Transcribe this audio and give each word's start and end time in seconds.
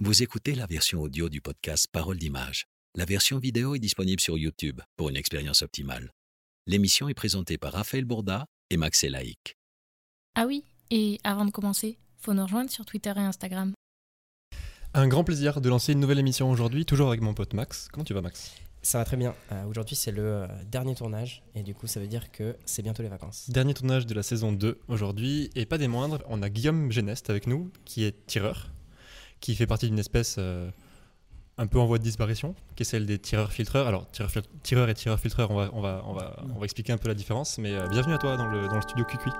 Vous 0.00 0.22
écoutez 0.22 0.54
la 0.54 0.66
version 0.66 1.00
audio 1.00 1.28
du 1.28 1.40
podcast 1.40 1.88
Parole 1.90 2.18
d'image. 2.18 2.66
La 2.94 3.04
version 3.04 3.40
vidéo 3.40 3.74
est 3.74 3.80
disponible 3.80 4.20
sur 4.20 4.38
YouTube 4.38 4.80
pour 4.96 5.08
une 5.08 5.16
expérience 5.16 5.62
optimale. 5.62 6.12
L'émission 6.68 7.08
est 7.08 7.14
présentée 7.14 7.58
par 7.58 7.72
Raphaël 7.72 8.04
Bourda 8.04 8.46
et 8.70 8.76
Max 8.76 9.02
Elaïc. 9.02 9.56
Ah 10.36 10.46
oui, 10.46 10.62
et 10.92 11.18
avant 11.24 11.44
de 11.44 11.50
commencer, 11.50 11.98
faut 12.16 12.32
nous 12.32 12.44
rejoindre 12.44 12.70
sur 12.70 12.86
Twitter 12.86 13.12
et 13.16 13.22
Instagram. 13.22 13.72
Un 14.94 15.08
grand 15.08 15.24
plaisir 15.24 15.60
de 15.60 15.68
lancer 15.68 15.94
une 15.94 16.00
nouvelle 16.00 16.20
émission 16.20 16.48
aujourd'hui, 16.48 16.86
toujours 16.86 17.08
avec 17.08 17.20
mon 17.20 17.34
pote 17.34 17.52
Max. 17.54 17.88
Comment 17.90 18.04
tu 18.04 18.14
vas 18.14 18.22
Max? 18.22 18.54
Ça 18.82 18.98
va 18.98 19.04
très 19.04 19.16
bien. 19.16 19.34
Euh, 19.50 19.64
aujourd'hui 19.64 19.96
c'est 19.96 20.12
le 20.12 20.22
euh, 20.22 20.46
dernier 20.70 20.94
tournage 20.94 21.42
et 21.56 21.64
du 21.64 21.74
coup 21.74 21.88
ça 21.88 21.98
veut 21.98 22.06
dire 22.06 22.30
que 22.30 22.56
c'est 22.66 22.82
bientôt 22.82 23.02
les 23.02 23.08
vacances. 23.08 23.50
Dernier 23.50 23.74
tournage 23.74 24.06
de 24.06 24.14
la 24.14 24.22
saison 24.22 24.52
2 24.52 24.78
aujourd'hui 24.86 25.50
et 25.56 25.66
pas 25.66 25.76
des 25.76 25.88
moindres, 25.88 26.22
on 26.28 26.40
a 26.40 26.48
Guillaume 26.48 26.92
Genest 26.92 27.30
avec 27.30 27.48
nous 27.48 27.72
qui 27.84 28.04
est 28.04 28.24
tireur 28.26 28.70
qui 29.40 29.54
fait 29.54 29.66
partie 29.66 29.86
d'une 29.86 29.98
espèce 29.98 30.36
euh, 30.38 30.70
un 31.58 31.66
peu 31.66 31.78
en 31.78 31.86
voie 31.86 31.98
de 31.98 32.04
disparition, 32.04 32.54
qui 32.76 32.82
est 32.82 32.86
celle 32.86 33.06
des 33.06 33.18
tireurs-filtreurs. 33.18 33.86
Alors, 33.86 34.06
tireurs, 34.62 34.88
et 34.88 34.94
tireurs-filtreurs, 34.94 35.50
on 35.50 35.82
va, 35.82 36.36
expliquer 36.62 36.92
un 36.92 36.98
peu 36.98 37.08
la 37.08 37.14
différence, 37.14 37.58
mais 37.58 37.74
euh, 37.74 37.86
bienvenue 37.88 38.14
à 38.14 38.18
toi 38.18 38.36
dans 38.36 38.46
le, 38.46 38.68
dans 38.68 38.76
le 38.76 38.82
studio 38.82 39.04
QQI. 39.04 39.30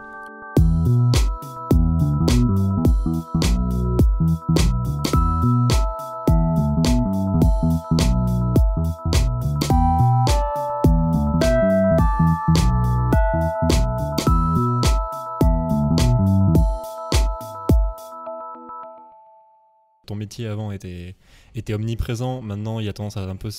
Ton 20.08 20.14
métier 20.14 20.46
avant 20.46 20.72
était, 20.72 21.14
était 21.54 21.74
omniprésent, 21.74 22.40
maintenant 22.40 22.80
il 22.80 22.86
y 22.86 22.88
a 22.88 22.92
tendance 22.92 23.16
à 23.18 23.22
un 23.28 23.36
peu 23.36 23.50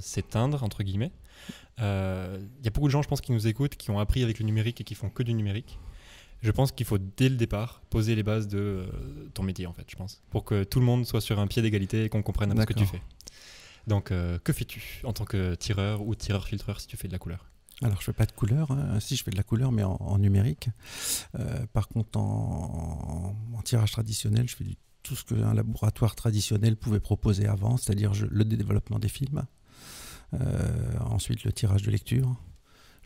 s'éteindre, 0.00 0.64
entre 0.64 0.82
guillemets. 0.82 1.12
Euh, 1.80 2.38
il 2.58 2.64
y 2.64 2.68
a 2.68 2.70
beaucoup 2.70 2.86
de 2.86 2.92
gens, 2.92 3.02
je 3.02 3.08
pense, 3.08 3.20
qui 3.20 3.30
nous 3.30 3.46
écoutent, 3.46 3.76
qui 3.76 3.90
ont 3.90 3.98
appris 3.98 4.22
avec 4.22 4.38
le 4.38 4.46
numérique 4.46 4.80
et 4.80 4.84
qui 4.84 4.94
font 4.94 5.10
que 5.10 5.22
du 5.22 5.34
numérique. 5.34 5.78
Je 6.40 6.50
pense 6.50 6.72
qu'il 6.72 6.86
faut 6.86 6.98
dès 6.98 7.28
le 7.28 7.36
départ 7.36 7.82
poser 7.90 8.14
les 8.14 8.22
bases 8.22 8.48
de 8.48 8.58
euh, 8.58 8.86
ton 9.34 9.42
métier, 9.42 9.66
en 9.66 9.72
fait, 9.72 9.84
je 9.88 9.96
pense, 9.96 10.22
pour 10.30 10.44
que 10.44 10.64
tout 10.64 10.80
le 10.80 10.86
monde 10.86 11.04
soit 11.04 11.20
sur 11.20 11.38
un 11.38 11.46
pied 11.46 11.60
d'égalité 11.62 12.04
et 12.04 12.08
qu'on 12.08 12.22
comprenne 12.22 12.50
un 12.52 12.54
peu 12.54 12.62
ce 12.62 12.66
que 12.66 12.72
tu 12.72 12.86
fais. 12.86 13.02
Donc, 13.86 14.10
euh, 14.10 14.38
que 14.38 14.52
fais-tu 14.52 15.00
en 15.04 15.12
tant 15.12 15.24
que 15.24 15.54
tireur 15.56 16.06
ou 16.06 16.14
tireur-filtreur 16.14 16.80
si 16.80 16.86
tu 16.86 16.96
fais 16.96 17.08
de 17.08 17.12
la 17.12 17.18
couleur? 17.18 17.50
Alors, 17.82 18.00
je 18.00 18.06
fais 18.06 18.12
pas 18.12 18.26
de 18.26 18.32
couleur. 18.32 18.70
Hein. 18.70 18.98
Si, 19.00 19.14
je 19.14 19.22
fais 19.22 19.30
de 19.30 19.36
la 19.36 19.42
couleur, 19.42 19.72
mais 19.72 19.84
en, 19.84 20.18
numérique. 20.18 20.68
par 21.72 21.88
contre, 21.88 22.18
en, 22.18 23.36
en, 23.54 23.62
tirage 23.62 23.92
traditionnel, 23.92 24.48
je 24.48 24.56
fais 24.56 24.64
du 24.64 24.76
tout 25.08 25.16
ce 25.16 25.24
qu'un 25.24 25.54
laboratoire 25.54 26.14
traditionnel 26.14 26.76
pouvait 26.76 27.00
proposer 27.00 27.46
avant, 27.46 27.78
c'est-à-dire 27.78 28.12
le 28.30 28.44
développement 28.44 28.98
des 28.98 29.08
films, 29.08 29.46
euh, 30.34 30.98
ensuite 31.00 31.44
le 31.44 31.52
tirage 31.52 31.82
de 31.82 31.90
lecture, 31.90 32.36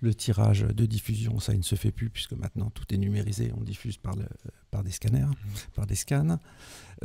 le 0.01 0.13
tirage 0.13 0.63
de 0.63 0.85
diffusion, 0.85 1.39
ça 1.39 1.53
il 1.53 1.59
ne 1.59 1.65
se 1.65 1.77
fait 1.77 1.93
plus 1.93 2.11
puisque 2.11 2.33
maintenant 2.33 2.71
tout 2.71 2.93
est 2.93 2.97
numérisé, 2.97 3.53
on 3.57 3.63
diffuse 3.63 3.99
par, 3.99 4.17
le, 4.17 4.27
par 4.73 4.83
des 4.83 4.91
scanners, 4.91 5.27
mmh. 5.27 5.75
par 5.77 5.87
des 5.87 5.95
scans. 5.95 6.41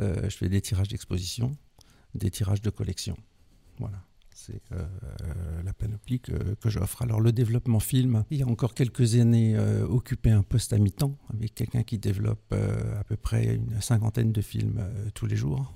Euh, 0.00 0.28
je 0.28 0.36
fais 0.36 0.48
des 0.48 0.60
tirages 0.60 0.88
d'exposition, 0.88 1.56
des 2.16 2.32
tirages 2.32 2.62
de 2.62 2.70
collection. 2.70 3.16
Voilà 3.78 4.02
c'est 4.38 4.62
euh, 4.72 4.86
la 5.64 5.72
panoplie 5.72 6.20
que, 6.20 6.32
j'offre. 6.64 7.02
Alors 7.02 7.20
le 7.20 7.32
développement 7.32 7.80
film, 7.80 8.24
il 8.30 8.38
y 8.38 8.42
a 8.42 8.46
encore 8.46 8.74
quelques 8.74 9.16
années, 9.16 9.56
euh, 9.56 9.86
occupé 9.86 10.30
un 10.30 10.42
poste 10.42 10.72
à 10.72 10.78
mi-temps 10.78 11.16
avec 11.34 11.54
quelqu'un 11.54 11.82
qui 11.82 11.98
développe 11.98 12.52
euh, 12.52 13.00
à 13.00 13.04
peu 13.04 13.16
près 13.16 13.56
une 13.56 13.80
cinquantaine 13.80 14.32
de 14.32 14.40
films 14.40 14.80
tous 15.14 15.26
les 15.26 15.36
jours. 15.36 15.72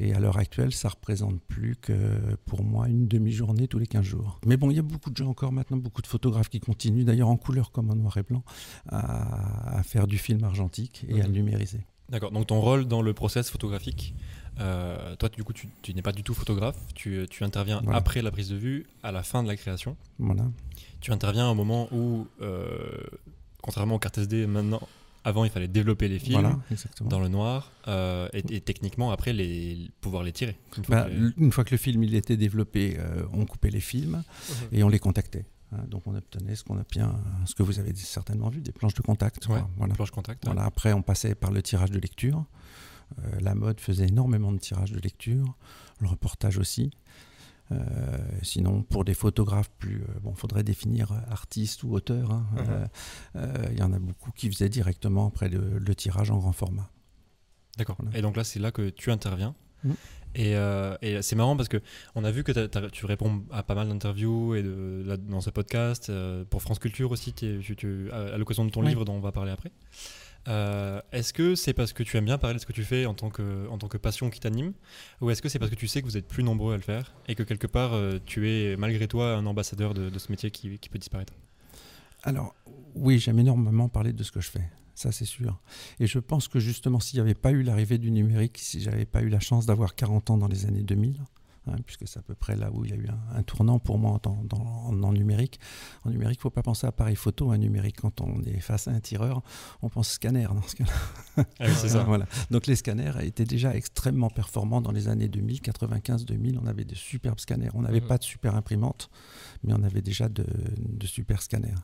Et 0.00 0.12
à 0.12 0.20
l'heure 0.20 0.38
actuelle, 0.38 0.72
ça 0.72 0.90
représente 0.90 1.40
plus 1.42 1.74
que 1.76 1.92
pour 2.46 2.62
moi 2.62 2.88
une 2.88 3.08
demi-journée 3.08 3.66
tous 3.66 3.78
les 3.78 3.86
15 3.88 4.04
jours. 4.04 4.40
Mais 4.46 4.56
bon, 4.56 4.70
il 4.70 4.76
y 4.76 4.78
a 4.78 4.82
beaucoup 4.82 5.10
de 5.10 5.16
gens 5.16 5.28
encore 5.28 5.50
maintenant, 5.50 5.76
beaucoup 5.76 6.02
de 6.02 6.06
photographes 6.06 6.48
qui 6.48 6.60
continuent, 6.60 7.04
d'ailleurs 7.04 7.28
en 7.28 7.36
couleur 7.36 7.72
comme 7.72 7.90
en 7.90 7.96
noir 7.96 8.16
et 8.16 8.22
blanc, 8.22 8.44
à, 8.88 9.82
faire 9.82 10.06
du 10.06 10.16
film 10.16 10.44
argentique 10.44 11.04
et 11.08 11.20
à 11.20 11.26
le 11.26 11.32
numériser. 11.32 11.84
D'accord, 12.10 12.30
donc 12.30 12.46
ton 12.46 12.60
rôle 12.60 12.86
dans 12.86 13.02
le 13.02 13.12
process 13.12 13.50
photographique, 13.50 14.14
euh, 14.60 15.16
toi, 15.16 15.28
du 15.28 15.44
coup, 15.44 15.52
tu, 15.52 15.68
n'es 15.94 16.02
pas 16.02 16.12
du 16.12 16.22
tout 16.22 16.34
photographe. 16.34 16.76
Tu, 16.94 17.26
interviens 17.40 17.82
après 17.92 18.22
la 18.22 18.30
prise 18.30 18.48
de 18.50 18.56
vue, 18.56 18.86
à 19.02 19.12
la 19.12 19.22
fin 19.22 19.42
de 19.42 19.48
la 19.48 19.56
création. 19.56 19.96
Voilà. 20.18 20.44
Tu 21.00 21.12
interviens 21.12 21.48
au 21.48 21.54
moment 21.54 21.88
où, 21.92 22.26
euh, 22.42 22.68
contrairement 23.62 23.96
aux 23.96 23.98
cartes 23.98 24.18
SD, 24.18 24.46
maintenant, 24.46 24.80
avant, 25.24 25.44
il 25.44 25.50
fallait 25.50 25.68
développer 25.68 26.08
les 26.08 26.18
films 26.18 26.60
dans 27.02 27.20
le 27.20 27.28
noir 27.28 27.72
euh, 27.86 28.28
et, 28.32 28.60
techniquement, 28.60 29.10
après, 29.10 29.32
les, 29.32 29.90
pouvoir 30.00 30.22
les 30.22 30.32
tirer. 30.32 30.56
Bah, 30.88 31.06
une 31.36 31.52
fois, 31.52 31.64
que, 31.64 31.72
le 31.72 31.78
film 31.78 32.02
il 32.02 32.14
était 32.14 32.36
développé, 32.36 32.98
on 33.32 33.44
coupait 33.44 33.70
les 33.70 33.80
films 33.80 34.22
mhm. 34.22 34.78
et 34.78 34.82
on 34.82 34.88
les 34.88 34.98
contactait. 34.98 35.44
Hein, 35.72 35.84
donc 35.86 36.06
on 36.06 36.14
obtenait 36.14 36.54
ce 36.54 36.64
qu'on 36.64 36.82
bien, 36.90 37.14
ce 37.44 37.54
que 37.54 37.62
vous 37.62 37.78
avez 37.78 37.94
certainement 37.94 38.48
vu, 38.48 38.60
des 38.60 38.72
planches 38.72 38.94
de 38.94 39.02
contact. 39.02 39.46
Voilà. 39.46 39.68
Planches 39.94 40.10
contact. 40.10 40.44
Voilà. 40.46 40.64
Après, 40.64 40.92
on 40.92 41.02
passait 41.02 41.34
par 41.34 41.50
le 41.50 41.62
tirage 41.62 41.90
de 41.90 41.98
lecture. 41.98 42.44
Euh, 43.18 43.40
la 43.40 43.54
mode 43.54 43.80
faisait 43.80 44.06
énormément 44.06 44.52
de 44.52 44.58
tirages 44.58 44.92
de 44.92 45.00
lecture, 45.00 45.56
le 46.00 46.08
reportage 46.08 46.58
aussi. 46.58 46.90
Euh, 47.70 47.76
sinon, 48.42 48.82
pour 48.82 49.04
des 49.04 49.12
photographes 49.12 49.70
plus, 49.78 50.02
euh, 50.02 50.20
bon, 50.22 50.34
faudrait 50.34 50.62
définir 50.62 51.12
artiste 51.30 51.82
ou 51.82 51.92
auteur. 51.92 52.30
Hein. 52.30 52.46
Uh-huh. 52.56 53.68
Il 53.72 53.78
y 53.78 53.82
en 53.82 53.92
a 53.92 53.98
beaucoup 53.98 54.30
qui 54.32 54.50
faisaient 54.50 54.70
directement 54.70 55.26
après 55.26 55.48
le, 55.48 55.94
tirage 55.94 56.30
en 56.30 56.38
grand 56.38 56.52
format. 56.52 56.90
D'accord. 57.76 57.98
Et 58.14 58.22
donc 58.22 58.36
là, 58.36 58.44
c'est 58.44 58.58
là 58.58 58.72
que 58.72 58.88
tu 58.88 59.10
interviens. 59.10 59.54
Mm. 59.84 59.92
Et, 60.34 61.22
c'est 61.22 61.36
marrant 61.36 61.56
parce 61.56 61.68
que 61.68 61.80
on 62.14 62.24
a 62.24 62.30
vu 62.30 62.42
que 62.42 62.88
tu 62.88 63.06
réponds 63.06 63.44
à 63.50 63.62
pas 63.62 63.74
mal 63.74 63.88
d'interviews 63.88 64.54
et 64.54 64.62
de, 64.62 65.16
dans 65.28 65.40
ce 65.40 65.50
podcast 65.50 66.10
pour 66.50 66.62
France 66.62 66.78
Culture 66.78 67.10
aussi, 67.10 67.34
à, 68.12 68.38
l'occasion 68.38 68.64
de 68.64 68.70
ton 68.70 68.82
livre 68.82 69.04
dont 69.04 69.14
on 69.14 69.20
va 69.20 69.32
parler 69.32 69.52
après. 69.52 69.72
Euh, 70.46 71.00
est-ce 71.12 71.32
que 71.32 71.54
c'est 71.54 71.74
parce 71.74 71.92
que 71.92 72.02
tu 72.02 72.16
aimes 72.16 72.24
bien 72.24 72.38
parler 72.38 72.54
de 72.54 72.60
ce 72.60 72.66
que 72.66 72.72
tu 72.72 72.84
fais 72.84 73.06
en 73.06 73.14
tant 73.14 73.28
que, 73.28 73.68
en 73.68 73.78
tant 73.78 73.88
que 73.88 73.98
passion 73.98 74.30
qui 74.30 74.40
t'anime 74.40 74.72
Ou 75.20 75.30
est-ce 75.30 75.42
que 75.42 75.48
c'est 75.48 75.58
parce 75.58 75.70
que 75.70 75.76
tu 75.76 75.88
sais 75.88 76.00
que 76.00 76.06
vous 76.06 76.16
êtes 76.16 76.28
plus 76.28 76.42
nombreux 76.42 76.74
à 76.74 76.76
le 76.76 76.82
faire 76.82 77.12
et 77.26 77.34
que 77.34 77.42
quelque 77.42 77.66
part 77.66 77.92
euh, 77.92 78.18
tu 78.24 78.50
es 78.50 78.76
malgré 78.76 79.08
toi 79.08 79.34
un 79.34 79.46
ambassadeur 79.46 79.94
de, 79.94 80.16
ce 80.18 80.30
métier 80.30 80.50
qui, 80.50 80.78
peut 80.78 80.98
disparaître? 80.98 81.34
Alors 82.22 82.54
oui, 82.94 83.18
j'aime 83.18 83.38
énormément 83.38 83.88
parler 83.88 84.12
de 84.12 84.22
ce 84.22 84.32
que 84.32 84.40
je 84.40 84.50
fais. 84.50 84.64
Ça, 84.94 85.12
c'est 85.12 85.24
sûr. 85.24 85.60
Et 86.00 86.08
je 86.08 86.18
pense 86.18 86.48
que 86.48 86.58
justement, 86.58 86.98
s'il 86.98 87.18
n'y 87.18 87.20
avait 87.20 87.34
pas 87.34 87.52
eu 87.52 87.62
l'arrivée 87.62 87.98
du 87.98 88.10
numérique, 88.10 88.58
si 88.58 88.80
j'avais 88.80 89.04
pas 89.04 89.22
eu 89.22 89.28
la 89.28 89.38
chance 89.38 89.64
d'avoir 89.64 89.94
40 89.94 90.30
ans 90.30 90.38
dans 90.38 90.48
les 90.48 90.66
années 90.66 90.82
2000, 90.82 91.20
Hein, 91.66 91.76
puisque 91.84 92.06
c'est 92.08 92.18
à 92.18 92.22
peu 92.22 92.34
près 92.34 92.56
là 92.56 92.70
où 92.72 92.84
il 92.84 92.90
y 92.90 92.94
a 92.94 92.96
eu 92.96 93.08
un, 93.34 93.42
tournant 93.42 93.78
pour 93.78 93.98
moi 93.98 94.20
en, 94.24 95.12
numérique. 95.12 95.60
En 96.04 96.10
numérique, 96.10 96.36
il 96.36 96.40
ne 96.40 96.42
faut 96.42 96.50
pas 96.50 96.62
penser 96.62 96.86
à 96.86 96.88
appareil 96.88 97.16
photo. 97.16 97.50
Un 97.50 97.58
numérique, 97.58 97.96
quand 98.00 98.20
on 98.20 98.42
est 98.42 98.60
face 98.60 98.88
à 98.88 98.92
un 98.92 99.00
tireur, 99.00 99.42
on 99.82 99.88
pense 99.88 100.10
scanner 100.10 100.44
dans 100.44 100.62
ce 100.62 100.76
cas-là. 100.76 101.44
Ah 101.60 101.68
c'est 101.68 101.90
ça. 101.90 102.04
voilà. 102.04 102.26
Donc 102.50 102.66
les 102.66 102.76
scanners 102.76 103.12
étaient 103.22 103.44
déjà 103.44 103.74
extrêmement 103.74 104.30
performants 104.30 104.80
dans 104.80 104.92
les 104.92 105.08
années 105.08 105.28
2000, 105.28 105.60
95, 105.60 106.24
2000. 106.24 106.58
On 106.62 106.66
avait 106.66 106.84
de 106.84 106.94
superbes 106.94 107.40
scanners. 107.40 107.70
On 107.74 107.82
n'avait 107.82 108.00
mmh. 108.00 108.06
pas 108.06 108.18
de 108.18 108.24
super 108.24 108.54
imprimante, 108.54 109.10
mais 109.62 109.72
on 109.72 109.82
avait 109.82 110.02
déjà 110.02 110.28
de, 110.28 110.44
super 111.04 111.42
scanners. 111.42 111.74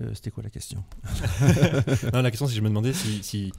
Euh, 0.00 0.10
c'était 0.14 0.30
quoi 0.30 0.42
la 0.42 0.50
question? 0.50 0.84
Non, 2.12 2.22
la 2.22 2.30
question, 2.30 2.46
c'est 2.46 2.54
je 2.54 2.60
me 2.60 2.68
demandais 2.68 2.92
si 2.92 3.52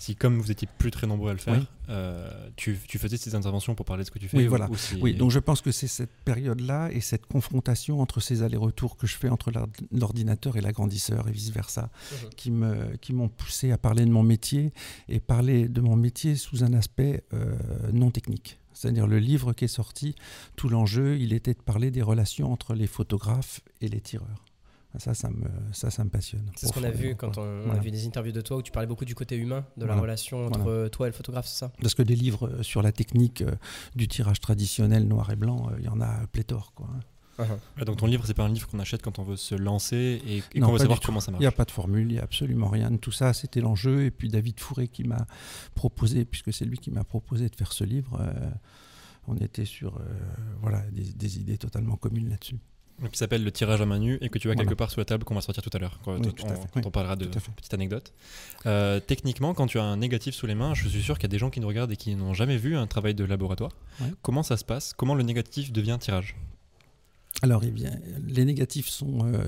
si 0.00 0.16
comme 0.16 0.40
vous 0.40 0.50
étiez 0.50 0.66
plus 0.78 0.90
très 0.90 1.06
nombreux 1.06 1.30
à 1.30 1.34
le 1.34 1.38
faire, 1.38 1.62
euh, 1.90 2.48
tu, 2.56 2.74
faisais 2.74 3.18
ces 3.18 3.34
interventions 3.34 3.74
pour 3.74 3.84
parler 3.84 4.02
de 4.02 4.06
ce 4.06 4.10
que 4.10 4.18
tu 4.18 4.28
fais 4.28 4.38
Oui, 4.38 4.46
voilà. 4.46 4.68
Oui, 5.00 5.14
donc 5.14 5.30
je 5.30 5.38
pense 5.38 5.60
que 5.60 5.70
c'est 5.72 5.86
cette 5.88 6.12
période-là 6.24 6.90
et 6.90 7.00
cette 7.00 7.26
confrontation 7.26 8.00
entre 8.00 8.20
ces 8.20 8.42
allers-retours 8.42 8.96
que 8.96 9.06
je 9.06 9.16
fais 9.16 9.28
entre 9.28 9.52
l'ordinateur 9.92 10.56
et 10.56 10.62
l'agrandisseur 10.62 11.28
et 11.28 11.32
vice-versa 11.32 11.90
mhm. 11.90 12.28
qui 12.34 12.50
me 12.50 12.96
qui 12.96 13.12
m'ont 13.12 13.28
poussé 13.28 13.72
à 13.72 13.78
parler 13.78 14.06
de 14.06 14.10
mon 14.10 14.22
métier 14.22 14.72
et 15.08 15.20
parler 15.20 15.68
de 15.68 15.80
mon 15.82 15.96
métier 15.96 16.34
sous 16.34 16.64
un 16.64 16.72
aspect 16.72 17.22
euh, 17.34 17.54
non 17.92 18.10
technique. 18.10 18.58
C'est-à-dire 18.72 19.06
le 19.06 19.18
livre 19.18 19.52
qui 19.52 19.66
est 19.66 19.68
sorti, 19.68 20.14
tout 20.56 20.70
l'enjeu, 20.70 21.18
il 21.18 21.34
était 21.34 21.52
de 21.52 21.60
parler 21.60 21.90
des 21.90 22.00
relations 22.00 22.50
entre 22.50 22.72
les 22.72 22.86
photographes 22.86 23.60
et 23.82 23.88
les 23.88 24.00
tireurs. 24.00 24.46
Ça, 24.98 25.14
ça 25.14 25.30
me, 25.30 25.48
ça, 25.72 25.88
ça 25.88 26.02
me 26.04 26.10
passionne. 26.10 26.50
C'est 26.56 26.66
ce 26.66 26.72
qu'on 26.72 26.82
a 26.82 26.90
vu 26.90 27.14
quand 27.14 27.38
on, 27.38 27.70
a 27.70 27.78
vu 27.78 27.92
des 27.92 28.06
interviews 28.06 28.32
de 28.32 28.40
toi 28.40 28.56
où 28.56 28.62
tu 28.62 28.72
parlais 28.72 28.88
beaucoup 28.88 29.04
du 29.04 29.14
côté 29.14 29.36
humain, 29.36 29.64
de 29.76 29.86
la 29.86 29.94
relation 29.94 30.46
entre 30.46 30.88
toi 30.88 31.06
et 31.06 31.10
le 31.10 31.14
photographe, 31.14 31.46
c'est 31.46 31.58
ça? 31.58 31.72
Parce 31.80 31.94
que 31.94 32.02
des 32.02 32.16
livres 32.16 32.48
euh, 32.48 32.62
sur 32.62 32.82
la 32.82 32.90
technique 32.90 33.42
euh, 33.42 33.54
du 33.94 34.08
tirage 34.08 34.40
traditionnel 34.40 35.06
noir 35.06 35.30
et 35.30 35.36
blanc, 35.36 35.68
euh, 35.70 35.76
il 35.78 35.84
y 35.84 35.88
en 35.88 36.00
a 36.00 36.26
pléthore. 36.32 36.72
Quoi. 36.74 36.88
Uh-huh. 37.38 37.84
donc 37.84 37.98
ton 37.98 38.06
livre, 38.06 38.26
c'est 38.26 38.34
pas 38.34 38.44
un 38.44 38.52
livre 38.52 38.68
qu'on 38.68 38.80
achète 38.80 39.00
quand 39.00 39.18
on 39.18 39.22
veut 39.22 39.36
se 39.36 39.54
lancer 39.54 40.20
et, 40.26 40.60
qu'on 40.60 40.72
veut 40.72 40.78
savoir 40.78 41.00
comment 41.00 41.20
ça 41.20 41.30
marche. 41.30 41.40
Il 41.40 41.44
n'y 41.44 41.48
a 41.48 41.52
pas 41.52 41.64
de 41.64 41.70
formule, 41.70 42.10
il 42.10 42.14
n'y 42.14 42.18
a 42.18 42.24
absolument 42.24 42.68
rien 42.68 42.90
de 42.90 42.98
tout 42.98 43.12
ça. 43.12 43.32
C'était 43.32 43.60
l'enjeu. 43.60 44.04
Et 44.04 44.10
puis 44.10 44.28
David 44.28 44.58
Fourré 44.60 44.88
qui 44.88 45.04
m'a 45.04 45.26
proposé, 45.74 46.24
puisque 46.24 46.52
c'est 46.52 46.66
lui 46.66 46.76
qui 46.78 46.90
m'a 46.90 47.04
proposé 47.04 47.48
de 47.48 47.56
faire 47.56 47.72
ce 47.72 47.84
livre, 47.84 48.20
on 49.26 49.36
était 49.36 49.64
sur 49.64 49.98
voilà, 50.60 50.82
des, 50.90 51.12
des 51.12 51.38
idées 51.38 51.56
totalement 51.56 51.96
communes 51.96 52.28
là-dessus. 52.28 52.58
Qui 53.08 53.16
s'appelle 53.18 53.42
le 53.44 53.50
tirage 53.52 53.80
à 53.80 53.86
main 53.86 53.98
nue 53.98 54.18
et 54.20 54.28
que 54.28 54.38
tu 54.38 54.50
as 54.50 54.54
quelque 54.54 54.74
part 54.74 54.90
sous 54.90 55.00
la 55.00 55.04
table 55.04 55.24
qu'on 55.24 55.34
va 55.34 55.40
sortir 55.40 55.62
tout 55.62 55.70
à 55.72 55.78
l'heure. 55.78 55.98
on, 56.06 56.20
on 56.86 56.90
parlera 56.90 57.16
de 57.16 57.24
petite 57.26 57.72
anecdote. 57.74 58.12
Euh, 58.66 59.00
techniquement, 59.00 59.54
quand 59.54 59.66
tu 59.66 59.78
as 59.78 59.84
un 59.84 59.96
négatif 59.96 60.34
sous 60.34 60.46
les 60.46 60.54
mains, 60.54 60.74
je 60.74 60.88
suis 60.88 61.02
sûr 61.02 61.16
qu'il 61.16 61.24
y 61.24 61.30
a 61.30 61.34
des 61.34 61.38
gens 61.38 61.50
qui 61.50 61.60
nous 61.60 61.68
regardent 61.68 61.92
et 61.92 61.96
qui 61.96 62.14
n'ont 62.14 62.34
jamais 62.34 62.56
vu 62.56 62.76
un 62.76 62.86
travail 62.86 63.14
de 63.14 63.24
laboratoire. 63.24 63.72
Comment 64.22 64.42
ça 64.42 64.56
se 64.56 64.64
passe? 64.64 64.92
Comment 64.92 65.14
le 65.14 65.22
négatif 65.22 65.72
devient 65.72 65.96
tirage? 66.00 66.36
Alors, 67.42 67.64
eh 67.64 67.70
bien, 67.70 67.90
les 68.26 68.44
négatifs 68.44 68.88
sont 68.88 69.20
euh, 69.24 69.42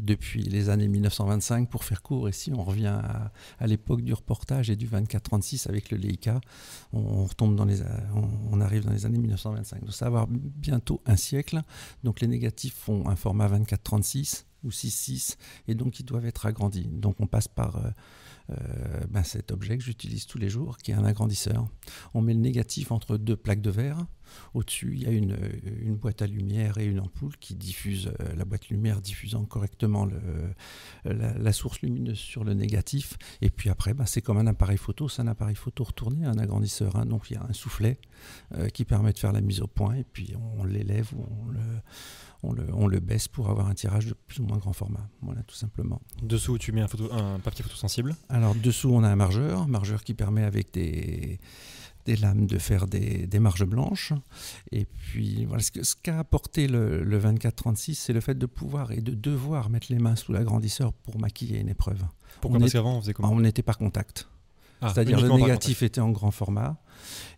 depuis 0.00 0.42
les 0.42 0.68
années 0.68 0.88
1925, 0.88 1.70
pour 1.70 1.84
faire 1.84 2.02
court, 2.02 2.28
et 2.28 2.32
si 2.32 2.52
on 2.52 2.62
revient 2.62 3.00
à, 3.58 3.66
l'époque 3.66 4.02
du 4.02 4.12
reportage 4.12 4.68
et 4.68 4.76
du 4.76 4.86
24-36 4.86 5.68
avec 5.68 5.90
le 5.90 5.96
Leica, 5.96 6.40
on, 6.92 7.24
retombe 7.24 7.56
dans 7.56 7.64
les, 7.64 7.80
on, 8.50 8.60
arrive 8.60 8.84
dans 8.84 8.92
les 8.92 9.06
années 9.06 9.18
1925. 9.18 9.80
Donc, 9.80 9.94
ça 9.94 10.10
va 10.10 10.20
avoir 10.20 10.26
bientôt 10.28 11.00
un 11.06 11.16
siècle. 11.16 11.62
Donc, 12.04 12.20
les 12.20 12.28
négatifs 12.28 12.74
font 12.74 13.08
un 13.08 13.16
format 13.16 13.48
24-36 13.48 14.44
ou 14.64 14.70
6-6, 14.70 15.36
et 15.68 15.74
donc 15.74 16.00
ils 16.00 16.04
doivent 16.04 16.26
être 16.26 16.44
agrandis. 16.44 16.88
Donc, 16.88 17.16
on 17.20 17.26
passe 17.26 17.48
par 17.48 17.76
euh, 17.76 17.90
euh, 18.50 18.54
ben, 19.08 19.22
cet 19.22 19.52
objet 19.52 19.78
que 19.78 19.84
j'utilise 19.84 20.26
tous 20.26 20.38
les 20.38 20.48
jours, 20.48 20.78
qui 20.78 20.90
est 20.90 20.94
un 20.94 21.04
agrandisseur. 21.04 21.68
On 22.12 22.20
met 22.20 22.34
le 22.34 22.40
négatif 22.40 22.92
entre 22.92 23.16
deux 23.16 23.36
plaques 23.36 23.60
de 23.60 23.70
verre. 23.70 24.06
Au-dessus, 24.54 24.92
il 24.94 25.02
y 25.02 25.06
a 25.06 25.10
une, 25.10 25.36
une, 25.80 25.96
boîte 25.96 26.22
à 26.22 26.26
lumière 26.26 26.78
et 26.78 26.84
une 26.84 27.00
ampoule 27.00 27.36
qui 27.38 27.54
diffuse, 27.54 28.10
euh, 28.20 28.34
la 28.36 28.44
boîte 28.44 28.68
lumière 28.68 29.00
diffusant 29.00 29.44
correctement 29.44 30.06
le, 30.06 30.20
la, 31.04 31.52
source 31.52 31.80
lumineuse 31.80 32.18
sur 32.18 32.44
le 32.44 32.54
négatif. 32.54 33.16
Et 33.40 33.50
puis 33.50 33.70
après, 33.70 33.94
ben, 33.94 34.06
c'est 34.06 34.22
comme 34.22 34.38
un 34.38 34.46
appareil 34.46 34.78
photo, 34.78 35.08
c'est 35.08 35.22
un 35.22 35.28
appareil 35.28 35.56
photo 35.56 35.84
retourné, 35.84 36.24
un 36.24 36.38
agrandisseur. 36.38 36.96
Hein. 36.96 37.06
Donc 37.06 37.30
il 37.30 37.34
y 37.34 37.36
a 37.36 37.44
un 37.48 37.52
soufflet 37.52 37.98
euh, 38.54 38.68
qui 38.68 38.84
permet 38.84 39.12
de 39.12 39.18
faire 39.18 39.32
la 39.32 39.40
mise 39.40 39.60
au 39.60 39.66
point 39.66 39.94
et 39.94 40.04
puis 40.04 40.34
on 40.56 40.64
l'élève 40.64 41.10
ou 41.14 41.26
on 41.46 41.48
le 41.50 41.60
on 42.42 42.86
le, 42.86 43.00
baisse 43.00 43.28
pour 43.28 43.50
avoir 43.50 43.68
un 43.68 43.74
tirage 43.74 44.06
de 44.06 44.14
plus 44.14 44.40
ou 44.40 44.44
moins 44.44 44.58
grand 44.58 44.72
format. 44.72 45.08
Voilà, 45.22 45.42
tout 45.42 45.54
simplement. 45.54 46.00
Dessous, 46.22 46.58
tu 46.58 46.72
mets 46.72 46.80
un, 46.80 46.88
photo, 46.88 47.12
un 47.12 47.38
papier 47.40 47.62
photo 47.62 47.76
sensible? 47.76 48.14
Alors, 48.28 48.54
dessous, 48.54 48.90
on 48.92 49.02
a 49.02 49.08
un 49.08 49.16
margeur, 49.16 49.66
margeur 49.66 50.04
qui 50.04 50.14
permet 50.14 50.44
avec 50.44 50.72
des, 50.72 51.40
des 52.08 52.16
lames 52.16 52.46
de 52.46 52.58
faire 52.58 52.86
des, 52.86 53.26
des, 53.26 53.38
marges 53.38 53.66
blanches. 53.66 54.12
Et 54.72 54.86
puis, 54.86 55.44
voilà, 55.44 55.62
ce 55.62 55.94
qu'a 56.02 56.18
apporté 56.18 56.66
le, 56.66 57.04
le 57.04 57.20
24-36, 57.20 57.94
c'est 57.94 58.12
le 58.12 58.20
fait 58.20 58.36
de 58.36 58.46
pouvoir 58.46 58.92
et 58.92 59.00
de 59.00 59.14
devoir 59.14 59.68
mettre 59.68 59.88
les 59.90 59.98
mains 59.98 60.16
sous 60.16 60.32
l'agrandisseur 60.32 60.92
pour 60.92 61.18
maquiller 61.20 61.60
une 61.60 61.68
épreuve. 61.68 62.02
Pourquoi 62.40 62.58
Parce 62.60 62.72
qu'avant, 62.72 62.96
on 62.96 63.00
faisait 63.00 63.12
comment 63.12 63.30
On 63.30 63.40
n'était 63.40 63.62
par 63.62 63.78
contact. 63.78 64.28
Ah, 64.80 64.92
C'est-à-dire 64.94 65.20
le 65.20 65.28
négatif 65.28 65.82
était 65.82 66.00
en 66.00 66.10
grand 66.10 66.30
format 66.30 66.76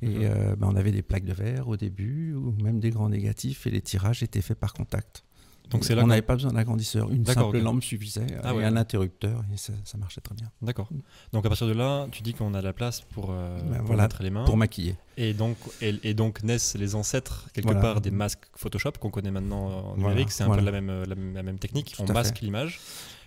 et 0.02 0.26
euh, 0.26 0.56
ben, 0.56 0.68
on 0.70 0.76
avait 0.76 0.92
des 0.92 1.02
plaques 1.02 1.24
de 1.24 1.32
verre 1.32 1.68
au 1.68 1.76
début 1.76 2.34
ou 2.34 2.54
même 2.62 2.80
des 2.80 2.90
grands 2.90 3.08
négatifs 3.08 3.66
et 3.66 3.70
les 3.70 3.80
tirages 3.80 4.22
étaient 4.22 4.42
faits 4.42 4.58
par 4.58 4.74
contact. 4.74 5.24
Donc 5.70 5.84
c'est 5.84 5.94
là 5.94 6.02
on 6.04 6.06
n'avait 6.06 6.22
pas 6.22 6.34
besoin 6.34 6.52
d'agrandisseur, 6.52 7.10
une 7.10 7.24
simple 7.24 7.58
lampe 7.58 7.82
suffisait 7.82 8.26
ah 8.42 8.52
et 8.54 8.64
un 8.64 8.76
interrupteur 8.76 9.42
et 9.52 9.56
ça, 9.56 9.72
marchait 9.98 10.20
très 10.20 10.34
bien. 10.34 10.50
D'accord. 10.62 10.88
Donc 11.32 11.46
à 11.46 11.48
partir 11.48 11.66
de 11.66 11.72
là, 11.72 12.06
tu 12.10 12.22
dis 12.22 12.34
qu'on 12.34 12.54
a 12.54 12.62
la 12.62 12.72
place 12.72 13.00
pour, 13.00 13.30
euh, 13.30 13.58
ben 13.62 13.96
mettre 13.96 14.22
les 14.22 14.30
mains. 14.30 14.44
Pour 14.44 14.56
maquiller. 14.56 14.96
Et 15.16 15.34
donc, 15.34 15.56
et, 15.82 16.14
donc 16.14 16.42
naissent 16.42 16.76
les 16.76 16.94
ancêtres 16.94 17.48
quelque 17.52 17.74
part 17.74 18.00
des 18.00 18.10
masques 18.10 18.44
Photoshop 18.56 18.92
qu'on 18.98 19.10
connaît 19.10 19.30
maintenant 19.30 19.90
en 19.90 19.96
numérique. 19.96 20.30
C'est 20.30 20.44
un 20.44 20.50
peu 20.50 20.60
la 20.60 20.72
même, 20.72 21.04
la, 21.04 21.42
même 21.42 21.58
technique. 21.58 21.94
on 21.98 22.12
masque 22.12 22.40
l'image. 22.40 22.80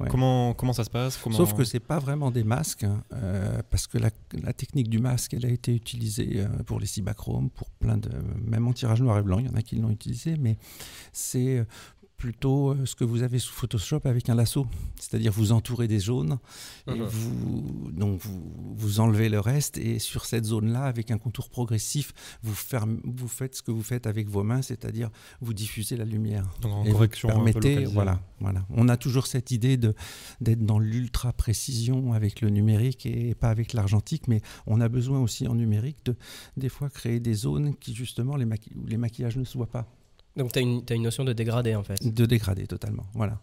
Comment, 0.09 0.53
comment 0.53 0.73
ça 0.73 0.83
se 0.83 0.89
passe? 0.89 1.19
Sauf 1.31 1.53
que 1.53 1.63
c'est 1.63 1.79
pas 1.79 1.99
vraiment 1.99 2.31
des 2.31 2.43
masques, 2.43 2.85
euh, 3.13 3.61
parce 3.69 3.87
que 3.87 3.97
la, 3.97 4.09
la, 4.41 4.53
technique 4.53 4.89
du 4.89 4.99
masque, 4.99 5.33
elle 5.33 5.45
a 5.45 5.49
été 5.49 5.73
utilisée 5.73 6.31
euh, 6.37 6.47
pour 6.65 6.79
les 6.79 6.87
cibachromes, 6.87 7.49
pour 7.49 7.69
plein 7.69 7.97
de, 7.97 8.09
même 8.45 8.67
en 8.67 8.73
tirage 8.73 9.01
noir 9.01 9.19
et 9.19 9.21
blanc, 9.21 9.39
il 9.39 9.45
y 9.45 9.49
en 9.49 9.55
a 9.55 9.61
qui 9.61 9.75
l'ont 9.75 9.91
utilisé, 9.91 10.35
mais 10.37 10.57
c'est 11.11 11.65
plutôt 12.23 12.69
euh, 12.69 12.85
ce 12.85 12.95
que 12.95 13.03
vous 13.03 13.21
avez 13.21 13.37
sous 13.37 13.51
Photoshop 13.51 13.99
avec 14.05 14.29
un 14.29 14.35
lasso, 14.35 14.65
c'est-à-dire 14.97 15.33
vous 15.33 15.51
entourez 15.51 15.89
des 15.89 15.99
zones, 15.99 16.37
et 16.87 16.91
uh-huh. 16.91 17.03
vous, 17.03 17.91
donc 17.91 18.21
vous, 18.23 19.01
enlevez 19.01 19.27
le 19.27 19.41
reste, 19.41 19.77
et 19.77 19.99
sur 19.99 20.23
cette 20.23 20.45
zone-là, 20.45 20.85
avec 20.85 21.11
un 21.11 21.17
contour 21.17 21.49
progressif, 21.49 22.13
vous, 22.41 22.55
vous 23.03 23.27
faites 23.27 23.55
ce 23.55 23.61
que 23.61 23.71
vous 23.71 23.83
faites 23.83 24.07
avec 24.07 24.29
vos 24.29 24.41
mains, 24.41 24.61
c'est-à-dire 24.61 25.09
vous 25.41 25.53
diffusez 25.53 25.97
la 25.97 26.05
lumière. 26.05 26.45
Donc 26.61 26.71
en 26.71 26.85
et 26.85 26.91
correction 26.91 27.27
permettez, 27.27 27.83
voilà, 27.83 28.21
voilà. 28.39 28.65
On 28.69 28.87
a 28.87 28.95
toujours 28.95 29.27
cette 29.27 29.51
idée 29.51 29.75
d'être 29.75 30.65
dans 30.65 30.79
l'ultra 30.79 31.33
précision 31.33 32.13
avec 32.13 32.39
le 32.39 32.49
numérique 32.51 33.05
et 33.05 33.35
pas 33.35 33.49
avec 33.49 33.73
l'argentique, 33.73 34.29
mais 34.29 34.41
on 34.65 34.79
a 34.79 34.87
besoin 34.87 35.19
aussi 35.19 35.45
en 35.45 35.55
numérique 35.55 35.97
de 36.05 36.15
des 36.55 36.69
fois 36.69 36.89
créer 36.89 37.19
des 37.19 37.33
zones 37.33 37.75
qui 37.75 37.93
justement 37.93 38.37
les 38.37 38.45
où 38.45 38.87
les 38.87 38.97
maquillages 38.97 39.35
ne 39.35 39.43
se 39.43 39.57
voient 39.57 39.67
pas. 39.67 39.89
Donc 40.35 40.51
tu 40.51 40.59
as, 40.59 40.61
as, 40.61 40.95
une 40.95 41.03
notion 41.03 41.23
de 41.23 41.33
dégradé 41.33 41.75
en 41.75 41.83
fait. 41.83 42.03
De 42.03 42.25
dégradé 42.25 42.67
totalement, 42.67 43.05
voilà. 43.13 43.39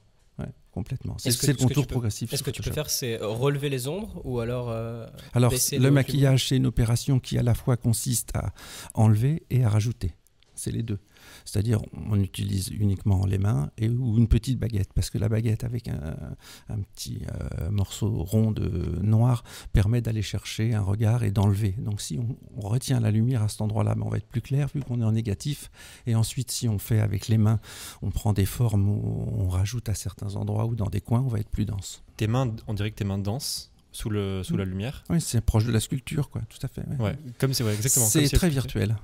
complètement. 0.73 1.17
C'est 1.19 1.47
le 1.47 1.55
contour 1.55 1.87
progressif. 1.87 2.33
Est-ce 2.33 2.43
que 2.43 2.51
tu 2.51 2.63
peux 2.63 2.73
faire, 2.73 2.91
c'est 2.91 3.19
relever 3.21 3.69
les 3.69 3.89
ombres 3.89 4.21
ou 4.25 4.41
alors. 4.41 4.71
Euh, 4.71 5.07
alors, 5.35 5.53
le 5.53 5.91
maquillage, 5.91 6.49
c'est 6.49 6.57
une 6.57 6.67
opération 6.67 7.21
qui 7.21 7.39
à 7.39 7.43
la 7.43 7.55
fois 7.55 7.77
consiste 7.77 8.31
à 8.35 8.53
enlever 8.95 9.43
et 9.51 9.65
à 9.65 9.69
rajouter. 9.69 10.15
C'est 10.61 10.73
les 10.73 10.83
deux. 10.83 10.99
C'est-à-dire, 11.47 11.81
on 12.11 12.21
utilise 12.21 12.69
uniquement 12.69 13.25
les 13.25 13.39
mains 13.39 13.71
et, 13.79 13.89
ou 13.89 14.19
une 14.19 14.29
petite 14.29 14.59
baguette, 14.59 14.93
parce 14.93 15.09
que 15.09 15.17
la 15.17 15.31
baguette 15.31 15.65
avec 15.65 15.89
un, 15.89 16.79
petit 16.95 17.23
euh, 17.33 17.71
morceau 17.71 18.11
rond 18.11 18.51
de 18.51 18.99
noir 19.01 19.43
permet 19.73 20.03
d'aller 20.03 20.21
chercher 20.21 20.75
un 20.75 20.83
regard 20.83 21.25
et 21.25 21.31
d'enlever. 21.31 21.75
Donc, 21.79 22.03
si 22.03 22.19
on, 22.19 22.37
retient 22.61 23.01
la 23.01 23.11
lumière 23.11 23.43
à 23.43 23.49
cet 23.49 23.63
endroit-là, 23.63 23.95
ben, 23.95 24.03
on 24.05 24.11
va 24.11 24.19
être 24.19 24.29
plus 24.29 24.43
clair 24.43 24.69
vu 24.75 24.83
qu'on 24.83 25.01
est 25.01 25.05
en 25.05 25.13
négatif. 25.13 25.71
Et 26.07 26.15
ensuite, 26.15 26.51
si 26.51 26.69
on 26.69 26.79
fait 26.79 27.01
avec 27.01 27.29
les 27.29 27.39
mains, 27.39 27.59
on 28.03 28.11
prend 28.11 28.35
des 28.35 28.45
formes 28.45 28.87
où 28.87 29.33
on 29.39 29.49
rajoute 29.49 29.89
à 29.89 29.95
certains 29.95 30.37
endroits 30.37 30.67
ou 30.67 30.75
dans 30.75 30.91
des 30.91 31.01
coins, 31.01 31.21
on 31.21 31.29
va 31.29 31.39
être 31.39 31.49
plus 31.49 31.65
dense. 31.65 32.03
Tes 32.19 32.27
mains, 32.27 32.55
on 32.67 32.75
dirait 32.75 32.91
que 32.91 32.97
tes 32.97 33.05
mains 33.05 33.17
dansent 33.17 33.73
sous, 33.93 34.11
le, 34.11 34.43
sous 34.43 34.59
la 34.59 34.67
lumière. 34.67 35.05
Oui, 35.09 35.23
c'est 35.23 35.41
proche 35.41 35.65
de 35.65 35.73
la 35.73 35.81
sculpture, 35.81 36.29
quoi, 36.29 36.43
tout 36.51 36.59
à 36.63 36.69
fait. 36.69 36.85
Ouais. 36.99 37.17
comme 37.39 37.55
c'est 37.55 37.65
exactement. 37.65 38.05
C'est 38.05 38.29
très 38.29 38.51
virtuel 38.51 38.95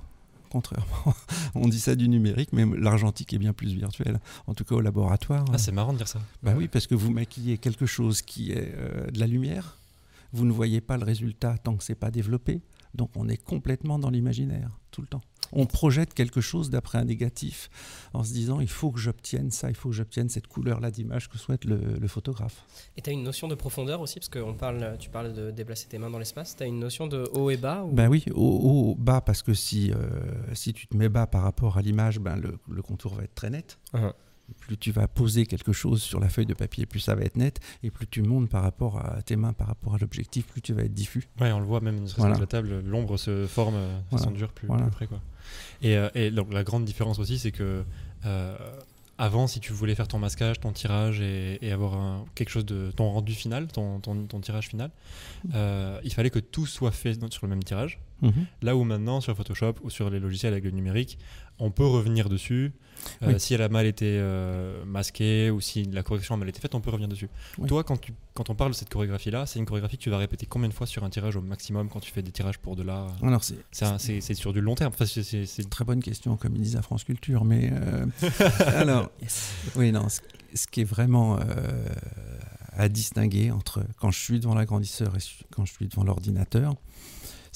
contrairement. 0.51 1.15
On 1.55 1.69
dit 1.69 1.81
ça 1.81 1.95
du 1.95 2.09
numérique, 2.09 2.51
mais 2.53 2.65
l'argentique 2.79 3.33
est 3.33 3.39
bien 3.39 3.53
plus 3.53 3.73
virtuel, 3.75 4.21
en 4.47 4.55
tout 4.55 4.65
cas 4.65 4.75
au 4.75 4.81
laboratoire. 4.81 5.45
Ah, 5.53 5.59
c'est 5.59 5.73
marrant 5.73 5.93
de 5.93 5.99
dire 5.99 6.09
ça. 6.09 6.21
Bah 6.43 6.55
oui, 6.57 6.69
parce 6.69 6.87
que 6.87 6.95
vous 6.95 7.11
maquillez 7.11 7.59
quelque 7.59 7.87
chose 7.87 8.23
qui 8.23 8.53
est 8.53 8.73
euh, 8.77 9.11
de 9.11 9.19
la 9.19 9.27
lumière, 9.27 9.79
vous 10.33 10.45
ne 10.45 10.53
voyez 10.53 10.81
pas 10.81 10.97
le 10.97 11.05
résultat 11.05 11.57
tant 11.59 11.77
que 11.77 11.85
c'est 11.85 11.95
pas 11.95 12.11
développé, 12.11 12.61
donc 12.97 13.11
on 13.15 13.29
est 13.29 13.37
complètement 13.37 13.99
dans 13.99 14.11
l'imaginaire 14.11 14.71
tout 14.91 15.03
le 15.03 15.09
temps 15.09 15.23
on 15.53 15.67
projette 15.67 16.15
quelque 16.15 16.41
chose 16.41 16.71
d'après 16.71 16.99
un 16.99 17.05
négatif 17.05 17.71
en 18.13 18.25
se 18.25 18.33
disant 18.33 18.61
il 18.61 18.69
faut 18.69 18.91
que 18.91 18.99
j'obtienne 18.99 19.51
ça, 19.51 19.69
il 19.69 19.77
faut 19.77 19.91
que 19.91 19.95
j'obtienne 19.95 20.29
cette 20.29 20.47
couleur-là 20.47 20.91
d'image 20.91 21.29
que 21.29 21.39
souhaite 21.39 21.65
le, 21.65 22.07
photographe. 22.07 22.65
Et 22.97 23.03
tu 23.03 23.11
as 23.11 23.13
une 23.13 23.25
notion 23.25 23.49
de 23.49 23.55
profondeur 23.55 24.01
aussi, 24.01 24.21
parce 24.21 24.29
que 24.29 24.39
parle, 24.53 24.97
tu 24.99 25.11
parles 25.11 25.35
de 25.35 25.51
déplacer 25.51 25.89
tes 25.89 25.99
mains 25.99 26.09
dans 26.09 26.21
l'espace, 26.21 26.57
tu 26.57 26.63
as 26.63 26.67
une 26.67 26.79
notion 26.79 27.09
de 27.09 27.29
haut 27.33 27.51
et 27.51 27.57
bas 27.57 27.85
Ben 27.93 28.09
oui, 28.09 28.25
haut, 28.33 28.61
haut, 28.63 28.95
bas, 28.95 29.21
parce 29.21 29.43
que 29.43 29.55
si, 29.55 29.91
euh, 29.91 29.97
si 30.55 30.73
tu 30.73 30.87
te 30.87 30.97
mets 30.97 31.09
bas 31.09 31.27
par 31.27 31.43
rapport 31.43 31.79
à 31.79 31.83
l'image, 31.83 32.21
ben 32.21 32.37
le, 32.37 32.83
contour 32.83 33.15
va 33.15 33.25
être 33.25 33.35
très 33.35 33.51
net. 33.51 33.79
Uh-huh 33.93 34.13
plus 34.55 34.77
tu 34.77 34.93
vas 34.93 35.09
poser 35.09 35.47
quelque 35.47 35.73
chose 35.73 36.03
sur 36.03 36.21
la 36.21 36.29
feuille 36.29 36.47
de 36.47 36.55
papier, 36.55 36.87
plus 36.87 37.01
ça 37.01 37.15
va 37.15 37.23
être 37.23 37.37
net, 37.37 37.61
et 37.83 37.91
plus 37.91 38.07
tu 38.07 38.23
montes 38.23 38.49
par 38.49 38.63
rapport 38.63 38.99
à 38.99 39.23
tes 39.23 39.37
mains, 39.37 39.53
par 39.53 39.67
rapport 39.67 39.95
à 39.95 39.99
l'objectif, 39.99 40.47
plus 40.47 40.61
tu 40.61 40.73
vas 40.73 40.83
être 40.83 40.95
diffus. 40.95 41.29
Ouais, 41.41 41.53
on 41.53 41.61
le 41.61 41.67
voit 41.67 41.81
même 41.81 42.07
sur 42.07 42.27
la 42.27 42.47
table, 42.47 42.81
l'ombre 42.85 43.17
se 43.17 43.47
forme 43.47 43.75
euh, 43.77 43.99
de 43.99 44.19
façon 44.19 44.31
dure 44.31 44.53
plus, 44.53 44.69
près. 44.93 45.07
Quoi. 45.07 45.21
Et, 45.83 45.97
euh, 45.97 46.09
et, 46.15 46.31
donc 46.31 46.53
la 46.53 46.65
grande 46.65 46.85
différence 46.85 47.19
aussi, 47.19 47.39
c'est 47.39 47.53
que 47.53 47.85
euh, 48.25 48.57
avant, 49.19 49.47
si 49.47 49.61
tu 49.61 49.73
voulais 49.73 49.95
faire 49.95 50.09
ton 50.09 50.19
masquage, 50.19 50.61
ton 50.61 50.73
tirage 50.73 51.21
et, 51.21 51.73
avoir 51.73 52.25
quelque 52.35 52.51
chose 52.51 52.67
de 52.67 52.91
ton 52.91 53.11
rendu 53.11 53.35
final, 53.35 53.67
ton, 53.69 54.01
ton, 54.01 54.41
tirage 54.41 54.69
final, 54.69 54.91
mmh. 55.45 55.55
il 56.05 56.13
fallait 56.13 56.31
que 56.31 56.39
tout 56.39 56.67
soit 56.67 56.93
fait 56.93 57.15
sur 57.31 57.47
le 57.47 57.51
même 57.51 57.65
tirage. 57.65 57.99
Mmh. 58.23 58.31
Là 58.63 58.77
où 58.77 58.85
maintenant, 58.85 59.21
sur 59.21 59.37
Photoshop 59.37 59.75
ou 59.83 59.91
sur 59.91 60.11
les 60.11 60.21
logiciels 60.21 60.53
avec 60.53 60.65
le 60.65 60.71
numérique, 60.71 61.19
on 61.59 61.71
peut 61.71 61.87
revenir 61.87 62.29
dessus. 62.29 62.73
Euh, 63.23 63.39
si 63.39 63.55
elle 63.55 63.63
a 63.63 63.69
mal 63.69 63.87
été 63.87 64.19
euh, 64.19 64.85
masquée 64.85 65.51
ou 65.51 65.61
si 65.61 65.85
la 65.85 66.03
correction 66.03 66.35
a 66.35 66.39
mal 66.39 66.49
été 66.49 66.61
faite, 66.61 66.75
on 66.75 66.81
peut 66.81 66.91
revenir 66.91 67.09
dessus. 67.09 67.29
Toi, 67.67 67.85
quand, 67.85 67.99
tu, 67.99 68.13
quand 68.35 68.51
on 68.51 68.55
parle 68.55 68.73
de 68.73 68.77
cette 68.77 68.89
chorégraphie-là, 68.89 69.47
c'est 69.47 69.59
une 69.59 69.67
chorégraphie 69.67 69.97
que 69.97 70.03
tu 70.03 70.11
vas 70.11 70.19
répéter 70.19 70.47
combien 70.47 70.69
de 70.69 70.75
fois 70.75 70.87
sur 70.87 71.05
un 71.05 71.11
tirage 71.11 71.37
au 71.37 71.41
maximum 71.41 71.89
quand 71.89 72.01
tu 72.01 72.11
fais 72.11 72.23
des 72.23 72.33
tirages 72.33 72.59
pour 72.59 72.75
de 72.77 72.83
l'art? 72.83 73.17
Alors 73.23 73.43
c'est 73.45 74.35
sur 74.35 74.53
du 74.53 74.61
long 74.61 74.75
terme. 74.75 74.93
c'est 74.99 75.59
une 75.59 75.69
très 75.69 75.85
bonne 75.85 76.03
question, 76.03 76.37
comme 76.37 76.57
ils 76.57 76.63
disent 76.63 76.77
à 76.77 76.83
France 76.83 77.05
Culture. 77.05 77.45
Mais 77.45 77.71
euh, 77.73 78.07
alors, 78.67 79.11
oui, 79.77 79.93
non, 79.93 80.09
ce, 80.09 80.67
qui 80.67 80.81
est 80.81 80.85
vraiment 80.85 81.39
à 82.73 82.89
distinguer 82.89 83.51
entre 83.51 83.85
quand 83.99 84.11
je 84.11 84.19
suis 84.19 84.41
devant 84.41 84.55
l'agrandisseur 84.55 85.15
et 85.17 85.21
quand 85.51 85.65
je 85.65 85.73
suis 85.73 85.87
devant 85.87 86.05
l'ordinateur, 86.05 86.75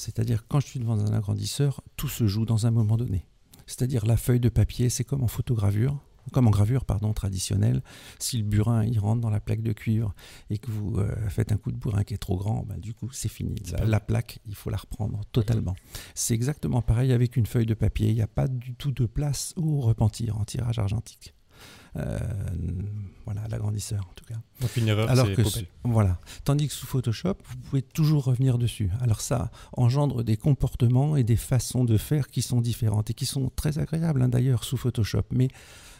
c'est-à-dire 0.01 0.47
quand 0.47 0.59
je 0.59 0.67
suis 0.67 0.79
devant 0.79 0.99
un 0.99 1.13
agrandisseur, 1.13 1.81
tout 1.95 2.07
se 2.07 2.25
joue 2.25 2.45
dans 2.45 2.65
un 2.65 2.71
moment 2.71 2.97
donné. 2.97 3.27
C'est-à-dire 3.67 4.05
la 4.05 4.17
feuille 4.17 4.39
de 4.39 4.49
papier, 4.49 4.89
c'est 4.89 5.03
comme 5.03 5.23
en 5.23 5.27
photogravure, 5.27 5.95
comme 6.31 6.47
en 6.47 6.49
gravure 6.49 6.85
pardon, 6.85 7.13
traditionnelle. 7.13 7.83
Si 8.17 8.37
le 8.37 8.43
burin 8.43 8.83
il 8.83 8.97
rentre 8.99 9.21
dans 9.21 9.29
la 9.29 9.39
plaque 9.39 9.61
de 9.61 9.73
cuivre 9.73 10.15
et 10.49 10.57
que 10.57 10.71
vous 10.71 10.97
euh, 10.97 11.15
faites 11.29 11.51
un 11.51 11.57
coup 11.57 11.71
de 11.71 11.77
burin 11.77 12.03
qui 12.03 12.15
est 12.15 12.17
trop 12.17 12.35
grand, 12.35 12.63
ben, 12.63 12.79
du 12.79 12.95
coup 12.95 13.11
c'est 13.11 13.29
fini. 13.29 13.55
La, 13.85 13.99
plaque, 13.99 14.39
il 14.47 14.55
faut 14.55 14.71
la 14.71 14.77
reprendre 14.77 15.21
totalement. 15.31 15.75
C'est 16.15 16.33
exactement 16.33 16.81
pareil 16.81 17.11
avec 17.13 17.37
une 17.37 17.45
feuille 17.45 17.67
de 17.67 17.75
papier. 17.75 18.09
Il 18.09 18.15
n'y 18.15 18.23
a 18.23 18.27
pas 18.27 18.47
du 18.47 18.73
tout 18.73 18.91
de 18.91 19.05
place 19.05 19.53
au 19.55 19.81
repentir 19.81 20.37
en 20.37 20.45
tirage 20.45 20.79
argentique. 20.79 21.35
Euh, 21.95 22.17
voilà, 23.25 23.47
l'agrandisseur 23.49 24.01
en 24.09 24.13
tout 24.13 24.25
cas. 24.25 24.39
Donc 24.59 24.75
une 24.77 24.87
erreur, 24.87 25.09
Alors 25.09 25.27
que 25.27 25.41
voilà. 25.83 26.19
Tandis 26.43 26.67
que 26.67 26.73
sous 26.73 26.87
Photoshop, 26.87 27.35
vous 27.43 27.57
pouvez 27.57 27.81
toujours 27.81 28.25
revenir 28.25 28.57
dessus. 28.57 28.89
Alors 29.01 29.21
ça 29.21 29.51
engendre 29.73 30.23
des 30.23 30.37
comportements 30.37 31.15
et 31.15 31.23
des 31.23 31.35
façons 31.35 31.83
de 31.83 31.97
faire 31.97 32.27
qui 32.27 32.41
sont 32.41 32.61
différentes 32.61 33.09
et 33.09 33.13
qui 33.13 33.25
sont 33.25 33.51
très 33.55 33.79
agréables 33.79 34.21
hein, 34.21 34.29
d'ailleurs 34.29 34.63
sous 34.63 34.77
Photoshop. 34.77 35.23
Mais 35.31 35.49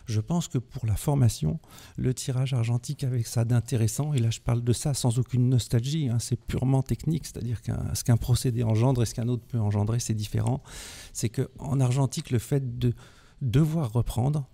je 0.06 0.20
pense 0.20 0.48
que 0.48 0.58
pour 0.58 0.86
la 0.86 0.96
formation, 0.96 1.60
le 1.98 2.13
tirage 2.13 2.54
argentique 2.54 3.04
avec 3.04 3.28
ça 3.28 3.46
d'intéressant, 3.46 4.13
et 4.13 4.20
là 4.20 4.30
je 4.30 4.40
parle 4.40 4.63
de 4.63 4.74
ça 4.74 4.94
sans 4.94 5.20
aucune 5.20 5.48
nostalgie, 5.50 6.10
hein, 6.10 6.20
c'est 6.20 6.36
purement 6.36 6.82
technique, 6.82 7.25
c'est-à-dire 7.25 7.62
qu'un, 7.62 7.94
ce 7.94 8.04
qu'un 8.04 8.18
procédé 8.18 8.63
engendre 8.63 9.04
et 9.04 9.06
ce 9.06 9.13
qu'un 9.13 9.28
autre 9.28 9.44
peut 9.48 9.60
engendrer, 9.60 10.00
c'est 10.00 10.13
différent. 10.13 10.62
C'est 11.13 11.30
qu'en 11.30 11.80
argentique, 11.80 12.32
le 12.32 12.40
fait 12.40 12.80
de 12.80 12.94
devoir 13.42 13.92
reprendre, 13.94 14.48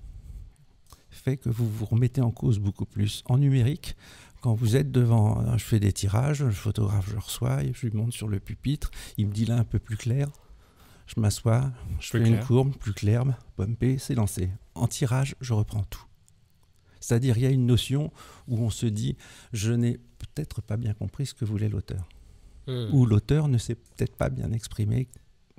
fait 1.18 1.38
que 1.38 1.50
vous 1.50 1.70
vous 1.70 1.86
remettez 1.86 2.22
en 2.22 2.32
cause 2.32 2.60
beaucoup 2.60 2.86
plus. 2.86 3.24
En 3.26 3.38
numérique, 3.38 3.96
quand 4.42 4.54
vous 4.54 4.76
êtes 4.76 4.92
devant, 4.92 5.58
je 5.58 5.64
fais 5.64 5.80
des 5.80 5.92
tirages, 5.92 6.38
je 6.38 6.50
photographe, 6.50 7.10
je 7.10 7.18
reçois, 7.18 7.62
je 7.64 7.88
lui 7.88 7.96
monte 7.96 8.14
sur 8.14 8.28
le 8.28 8.40
pupitre, 8.40 8.92
il 9.18 9.28
me 9.28 9.34
dit 9.34 9.46
là 9.46 9.58
un 9.58 9.64
peu 9.64 9.80
plus 9.80 9.98
clair, 9.98 10.30
je 11.08 11.20
m'assois, 11.20 11.72
je 12.00 12.10
fais 12.10 12.20
une 12.20 12.40
courbe 12.40 12.76
plus 12.76 12.94
claire, 12.94 13.26
pompé, 13.56 13.98
c'est 13.98 14.16
lancé. 14.16 14.50
En 14.76 14.88
tirage, 14.88 15.36
je 15.42 15.54
reprends 15.54 15.84
tout. 15.84 16.04
C'est-à-dire, 17.00 17.38
il 17.38 17.44
y 17.44 17.46
a 17.46 17.50
une 17.50 17.66
notion 17.66 18.12
où 18.48 18.60
on 18.60 18.70
se 18.70 18.86
dit, 18.86 19.16
je 19.54 19.72
n'ai 19.72 19.98
peut-être 19.98 20.62
pas 20.62 20.78
bien 20.78 20.94
compris 20.94 21.26
ce 21.26 21.34
que 21.34 21.46
voulait 21.46 21.70
l'auteur. 21.70 22.08
Hmm. 22.68 22.90
Ou 22.92 23.06
l'auteur 23.06 23.48
ne 23.48 23.58
s'est 23.58 23.76
peut-être 23.76 24.16
pas 24.16 24.30
bien 24.30 24.52
exprimé 24.52 25.08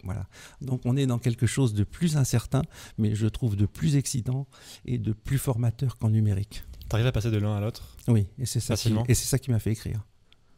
voilà. 0.05 0.27
Donc 0.61 0.83
on 0.85 0.97
est 0.97 1.07
dans 1.07 1.19
quelque 1.19 1.47
chose 1.47 1.75
de 1.75 1.85
plus 1.85 2.17
incertain, 2.17 2.63
mais 2.99 3.15
je 3.15 3.27
trouve 3.27 3.57
de 3.57 3.67
plus 3.67 3.97
excitant 3.97 4.47
et 4.85 4.99
de 4.99 5.13
plus 5.13 5.39
formateur 5.39 5.97
qu'en 5.97 6.11
numérique. 6.11 6.65
Tu 6.89 6.97
arrives 6.97 7.07
à 7.07 7.13
passer 7.13 7.31
de 7.31 7.37
l'un 7.37 7.57
à 7.57 7.61
l'autre? 7.61 7.97
Oui, 8.07 8.27
et 8.39 8.47
c'est 8.47 8.61
ça, 8.61 8.77
qui, 8.77 8.95
et 9.09 9.15
c'est 9.15 9.27
ça 9.27 9.39
qui 9.39 9.51
m'a 9.51 9.59
fait 9.59 9.73
écrire. 9.73 10.05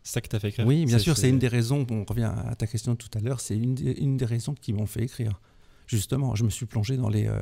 C'est 0.03 0.13
ça 0.13 0.21
qui 0.21 0.29
t'a 0.29 0.39
fait 0.39 0.49
écrire? 0.49 0.67
Oui, 0.67 0.87
bien 0.87 0.99
sûr, 0.99 1.17
c'est 1.17 1.29
une 1.29 1.39
des 1.39 1.49
raisons, 1.49 1.87
on 1.91 2.05
revient 2.05 2.33
à 2.47 2.55
ta 2.55 2.67
question 2.67 2.97
tout 2.97 3.11
à 3.15 3.21
l'heure, 3.21 3.41
c'est 3.41 3.57
une, 3.57 3.77
une, 3.99 4.17
des 4.17 4.25
raisons 4.25 4.55
qui 4.55 4.73
m'ont 4.73 4.87
fait 4.87 5.03
écrire. 5.03 5.41
Justement, 5.87 6.37
je 6.37 6.45
me 6.45 6.51
suis 6.51 6.67
plongé 6.67 6.97
dans 6.97 7.09
les, 7.09 7.27
euh, 7.27 7.41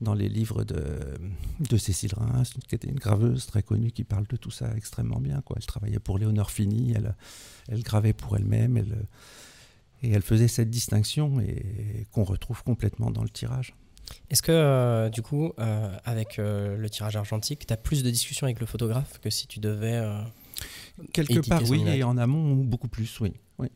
dans 0.00 0.14
les 0.14 0.28
livres 0.28 0.62
de, 0.62 1.00
de 1.58 1.76
Cécile 1.76 2.14
Reims, 2.14 2.54
qui 2.68 2.76
était 2.76 2.88
une 2.88 3.00
graveuse 3.00 3.46
très 3.46 3.64
connue 3.64 3.90
qui 3.90 4.04
parle 4.04 4.28
de 4.28 4.36
tout 4.36 4.52
ça 4.52 4.72
extrêmement 4.76 5.18
bien. 5.18 5.40
Quoi. 5.40 5.56
Elle 5.58 5.66
travaillait 5.66 5.98
pour 5.98 6.16
Léonore 6.16 6.52
Fini, 6.52 6.92
elle, 6.94 7.16
elle 7.68 7.82
gravait 7.82 8.12
pour 8.12 8.36
elle-même, 8.36 8.76
elle, 8.76 8.96
et 10.02 10.10
elle 10.10 10.22
faisait 10.22 10.48
cette 10.48 10.70
distinction 10.70 11.40
et 11.40 12.06
qu'on 12.12 12.24
retrouve 12.24 12.62
complètement 12.62 13.10
dans 13.10 13.22
le 13.22 13.28
tirage. 13.28 13.74
Est-ce 14.30 14.42
que, 14.42 14.52
euh, 14.52 15.08
du 15.08 15.22
coup, 15.22 15.52
euh, 15.58 15.96
avec 16.04 16.38
euh, 16.38 16.76
le 16.76 16.90
tirage 16.90 17.16
argentique, 17.16 17.66
tu 17.66 17.72
as 17.72 17.76
plus 17.76 18.02
de 18.02 18.10
discussions 18.10 18.46
avec 18.46 18.60
le 18.60 18.66
photographe 18.66 19.18
que 19.20 19.30
si 19.30 19.46
tu 19.46 19.60
devais. 19.60 20.02
Quelque 21.12 21.46
part, 21.48 21.62
oui, 21.68 21.82
et 21.86 22.02
en 22.02 22.16
amont, 22.16 22.54
beaucoup 22.54 22.88
plus, 22.88 23.20
oui. 23.20 23.32
oui. 23.58 23.68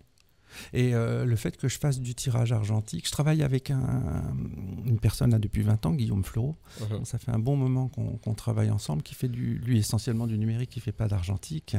Et 0.73 0.95
euh, 0.95 1.25
le 1.25 1.37
fait 1.37 1.57
que 1.57 1.69
je 1.69 1.79
fasse 1.79 2.01
du 2.01 2.15
tirage 2.15 2.53
argentique, 2.53 3.07
je 3.07 3.13
travaille 3.13 3.43
avec 3.43 3.71
une 3.71 4.99
personne 5.01 5.31
là 5.31 5.39
depuis 5.39 5.63
20 5.63 5.87
ans, 5.87 5.93
Guillaume 5.93 6.25
Fleureau. 6.25 6.57
Uh-huh. 6.81 7.05
Ça 7.05 7.19
fait 7.19 7.31
un 7.31 7.39
bon 7.39 7.57
moment 7.57 7.89
qu'on 7.89 8.35
travaille 8.35 8.71
ensemble, 8.71 9.03
qui 9.03 9.15
fait 9.15 9.29
du, 9.29 9.59
lui 9.59 9.79
essentiellement 9.79 10.27
du 10.27 10.39
numérique, 10.39 10.71
qui 10.71 10.81
fait 10.81 10.93
pas 10.93 11.09
d'argentique. 11.09 11.77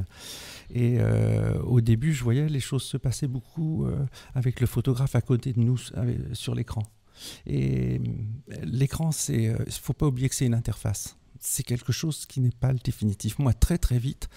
Et 0.69 0.97
euh, 0.99 1.59
au 1.63 1.81
début, 1.81 2.13
je 2.13 2.23
voyais 2.23 2.47
les 2.47 2.59
choses 2.59 2.83
se 2.83 2.97
passer 2.97 3.27
beaucoup 3.27 3.85
euh, 3.85 4.05
avec 4.33 4.59
le 4.59 4.67
photographe 4.67 5.15
à 5.15 5.21
côté 5.21 5.53
de 5.53 5.59
nous 5.59 5.77
sur 6.33 6.55
l'écran. 6.55 6.83
Et 7.45 8.01
l'écran, 8.63 9.11
c'est, 9.11 9.55
il 9.65 9.71
faut 9.71 9.93
pas 9.93 10.07
oublier 10.07 10.29
que 10.29 10.35
c'est 10.35 10.45
une 10.45 10.53
interface. 10.53 11.17
C'est 11.39 11.63
quelque 11.63 11.91
chose 11.91 12.25
qui 12.25 12.41
n'est 12.41 12.49
pas 12.49 12.73
le 12.73 12.79
définitif. 12.79 13.39
Moi, 13.39 13.53
très 13.53 13.77
très 13.77 13.99
vite, 13.99 14.29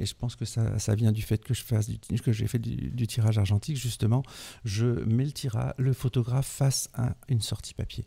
et 0.00 0.06
je 0.06 0.14
pense 0.14 0.34
que 0.34 0.44
ça, 0.46 0.94
vient 0.94 1.12
du 1.12 1.22
fait 1.22 1.44
que 1.44 1.54
je 1.54 1.62
fasse 1.62 1.88
que 2.24 2.32
j'ai 2.32 2.46
fait 2.46 2.58
du, 2.58 3.06
tirage 3.06 3.38
argentique 3.38 3.76
justement. 3.76 4.22
Je 4.64 4.86
mets 4.86 5.24
le 5.24 5.32
tirage, 5.32 5.74
le 5.76 5.92
photographe 5.92 6.46
face 6.46 6.88
à 6.94 7.14
une 7.28 7.42
sortie 7.42 7.74
papier. 7.74 8.06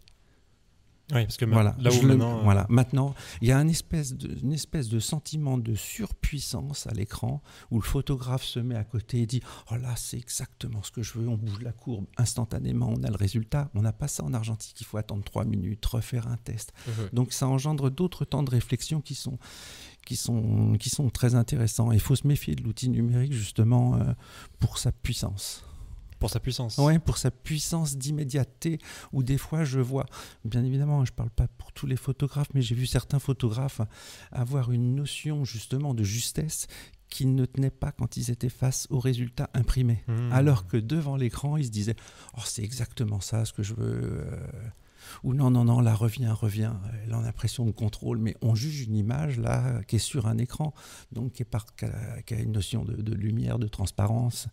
Oui, 1.13 1.23
parce 1.23 1.37
que 1.37 1.45
voilà, 1.45 1.75
là 1.79 1.91
où 1.91 2.01
maintenant, 2.01 2.39
euh, 2.39 2.43
voilà, 2.43 2.65
maintenant, 2.69 3.15
il 3.41 3.47
y 3.47 3.51
a 3.51 3.57
une 3.57 3.69
espèce, 3.69 4.13
de, 4.13 4.37
une 4.41 4.53
espèce 4.53 4.89
de 4.89 4.99
sentiment 4.99 5.57
de 5.57 5.75
surpuissance 5.75 6.87
à 6.87 6.91
l'écran 6.91 7.41
où 7.71 7.75
le 7.79 7.83
photographe 7.83 8.43
se 8.43 8.59
met 8.59 8.75
à 8.75 8.83
côté 8.83 9.21
et 9.21 9.25
dit 9.25 9.41
Oh 9.71 9.75
là, 9.75 9.95
c'est 9.95 10.17
exactement 10.17 10.81
ce 10.83 10.91
que 10.91 11.01
je 11.01 11.13
veux. 11.13 11.27
On 11.27 11.37
bouge 11.37 11.61
la 11.61 11.71
courbe 11.71 12.05
instantanément, 12.17 12.89
on 12.89 13.03
a 13.03 13.09
le 13.09 13.15
résultat. 13.15 13.69
On 13.75 13.81
n'a 13.81 13.93
pas 13.93 14.07
ça 14.07 14.23
en 14.23 14.33
argentique, 14.33 14.79
il 14.79 14.85
faut 14.85 14.97
attendre 14.97 15.23
trois 15.23 15.45
minutes, 15.45 15.85
refaire 15.85 16.27
un 16.27 16.37
test. 16.37 16.73
Donc 17.11 17.33
ça 17.33 17.47
engendre 17.47 17.89
d'autres 17.89 18.25
temps 18.25 18.43
de 18.43 18.49
réflexion 18.49 19.01
qui 19.01 19.15
sont, 19.15 19.37
qui 20.05 20.15
sont, 20.15 20.75
qui 20.79 20.89
sont 20.89 21.09
très 21.09 21.35
intéressants. 21.35 21.91
Il 21.91 21.99
faut 21.99 22.15
se 22.15 22.27
méfier 22.27 22.55
de 22.55 22.63
l'outil 22.63 22.89
numérique 22.89 23.33
justement 23.33 23.95
euh, 23.95 24.13
pour 24.59 24.77
sa 24.77 24.91
puissance. 24.91 25.63
Pour 26.23 26.29
sa 26.29 26.39
puissance 26.39 26.77
Oui, 26.77 26.99
pour 26.99 27.17
sa 27.17 27.31
puissance 27.31 27.97
d'immédiateté, 27.97 28.79
où 29.11 29.23
des 29.23 29.37
fois 29.37 29.65
je 29.65 29.81
vois, 29.81 30.05
bien 30.45 30.63
évidemment, 30.63 31.03
je 31.03 31.11
ne 31.11 31.15
parle 31.15 31.29
pas 31.29 31.49
pour 31.57 31.73
tous 31.73 31.85
les 31.85 31.97
photographes, 31.97 32.47
mais 32.53 32.61
j'ai 32.61 32.75
vu 32.75 32.85
certains 32.85 33.19
photographes 33.19 33.81
avoir 34.31 34.71
une 34.71 34.95
notion 34.95 35.43
justement 35.43 35.93
de 35.93 36.05
justesse 36.05 36.67
qui 37.09 37.25
ne 37.25 37.43
tenait 37.43 37.71
pas 37.71 37.91
quand 37.91 38.15
ils 38.15 38.31
étaient 38.31 38.47
face 38.47 38.87
au 38.89 38.99
résultat 38.99 39.49
imprimé. 39.53 40.01
Hmm. 40.07 40.31
Alors 40.31 40.65
que 40.65 40.77
devant 40.77 41.17
l'écran, 41.17 41.57
ils 41.57 41.65
se 41.65 41.71
disaient 41.71 41.97
Oh, 42.37 42.41
c'est 42.45 42.63
exactement 42.63 43.19
ça 43.19 43.43
ce 43.43 43.51
que 43.51 43.61
je 43.61 43.73
veux. 43.73 44.23
Euh, 44.23 44.69
ou 45.23 45.33
non, 45.33 45.51
non, 45.51 45.65
non, 45.65 45.81
là, 45.81 45.93
revient, 45.93 46.29
revient. 46.29 46.71
Elle 47.03 47.13
a 47.13 47.21
l'impression 47.21 47.65
de 47.65 47.71
contrôle, 47.71 48.17
mais 48.17 48.35
on 48.41 48.55
juge 48.55 48.83
une 48.83 48.95
image 48.95 49.39
là 49.39 49.83
qui 49.87 49.97
est 49.97 49.99
sur 49.99 50.25
un 50.25 50.37
écran, 50.37 50.73
donc 51.11 51.33
qui, 51.33 51.43
a, 51.43 52.39
une 52.39 52.53
notion 52.53 52.85
de, 52.85 53.13
lumière, 53.13 53.59
de 53.59 53.67
transparence. 53.67 54.47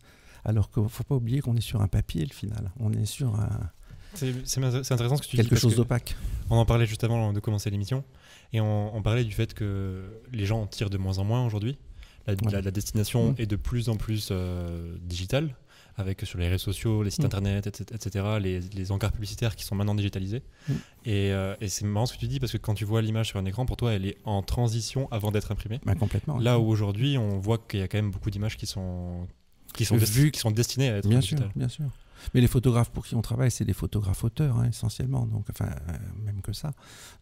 Alors 0.45 0.71
qu'il 0.71 0.83
ne 0.83 0.89
faut 0.89 1.05
pas 1.05 1.15
oublier 1.15 1.41
qu'on 1.41 1.57
est 1.57 1.61
sur 1.61 1.83
un 1.83 1.89
papier, 1.89 2.25
le 2.25 2.33
final. 2.33 2.73
On 2.79 2.93
est 2.93 3.07
sur 3.07 3.35
un. 3.35 3.71
C'est 4.15 4.29
intéressant 4.59 5.17
ce 5.17 5.23
que 5.23 5.29
tu 5.29 5.37
Quelque 5.37 5.57
chose 5.57 5.77
d'opaque. 5.77 6.17
On 6.51 6.57
en 6.57 6.65
parlait 6.65 6.87
juste 6.87 7.05
avant 7.05 7.33
de 7.33 7.41
commencer 7.41 7.71
l'émission, 7.71 8.05
et 8.53 8.61
on, 8.61 9.03
parlait 9.03 9.25
du 9.25 9.33
fait 9.33 9.55
que 9.55 10.05
les 10.33 10.47
gens 10.47 10.67
tirent 10.67 10.91
de 10.91 10.99
moins 10.99 11.19
en 11.19 11.25
moins 11.25 11.45
aujourd'hui. 11.47 11.79
La, 12.27 12.71
destination 12.71 13.33
mmh. 13.33 13.35
est 13.39 13.47
de 13.47 13.57
plus 13.57 13.89
en 13.89 13.97
plus 13.97 14.29
euh, 14.31 14.97
digitale 15.03 15.57
avec 16.01 16.23
sur 16.25 16.39
les 16.39 16.49
réseaux 16.49 16.73
sociaux, 16.73 17.03
les 17.03 17.11
sites 17.11 17.23
mm. 17.23 17.27
internet, 17.27 17.67
etc., 17.67 18.25
les, 18.41 18.61
les, 18.61 18.93
encarts 18.93 19.13
publicitaires 19.13 19.55
qui 19.55 19.65
sont 19.65 19.75
maintenant 19.75 19.95
digitalisés. 19.95 20.43
Mm. 20.69 20.73
Euh, 21.09 21.57
et, 21.61 21.69
c'est 21.69 21.85
marrant 21.85 22.07
ce 22.07 22.15
que 22.15 22.19
tu 22.19 22.27
dis 22.27 22.41
parce 22.41 22.53
que 22.53 22.59
quand 22.59 22.75
tu 22.75 22.85
vois 22.85 23.03
l'image 23.03 23.29
sur 23.29 23.39
un 23.39 23.45
écran, 23.45 23.67
pour 23.67 23.77
toi, 23.77 23.93
elle 23.93 24.07
est 24.07 24.19
en 24.25 24.43
transition 24.43 25.09
avant 25.11 25.31
d'être 25.31 25.53
imprimée. 25.53 25.81
Bah, 25.85 25.95
complètement. 25.95 26.39
Là 26.39 26.59
où 26.59 26.69
aujourd'hui, 26.69 27.19
on 27.19 27.39
voit 27.39 27.59
qu'il 27.59 27.81
y 27.81 27.83
a 27.83 27.89
quand 27.89 27.99
même 27.99 28.11
beaucoup 28.11 28.31
d'images 28.31 28.57
qui 28.57 28.67
sont 28.67 29.27
qui 29.75 29.85
sont, 29.85 29.97
vues, 29.97 30.31
qui 30.31 30.41
sont 30.41 30.51
destinées 30.51 30.91
à 30.91 30.97
être 30.99 31.09
bien 31.09 31.21
sûr, 31.21 31.39
bien 31.55 31.69
sûr. 31.69 31.87
Mais 32.35 32.41
les 32.41 32.49
photographes 32.49 32.91
pour 32.91 33.07
qui 33.07 33.15
on 33.15 33.23
travaille, 33.23 33.51
c'est 33.51 33.65
des 33.65 33.73
photographes 33.73 34.25
auteurs 34.25 34.59
hein, 34.59 34.69
essentiellement, 34.69 35.27
donc 35.27 35.47
enfin 35.51 35.71
euh, 35.89 35.93
même 36.23 36.43
que 36.43 36.53
ça. 36.53 36.73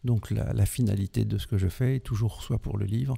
Donc 0.03 0.31
la, 0.31 0.65
finalité 0.65 1.25
de 1.25 1.37
ce 1.37 1.47
que 1.47 1.57
je 1.57 1.67
fais 1.67 1.97
est 1.97 1.99
toujours 2.01 2.41
soit 2.43 2.59
pour 2.59 2.77
le 2.77 2.85
livre, 2.85 3.15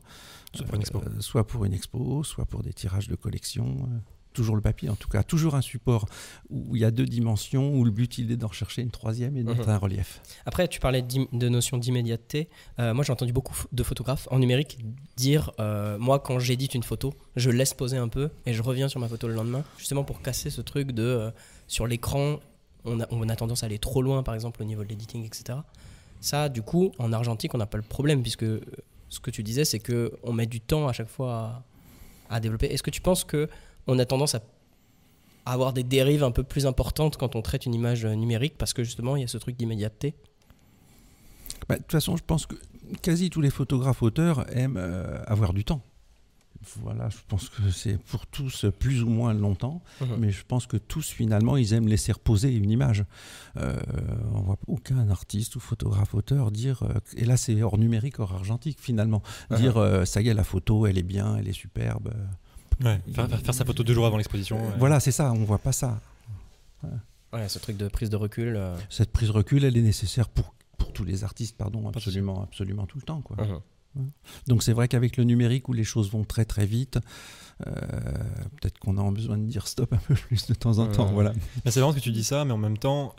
soit 0.53 0.65
pour 0.65 0.75
une 0.75 0.81
expo, 0.81 1.00
euh, 1.00 1.19
soit 1.19 1.47
pour, 1.47 1.65
une 1.65 1.73
expo, 1.73 2.23
soit 2.23 2.45
pour 2.45 2.63
des 2.63 2.73
tirages 2.73 3.07
de 3.07 3.15
collection 3.15 3.89
toujours 4.33 4.55
le 4.55 4.61
papier 4.61 4.89
en 4.89 4.95
tout 4.95 5.09
cas, 5.09 5.23
toujours 5.23 5.55
un 5.55 5.61
support 5.61 6.05
où 6.50 6.75
il 6.75 6.81
y 6.81 6.85
a 6.85 6.91
deux 6.91 7.05
dimensions, 7.05 7.73
où 7.73 7.83
le 7.83 7.91
but 7.91 8.17
il 8.17 8.31
est 8.31 8.38
d'en 8.38 8.47
rechercher 8.47 8.81
une 8.81 8.91
troisième 8.91 9.38
et 9.38 9.43
d'être 9.43 9.67
mhm. 9.67 9.69
un 9.69 9.77
relief. 9.77 10.21
Après, 10.45 10.67
tu 10.67 10.79
parlais 10.79 11.01
de 11.01 11.50
notion 11.50 11.77
d'immédiateté. 11.77 12.50
Euh, 12.79 12.93
moi, 12.93 13.03
j'ai 13.03 13.11
entendu 13.11 13.33
beaucoup 13.33 13.55
de 13.71 13.83
photographes 13.83 14.27
en 14.31 14.39
numérique 14.39 14.79
dire 15.17 15.51
euh, 15.59 15.97
moi, 15.97 16.19
quand 16.19 16.39
j'édite 16.39 16.75
une 16.75 16.83
photo, 16.83 17.13
je 17.35 17.50
laisse 17.50 17.73
poser 17.73 17.97
un 17.97 18.07
peu 18.07 18.29
et 18.45 18.53
je 18.53 18.61
reviens 18.61 18.88
sur 18.88 19.00
ma 19.00 19.07
photo 19.07 19.27
le 19.27 19.33
lendemain, 19.33 19.63
justement 19.77 20.03
pour 20.03 20.21
casser 20.21 20.50
ce 20.50 20.61
truc 20.61 20.91
de 20.91 21.03
euh, 21.03 21.31
sur 21.67 21.88
l'écran, 21.88 22.39
on 22.85 23.00
a, 23.00 23.07
on 23.11 23.27
a 23.29 23.35
tendance 23.35 23.63
à 23.63 23.67
aller 23.67 23.79
trop 23.79 24.01
loin, 24.01 24.23
par 24.23 24.33
exemple, 24.33 24.61
au 24.61 24.65
niveau 24.65 24.83
de 24.83 24.89
l'editing, 24.89 25.25
etc. 25.25 25.59
Ça, 26.19 26.50
du 26.50 26.61
coup, 26.61 26.91
en 27.00 27.13
argentique, 27.13 27.53
on 27.53 27.57
n'a 27.57 27.65
pas 27.65 27.77
le 27.77 27.83
problème 27.83 28.21
puisque 28.21 28.45
ce 29.09 29.19
que 29.19 29.31
tu 29.31 29.43
disais, 29.43 29.65
c'est 29.65 29.79
que 29.79 30.13
on 30.23 30.33
met 30.33 30.45
du 30.45 30.61
temps 30.61 30.88
à 30.88 30.93
chaque 30.93 31.09
fois 31.09 31.63
à, 32.29 32.35
à 32.35 32.39
développer. 32.39 32.67
Est-ce 32.67 32.83
que 32.83 32.89
tu 32.89 33.01
penses 33.01 33.23
que 33.23 33.50
on 33.88 34.00
a 34.00 34.05
tendance 34.05 34.35
à 34.35 34.41
avoir 35.45 35.73
des 35.73 35.83
dérives 35.83 36.23
un 36.23 36.31
peu 36.31 36.43
plus 36.43 36.65
importantes 36.65 37.17
quand 37.17 37.35
on 37.35 37.41
traite 37.41 37.65
une 37.65 37.73
image 37.73 38.05
numérique 38.05 38.57
parce 38.57 38.73
que 38.73 38.83
justement 38.83 39.15
il 39.15 39.21
y 39.21 39.25
a 39.25 39.27
ce 39.27 39.38
truc 39.38 39.57
d'immédiateté 39.57 40.13
bah, 41.67 41.75
De 41.75 41.81
toute 41.81 41.91
façon, 41.91 42.15
je 42.17 42.23
pense 42.23 42.45
que 42.45 42.55
quasi 43.01 43.29
tous 43.29 43.41
les 43.41 43.50
photographes 43.50 44.03
auteurs 44.03 44.45
aiment 44.55 44.77
euh, 44.77 45.23
avoir 45.25 45.53
du 45.53 45.63
temps. 45.63 45.81
Voilà, 46.83 47.09
je 47.09 47.17
pense 47.27 47.50
que 47.50 47.71
c'est 47.71 47.97
pour 47.97 48.27
tous 48.27 48.67
plus 48.77 49.01
ou 49.01 49.09
moins 49.09 49.33
longtemps, 49.33 49.81
mhm. 50.00 50.17
mais 50.19 50.29
je 50.29 50.45
pense 50.47 50.67
que 50.67 50.77
tous 50.77 51.09
finalement 51.09 51.57
ils 51.57 51.73
aiment 51.73 51.88
laisser 51.88 52.11
reposer 52.11 52.53
une 52.53 52.69
image. 52.69 53.03
Euh, 53.57 53.75
on 54.35 54.41
voit 54.41 54.59
aucun 54.67 55.09
artiste 55.09 55.55
ou 55.55 55.59
photographe 55.59 56.13
auteur 56.13 56.51
dire, 56.51 56.83
euh, 56.83 57.00
et 57.17 57.25
là 57.25 57.35
c'est 57.35 57.63
hors 57.63 57.79
numérique, 57.79 58.19
hors 58.19 58.33
argentique 58.33 58.77
finalement, 58.79 59.23
uh-huh. 59.50 59.57
dire 59.57 60.07
ça 60.07 60.21
y 60.21 60.29
est 60.29 60.35
la 60.35 60.43
photo 60.43 60.85
elle 60.85 61.00
est 61.00 61.03
bien, 61.03 61.35
elle 61.35 61.47
est 61.47 61.53
superbe. 61.53 62.13
Ouais, 62.83 63.00
faire, 63.13 63.53
sa 63.53 63.65
photo 63.65 63.83
deux 63.83 63.93
jours 63.93 64.05
avant 64.05 64.17
l'exposition. 64.17 64.59
Voilà, 64.77 65.00
c'est 65.00 65.11
ça, 65.11 65.31
on 65.31 65.43
voit 65.43 65.59
pas 65.59 65.71
ça. 65.71 66.00
Ouais. 67.33 67.47
ce 67.47 67.59
truc 67.59 67.77
de 67.77 67.88
prise 67.88 68.09
de 68.09 68.15
recul. 68.15 68.55
Euh. 68.55 68.75
Cette 68.89 69.11
prise 69.11 69.29
de 69.29 69.33
recul, 69.33 69.63
elle 69.63 69.77
est 69.77 69.81
nécessaire 69.81 70.27
pour, 70.29 70.53
pour 70.77 70.91
tous 70.91 71.03
les 71.03 71.23
artistes, 71.23 71.55
pardon, 71.57 71.88
absolument, 71.88 72.43
absolument 72.43 72.85
tout 72.85 72.97
le 72.97 73.03
temps. 73.03 73.21
Quoi. 73.21 73.38
Uh-huh. 73.38 74.01
Donc 74.47 74.63
c'est 74.63 74.73
vrai 74.73 74.88
qu'avec 74.88 75.17
le 75.17 75.23
numérique 75.23 75.69
où 75.69 75.73
les 75.73 75.83
choses 75.83 76.11
vont 76.11 76.23
très 76.23 76.45
très 76.45 76.65
vite, 76.65 77.00
euh, 77.67 77.71
peut-être 78.59 78.79
qu'on 78.79 78.97
a 78.97 79.11
besoin 79.11 79.38
de 79.38 79.45
dire 79.45 79.67
stop 79.67 79.93
un 79.93 79.97
peu 79.97 80.15
plus 80.15 80.47
de 80.47 80.53
temps 80.53 80.79
en 80.79 80.88
temps. 80.88 81.11
Voilà. 81.11 81.33
C'est 81.65 81.79
vraiment 81.79 81.93
que 81.93 82.00
tu 82.00 82.11
dis 82.11 82.23
ça, 82.23 82.45
mais 82.45 82.51
en 82.51 82.57
même 82.57 82.77
temps, 82.77 83.15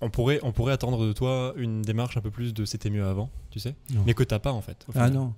on 0.00 0.10
pourrait, 0.10 0.40
on 0.42 0.52
pourrait 0.52 0.72
attendre 0.72 1.06
de 1.06 1.12
toi 1.12 1.52
une 1.56 1.82
démarche 1.82 2.16
un 2.16 2.20
peu 2.20 2.30
plus 2.30 2.54
de 2.54 2.64
c'était 2.64 2.90
mieux 2.90 3.04
avant, 3.04 3.30
tu 3.50 3.60
sais, 3.60 3.74
mais 4.06 4.14
que 4.14 4.22
t'as 4.22 4.38
pas 4.38 4.52
en 4.52 4.62
fait. 4.62 4.86
Ah 4.94 5.10
non. 5.10 5.34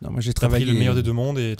Non, 0.00 0.10
moi 0.10 0.22
j'ai 0.22 0.32
travaillé 0.32 0.64
le 0.64 0.72
meilleur 0.72 0.94
des 0.94 1.02
deux 1.02 1.12
mondes 1.12 1.38
et 1.38 1.54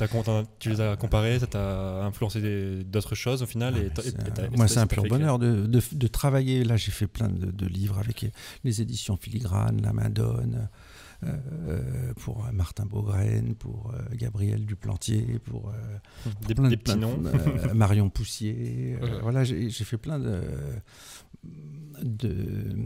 tu 0.58 0.70
les 0.70 0.80
as 0.80 0.96
comparés, 0.96 1.38
ça 1.38 1.46
t'a 1.46 2.04
influencé 2.04 2.84
d'autres 2.84 3.14
choses 3.14 3.42
au 3.42 3.46
final. 3.46 3.76
et, 3.76 4.56
moi, 4.56 4.66
c'est 4.66 4.80
un 4.80 4.86
pur 4.86 5.04
bonheur 5.04 5.38
de, 5.38 5.66
de, 5.66 6.06
travailler. 6.06 6.64
Là, 6.64 6.76
j'ai 6.76 6.90
fait 6.90 7.06
plein 7.06 7.28
de, 7.28 7.50
de, 7.50 7.66
livres 7.66 7.98
avec 7.98 8.26
les 8.64 8.80
éditions 8.80 9.16
Filigrane, 9.16 9.82
La 9.82 9.92
Madone. 9.92 10.68
Euh, 11.24 12.12
pour 12.14 12.46
Martin 12.52 12.86
Beaugraine, 12.86 13.56
pour 13.56 13.92
euh, 13.92 13.98
Gabriel 14.14 14.64
Duplantier, 14.64 15.40
pour, 15.44 15.68
euh, 15.70 15.72
des, 16.46 16.54
petits 16.76 16.96
noms. 16.96 17.20
Marion 17.74 18.08
Poussier. 18.08 18.96
Voilà, 19.22 19.42
j'ai 19.42 19.70
fait 19.70 19.96
plein 19.96 20.20
de, 20.20 20.40
de 22.02 22.76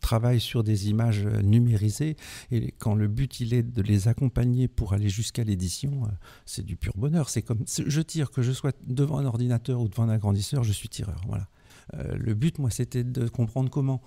travail 0.00 0.38
sur 0.38 0.62
des 0.62 0.88
images 0.88 1.26
numérisées. 1.26 2.16
Et 2.52 2.72
quand 2.78 2.94
le 2.94 3.08
but 3.08 3.40
il 3.40 3.52
est 3.54 3.64
de 3.64 3.82
les 3.82 4.06
accompagner 4.06 4.68
pour 4.68 4.92
aller 4.92 5.08
jusqu'à 5.08 5.42
l'édition, 5.42 6.08
c'est 6.46 6.64
du 6.64 6.76
pur 6.76 6.92
bonheur. 6.96 7.28
C'est 7.28 7.42
comme 7.42 7.64
je 7.66 8.00
tire 8.02 8.30
que 8.30 8.42
je 8.42 8.52
sois 8.52 8.70
devant 8.86 9.18
un 9.18 9.24
ordinateur 9.24 9.80
ou 9.80 9.88
devant 9.88 10.04
un 10.04 10.10
agrandisseur, 10.10 10.62
je 10.62 10.72
suis 10.72 10.88
tireur. 10.88 11.20
Voilà. 11.26 11.48
le 11.92 12.34
but, 12.34 12.60
moi, 12.60 12.70
c'était 12.70 13.02
de 13.02 13.26
comprendre 13.26 13.68
comment 13.68 14.00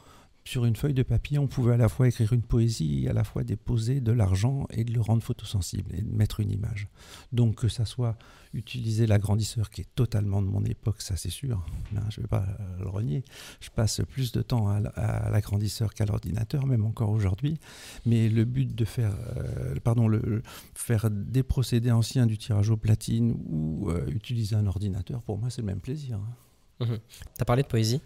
sur 0.47 0.63
une 0.63 0.77
feuille 0.77 0.93
de 0.93 1.03
papier, 1.03 1.37
on 1.39 1.47
pouvait 1.47 1.73
à 1.73 1.77
la 1.77 1.89
fois 1.89 2.07
écrire 2.07 2.31
une 2.31 2.41
poésie 2.41 3.03
et 3.03 3.09
à 3.09 3.13
la 3.13 3.25
fois 3.25 3.43
déposer 3.43 3.99
de 3.99 4.13
l'argent 4.13 4.65
et 4.71 4.85
de 4.85 4.93
le 4.93 5.01
rendre 5.01 5.21
photosensible 5.21 5.93
et 5.93 6.01
de 6.01 6.09
mettre 6.09 6.39
une 6.39 6.51
image. 6.51 6.87
Donc 7.33 7.55
que 7.55 7.67
ça 7.67 7.85
soit 7.85 8.17
utiliser 8.53 9.07
l'agrandisseur 9.07 9.69
qui 9.69 9.81
est 9.81 9.89
totalement 9.93 10.41
de 10.41 10.47
mon 10.47 10.63
époque, 10.63 11.01
ça 11.01 11.17
c'est 11.17 11.29
sûr, 11.29 11.65
hein, 11.95 11.99
je 12.09 12.21
ne 12.21 12.23
vais 12.23 12.29
pas 12.29 12.45
le 12.79 12.87
renier. 12.87 13.25
Je 13.59 13.69
passe 13.69 14.01
plus 14.07 14.31
de 14.31 14.41
temps 14.41 14.69
à, 14.69 15.29
l'agrandisseur 15.29 15.93
qu'à 15.93 16.05
l'ordinateur, 16.05 16.65
même 16.65 16.85
encore 16.85 17.09
aujourd'hui. 17.09 17.59
Mais 18.05 18.29
le 18.29 18.45
but 18.45 18.73
de 18.73 18.85
faire, 18.85 19.13
euh, 19.35 19.75
pardon, 19.83 20.07
le, 20.07 20.41
faire 20.73 21.09
des 21.11 21.43
procédés 21.43 21.91
anciens 21.91 22.25
du 22.25 22.37
tirage 22.37 22.69
au 22.69 22.77
platine 22.77 23.37
ou 23.47 23.89
euh, 23.89 24.07
utiliser 24.07 24.55
un 24.55 24.65
ordinateur, 24.65 25.21
pour 25.23 25.37
moi 25.37 25.49
c'est 25.49 25.61
le 25.61 25.67
même 25.67 25.81
plaisir. 25.81 26.17
Hein. 26.17 26.46
Mhm. 26.79 26.99
Tu 27.09 27.41
as 27.41 27.45
parlé 27.45 27.63
de 27.63 27.67
poésie 27.67 28.01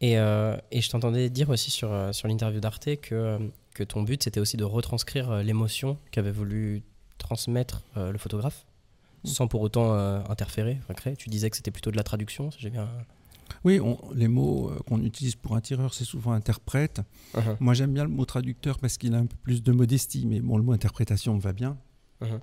et, 0.00 0.18
euh, 0.18 0.56
et 0.70 0.80
je 0.80 0.90
t'entendais 0.90 1.30
dire 1.30 1.48
aussi 1.50 1.70
sur, 1.70 1.92
euh, 1.92 2.12
sur 2.12 2.28
l'interview 2.28 2.60
d'Arte 2.60 2.96
que, 3.00 3.14
euh, 3.14 3.38
que 3.74 3.82
ton 3.82 4.02
but 4.02 4.22
c'était 4.22 4.40
aussi 4.40 4.56
de 4.56 4.64
retranscrire 4.64 5.42
l'émotion 5.42 5.96
qu'avait 6.10 6.32
voulu 6.32 6.82
transmettre 7.18 7.82
le 7.96 8.18
photographe 8.18 8.66
mm. 9.24 9.28
sans 9.28 9.46
pour 9.46 9.60
autant 9.62 9.92
interférer, 10.28 10.78
enfin, 10.82 10.94
créer. 10.94 11.16
Tu 11.16 11.28
disais 11.28 11.50
que 11.50 11.56
c'était 11.56 11.70
plutôt 11.70 11.90
de 11.90 11.96
la 11.96 12.02
traduction, 12.02 12.50
j'ai 12.58 12.70
bien. 12.70 12.88
Oui, 13.64 13.80
les 14.14 14.28
mots 14.28 14.72
qu'on 14.86 15.02
utilise 15.02 15.34
pour 15.34 15.56
un 15.56 15.60
tireur, 15.60 15.92
c'est 15.92 16.04
souvent 16.04 16.32
interprète. 16.32 17.00
Uh-huh. 17.34 17.56
Moi, 17.60 17.74
j'aime 17.74 17.92
bien 17.92 18.04
le 18.04 18.10
mot 18.10 18.24
traducteur 18.24 18.78
parce 18.78 18.96
qu'il 18.96 19.14
a 19.14 19.18
un 19.18 19.26
peu 19.26 19.36
plus 19.42 19.62
de 19.62 19.72
modestie, 19.72 20.24
mais 20.24 20.40
bon, 20.40 20.56
le 20.56 20.62
mot 20.62 20.72
interprétation 20.72 21.34
me 21.34 21.40
va 21.40 21.52
bien. 21.52 21.76
Uh-huh. 22.22 22.40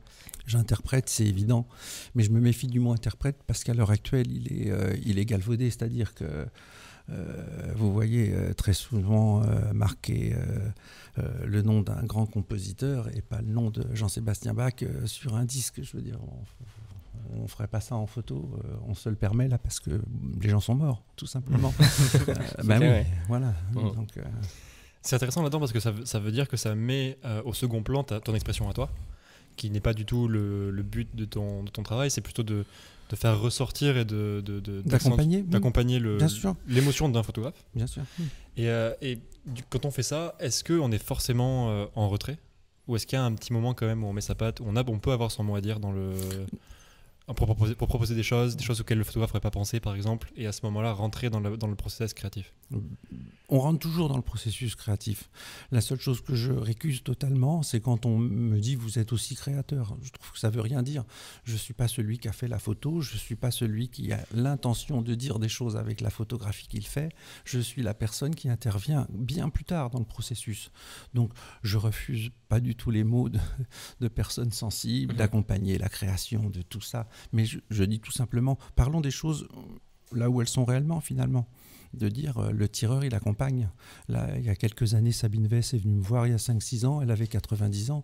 J'interprète, 0.48 1.10
c'est 1.10 1.26
évident, 1.26 1.68
mais 2.16 2.24
je 2.24 2.32
me 2.32 2.40
méfie 2.40 2.68
du 2.68 2.80
mot 2.80 2.94
interprète 2.94 3.38
parce 3.46 3.64
qu'à 3.64 3.74
l'heure 3.74 3.92
actuelle, 3.92 4.32
il 4.32 4.52
est, 4.52 4.72
euh, 4.72 4.96
il 5.06 5.20
est 5.20 5.26
galvaudé, 5.26 5.70
c'est-à-dire 5.70 6.14
que 6.14 6.48
euh, 7.10 7.74
vous 7.76 7.94
voyez 7.94 8.34
euh, 8.34 8.54
très 8.54 8.74
souvent 8.74 9.44
marqué 9.74 10.36
le 11.18 11.62
nom 11.62 11.82
d'un 11.82 12.04
grand 12.04 12.26
compositeur 12.26 13.10
et 13.16 13.22
pas 13.22 13.42
le 13.42 13.50
nom 13.50 13.70
de 13.70 13.86
Jean-Sébastien 13.94 14.54
Bach 14.54 14.84
sur 15.06 15.36
un 15.36 15.46
disque. 15.46 15.82
Je 15.84 15.98
veux 15.98 16.04
dire, 16.04 16.20
on, 17.34 17.44
ne 17.44 17.48
ferait 17.48 17.68
pas 17.68 17.82
ça 17.82 17.96
en 17.96 18.08
photo, 18.08 18.58
on 18.88 18.94
se 18.94 19.10
le 19.10 19.16
permet 19.16 19.48
là 19.48 19.58
parce 19.58 19.80
que 19.80 20.02
les 20.42 20.50
gens 20.50 20.62
sont 20.62 20.76
morts, 20.76 21.04
tout 21.16 21.28
simplement. 21.28 21.74
ben 22.64 22.82
oui, 22.82 23.06
voilà. 23.28 23.54
Mmh. 23.74 24.06
c'est 25.02 25.16
intéressant 25.16 25.42
là-dedans 25.42 25.60
parce 25.60 25.74
que 25.74 25.80
ça, 25.80 25.94
ça, 26.06 26.20
veut 26.20 26.32
dire 26.32 26.48
que 26.48 26.56
ça 26.56 26.74
met 26.74 27.18
au 27.44 27.54
second 27.54 27.84
plan 27.84 28.04
ton 28.04 28.34
expression 28.34 28.70
à 28.70 28.74
toi 28.74 28.90
qui 29.58 29.70
n'est 29.70 29.82
pas 29.82 29.94
du 29.94 30.06
tout 30.06 30.28
le, 30.30 30.72
le 30.72 30.84
but 30.84 31.14
de 31.16 31.26
ton, 31.26 31.64
de 31.64 31.70
ton 31.70 31.84
travail, 31.84 32.10
c'est 32.10 32.22
plutôt 32.22 32.44
de, 32.44 32.64
de, 33.10 33.16
faire 33.16 33.38
ressortir 33.40 33.98
et 33.98 34.06
de, 34.06 34.42
d'accompagner, 34.86 35.42
d'accompagner 35.42 36.00
l'émotion 36.68 37.10
d'un 37.10 37.24
photographe. 37.24 37.66
Bien 37.76 37.88
sûr. 37.88 38.04
Et, 38.56 38.70
euh, 38.70 38.94
et 39.02 39.20
quand 39.70 39.86
on 39.86 39.92
fait 39.92 40.04
ça, 40.04 40.36
est-ce 40.40 40.64
qu'on 40.64 40.92
est 40.92 41.04
forcément 41.04 41.70
euh, 41.70 41.86
en 41.96 42.08
retrait? 42.08 42.38
Ou 42.88 42.96
est-ce 42.96 43.06
qu'il 43.06 43.18
y 43.18 43.22
a 43.22 43.26
un 43.26 43.34
petit 43.34 43.52
moment 43.52 43.74
quand 43.74 43.86
même 43.86 44.04
où 44.04 44.08
on 44.08 44.14
met 44.14 44.22
sa 44.22 44.36
patte, 44.36 44.62
où 44.62 44.66
on, 44.66 44.78
a, 44.78 44.88
on 44.88 45.00
peut 45.00 45.12
avoir 45.12 45.32
son 45.32 45.44
mot 45.44 45.56
à 45.56 45.62
dire 45.62 45.82
dans 45.82 45.92
le 45.92 46.14
pour 47.36 47.46
proposer, 47.46 47.76
pour 47.76 47.90
proposer 47.90 48.16
des 48.16 48.24
choses, 48.24 48.56
des 48.56 48.64
choses 48.64 48.80
auxquelles 48.80 48.98
le 48.98 49.04
photographe 49.04 49.32
n'aurait 49.32 49.42
pas 49.42 49.52
pensé, 49.52 49.82
par 49.82 49.96
exemple, 49.96 50.32
et 50.38 50.48
à 50.48 50.54
ce 50.54 50.62
moment-là, 50.66 50.94
rentrer 50.94 51.30
dans 51.30 51.42
le, 51.42 51.58
dans 51.58 51.68
le 51.68 51.76
processus 51.76 52.14
créatif 52.14 52.54
On 53.50 53.60
rentre 53.60 53.80
toujours 53.80 54.08
dans 54.08 54.16
le 54.16 54.22
processus 54.22 54.76
créatif. 54.76 55.30
La 55.72 55.82
seule 55.82 56.00
chose 56.00 56.22
que 56.22 56.36
je 56.36 56.54
récuse 56.54 57.04
totalement, 57.04 57.64
c'est 57.64 57.82
quand 57.82 58.06
on 58.06 58.18
me 58.18 58.60
dit 58.60 58.76
vous 58.76 58.98
êtes 58.98 59.12
aussi 59.12 59.36
créateur. 59.36 59.98
Je 60.02 60.12
trouve 60.12 60.32
que 60.32 60.40
ça 60.40 60.50
veut 60.50 60.62
rien 60.62 60.84
dire. 60.84 61.04
Je 61.44 61.54
ne 61.54 61.58
suis 61.58 61.74
pas 61.74 61.90
celui 61.90 62.18
qui 62.18 62.30
a 62.30 62.32
fait 62.32 62.48
la 62.48 62.60
photo, 62.60 63.02
je 63.02 63.16
ne 63.16 63.20
suis 63.20 63.36
pas 63.36 63.52
celui 63.52 63.90
qui 63.90 64.14
a 64.14 64.26
l'intention 64.34 65.02
de 65.02 65.14
dire 65.14 65.38
des 65.40 65.50
choses 65.50 65.76
avec 65.76 66.00
la 66.00 66.10
photographie 66.10 66.68
qu'il 66.68 66.88
fait. 66.88 67.10
Je 67.44 67.60
suis 67.60 67.82
la 67.82 67.94
personne 67.94 68.36
qui 68.36 68.48
intervient 68.48 69.06
bien 69.10 69.50
plus 69.50 69.66
tard 69.66 69.90
dans 69.90 70.00
le 70.00 70.06
processus. 70.06 70.72
Donc, 71.14 71.34
je 71.62 71.78
refuse 71.78 72.30
pas 72.48 72.62
du 72.62 72.76
tout 72.76 72.92
les 72.92 73.04
mots 73.04 73.28
de, 73.28 73.40
de 74.00 74.08
personnes 74.08 74.54
sensibles, 74.54 75.14
mmh. 75.14 75.18
d'accompagner 75.18 75.78
la 75.78 75.90
création 75.90 76.50
de 76.50 76.62
tout 76.62 76.80
ça. 76.80 77.10
Mais 77.34 77.46
je, 77.46 77.84
dis 77.84 78.00
tout 78.00 78.12
simplement, 78.12 78.58
parlons 78.76 79.02
des 79.02 79.12
choses 79.12 79.48
là 80.14 80.30
où 80.30 80.42
elles 80.42 80.48
sont 80.48 80.66
réellement 80.66 81.02
finalement 81.02 81.48
de 81.94 82.10
dire 82.10 82.38
euh, 82.38 82.52
le 82.52 82.68
tireur 82.68 83.04
il 83.04 83.14
accompagne. 83.16 83.70
Là, 84.08 84.28
il 84.38 84.46
y 84.46 84.50
a 84.50 84.56
quelques 84.56 84.94
années, 84.94 85.12
Sabine 85.12 85.48
Vess 85.48 85.74
est 85.74 85.78
venue 85.78 85.96
me 85.96 86.02
voir 86.02 86.28
il 86.28 86.32
y 86.32 86.34
a 86.34 86.38
5-6 86.38 86.86
ans, 86.86 87.02
elle 87.02 87.12
avait 87.12 87.28
90 87.28 87.92
ans. 87.92 88.04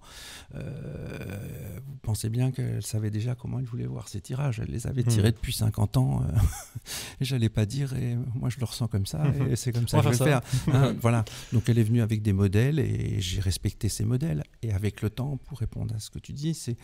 Euh, 0.55 1.79
vous 1.85 1.95
pensez 2.01 2.29
bien 2.29 2.51
qu'elle 2.51 2.85
savait 2.85 3.11
déjà 3.11 3.35
comment 3.35 3.59
elle 3.59 3.65
voulait 3.65 3.85
voir 3.85 4.07
ses 4.07 4.21
tirages. 4.21 4.59
Elle 4.59 4.71
les 4.71 4.87
avait 4.87 5.03
tirés 5.03 5.29
hmm. 5.29 5.35
depuis 5.35 5.53
50 5.53 5.97
ans. 5.97 6.23
Euh, 6.23 6.39
et 7.21 7.25
j'allais 7.25 7.49
pas 7.49 7.65
dire, 7.65 7.93
et 7.93 8.15
moi 8.35 8.49
je 8.49 8.59
le 8.59 8.65
ressens 8.65 8.87
comme 8.87 9.05
ça, 9.05 9.23
et 9.49 9.55
c'est 9.55 9.71
comme 9.71 9.87
ça 9.87 9.99
que 9.99 10.03
je 10.05 10.09
vais 10.09 10.25
faire. 10.25 10.41
Hein, 10.71 10.95
voilà. 11.01 11.25
Donc 11.51 11.69
elle 11.69 11.77
est 11.77 11.83
venue 11.83 12.01
avec 12.01 12.21
des 12.21 12.33
modèles, 12.33 12.79
et 12.79 13.19
j'ai 13.19 13.39
respecté 13.39 13.89
ces 13.89 14.05
modèles. 14.05 14.43
Et 14.61 14.71
avec 14.71 15.01
le 15.01 15.09
temps, 15.09 15.37
pour 15.37 15.59
répondre 15.59 15.93
à 15.95 15.99
ce 15.99 16.09
que 16.09 16.19
tu 16.19 16.33
dis, 16.33 16.53
c'est 16.53 16.77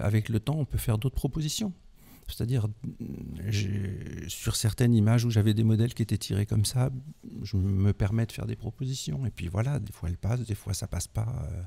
avec 0.00 0.28
le 0.28 0.40
temps, 0.40 0.56
on 0.58 0.64
peut 0.64 0.78
faire 0.78 0.98
d'autres 0.98 1.14
propositions. 1.14 1.72
C'est-à-dire, 2.28 2.68
sur 4.28 4.56
certaines 4.56 4.94
images 4.94 5.24
où 5.24 5.30
j'avais 5.30 5.54
des 5.54 5.64
modèles 5.64 5.94
qui 5.94 6.02
étaient 6.02 6.18
tirés 6.18 6.46
comme 6.46 6.64
ça, 6.64 6.90
je 7.42 7.56
me 7.56 7.92
permets 7.92 8.26
de 8.26 8.32
faire 8.32 8.46
des 8.46 8.56
propositions. 8.56 9.24
Et 9.26 9.30
puis 9.30 9.48
voilà, 9.48 9.78
des 9.78 9.92
fois 9.92 10.08
elles 10.08 10.16
passent, 10.16 10.40
des 10.40 10.54
fois 10.54 10.74
ça 10.74 10.86
passe 10.86 11.06
pas. 11.06 11.26
Euh. 11.50 11.62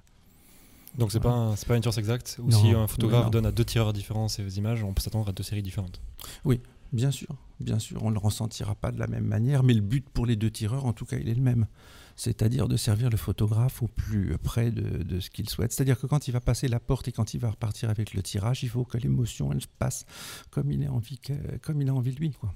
Donc 0.98 1.12
c'est 1.12 1.20
pas 1.20 1.54
c'est 1.58 1.68
pas 1.68 1.76
une 1.76 1.84
source 1.84 1.98
exacte. 1.98 2.40
Ou 2.42 2.52
si 2.52 2.72
un 2.72 2.88
photographe 2.88 3.32
donne 3.32 3.46
à 3.46 3.52
deux 3.52 3.66
tireurs 3.66 3.94
différents 3.94 4.28
ces 4.28 4.58
images, 4.58 4.84
on 4.84 4.94
peut 4.94 5.02
s'attendre 5.02 5.30
à 5.30 5.32
deux 5.32 5.44
séries 5.44 5.64
différentes. 5.64 6.00
Oui, 6.44 6.62
bien 6.94 7.12
sûr, 7.12 7.36
bien 7.60 7.80
sûr, 7.80 8.04
on 8.04 8.10
ne 8.10 8.14
le 8.14 8.20
ressentira 8.20 8.76
pas 8.76 8.92
de 8.92 9.00
la 9.00 9.08
même 9.08 9.26
manière, 9.26 9.64
mais 9.64 9.74
le 9.74 9.82
but 9.82 10.08
pour 10.10 10.26
les 10.26 10.36
deux 10.36 10.52
tireurs, 10.52 10.86
en 10.86 10.94
tout 10.94 11.06
cas, 11.06 11.18
il 11.18 11.30
est 11.30 11.36
le 11.36 11.42
même 11.42 11.68
c'est-à-dire 12.16 12.68
de 12.68 12.78
servir 12.78 13.10
le 13.10 13.18
photographe 13.18 13.84
au 13.84 13.88
plus 13.88 14.38
près 14.38 14.72
de, 14.72 15.20
ce 15.20 15.30
qu'il 15.30 15.50
souhaite. 15.50 15.72
C'est-à-dire 15.72 16.00
que 16.00 16.08
quand 16.08 16.28
il 16.28 16.32
va 16.32 16.40
passer 16.40 16.68
la 16.68 16.80
porte 16.80 17.08
et 17.08 17.12
quand 17.12 17.34
il 17.34 17.40
va 17.40 17.50
repartir 17.50 17.90
avec 17.90 18.14
le 18.14 18.24
tirage, 18.24 18.64
il 18.64 18.70
faut 18.70 18.86
que 18.86 18.98
l'émotion 18.98 19.52
elle 19.52 19.60
passe 19.80 20.06
comme 20.50 20.72
il, 20.72 20.86
a 20.86 20.92
envie 20.92 21.20
comme 21.62 21.82
il 21.82 21.90
a 21.90 21.94
envie 21.94 22.14
de 22.14 22.20
lui. 22.20 22.32
Quoi. 22.32 22.54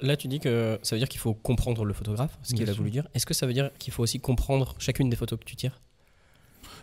Là, 0.00 0.16
tu 0.16 0.28
dis 0.28 0.40
que 0.40 0.78
ça 0.82 0.94
veut 0.94 1.00
dire 1.00 1.08
qu'il 1.08 1.20
faut 1.20 1.34
comprendre 1.34 1.84
le 1.84 1.94
photographe, 1.94 2.38
ce 2.42 2.54
qu'il 2.54 2.68
a 2.68 2.72
voulu 2.72 2.90
dire. 2.90 3.08
Est-ce 3.14 3.26
que 3.26 3.34
ça 3.34 3.46
veut 3.46 3.54
dire 3.54 3.70
qu'il 3.78 3.92
faut 3.92 4.02
aussi 4.02 4.20
comprendre 4.20 4.74
chacune 4.78 5.08
des 5.08 5.16
photos 5.16 5.38
que 5.38 5.44
tu 5.44 5.56
tires? 5.56 5.80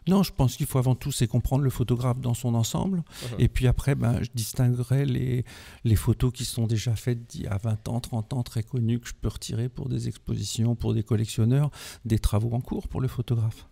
Non, 0.07 0.23
je 0.23 0.31
pense 0.31 0.55
qu'il 0.55 0.65
faut 0.65 0.79
avant 0.79 0.95
tout 0.95 1.11
c'est 1.11 1.27
comprendre 1.27 1.63
le 1.63 1.69
photographe 1.69 2.19
dans 2.19 2.33
son 2.33 2.55
ensemble. 2.55 2.99
Uh-huh. 2.99 3.35
Et 3.39 3.47
puis 3.47 3.67
après, 3.67 3.95
ben, 3.95 4.21
je 4.21 4.29
distinguerai 4.33 5.05
les, 5.05 5.45
les 5.83 5.95
photos 5.95 6.31
qui 6.31 6.45
sont 6.45 6.67
déjà 6.67 6.95
faites 6.95 7.27
d'il 7.27 7.43
y 7.43 7.47
a 7.47 7.57
20 7.57 7.87
ans, 7.89 7.99
30 7.99 8.33
ans, 8.33 8.43
très 8.43 8.63
connues, 8.63 8.99
que 8.99 9.07
je 9.07 9.13
peux 9.19 9.27
retirer 9.27 9.69
pour 9.69 9.89
des 9.89 10.07
expositions, 10.07 10.75
pour 10.75 10.93
des 10.93 11.03
collectionneurs, 11.03 11.71
des 12.05 12.19
travaux 12.19 12.53
en 12.53 12.61
cours 12.61 12.87
pour 12.87 13.01
le 13.01 13.07
photographe. 13.07 13.67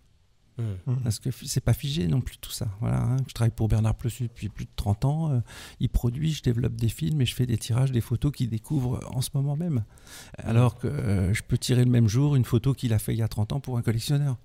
Uh-huh. 0.58 0.96
Parce 1.04 1.20
que 1.20 1.30
c'est 1.30 1.60
pas 1.60 1.72
figé 1.72 2.08
non 2.08 2.20
plus 2.20 2.36
tout 2.38 2.50
ça. 2.50 2.68
Voilà, 2.80 3.00
hein. 3.00 3.16
Je 3.28 3.32
travaille 3.32 3.52
pour 3.52 3.68
Bernard 3.68 3.94
Plessus 3.94 4.24
depuis 4.24 4.48
plus 4.48 4.64
de 4.64 4.70
30 4.74 5.04
ans. 5.04 5.32
Euh, 5.32 5.40
il 5.78 5.88
produit, 5.88 6.32
je 6.32 6.42
développe 6.42 6.74
des 6.74 6.88
films 6.88 7.20
et 7.20 7.26
je 7.26 7.34
fais 7.34 7.46
des 7.46 7.58
tirages 7.58 7.92
des 7.92 8.00
photos 8.00 8.32
qu'il 8.32 8.50
découvre 8.50 9.00
en 9.14 9.20
ce 9.20 9.30
moment 9.34 9.56
même. 9.56 9.84
Alors 10.38 10.76
que 10.76 10.88
euh, 10.88 11.32
je 11.32 11.42
peux 11.44 11.58
tirer 11.58 11.84
le 11.84 11.90
même 11.90 12.08
jour 12.08 12.34
une 12.34 12.44
photo 12.44 12.74
qu'il 12.74 12.92
a 12.92 12.98
fait 12.98 13.14
il 13.14 13.18
y 13.18 13.22
a 13.22 13.28
30 13.28 13.52
ans 13.52 13.60
pour 13.60 13.78
un 13.78 13.82
collectionneur. 13.82 14.36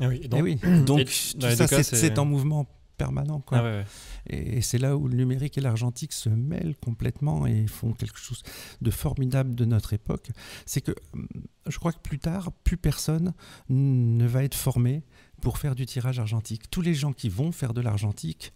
Ah 0.00 0.08
oui, 0.08 0.28
donc, 0.28 0.44
eh 0.46 0.80
donc 0.84 1.04
tout 1.04 1.66
ça, 1.66 1.82
c'est 1.82 2.18
en 2.18 2.24
mouvement 2.24 2.66
permanent. 2.98 3.40
Quoi. 3.40 3.58
Ah 3.58 3.84
Et, 4.28 4.60
c'est 4.60 4.78
là 4.78 4.96
où 4.96 5.08
le 5.08 5.16
numérique 5.16 5.56
et 5.56 5.60
l'argentique 5.60 6.12
se 6.12 6.28
mêlent 6.28 6.76
complètement 6.76 7.46
et 7.46 7.66
font 7.66 7.92
quelque 7.92 8.18
chose 8.18 8.42
de 8.82 8.90
formidable 8.90 9.54
de 9.54 9.64
notre 9.64 9.94
époque. 9.94 10.30
C'est 10.66 10.82
que 10.82 10.92
hum, 11.14 11.26
je 11.66 11.78
crois 11.78 11.92
que 11.92 12.00
plus 12.00 12.18
tard, 12.18 12.52
plus 12.64 12.76
personne 12.76 13.32
ne 13.70 14.26
va 14.26 14.42
être 14.42 14.56
formé 14.56 15.04
pour 15.40 15.56
faire 15.56 15.74
du 15.74 15.86
tirage 15.86 16.18
argentique. 16.18 16.70
Tous 16.70 16.82
les 16.82 16.94
gens 16.94 17.12
qui 17.12 17.28
vont 17.28 17.52
faire 17.52 17.72
de 17.72 17.80
l'argentique 17.80 18.52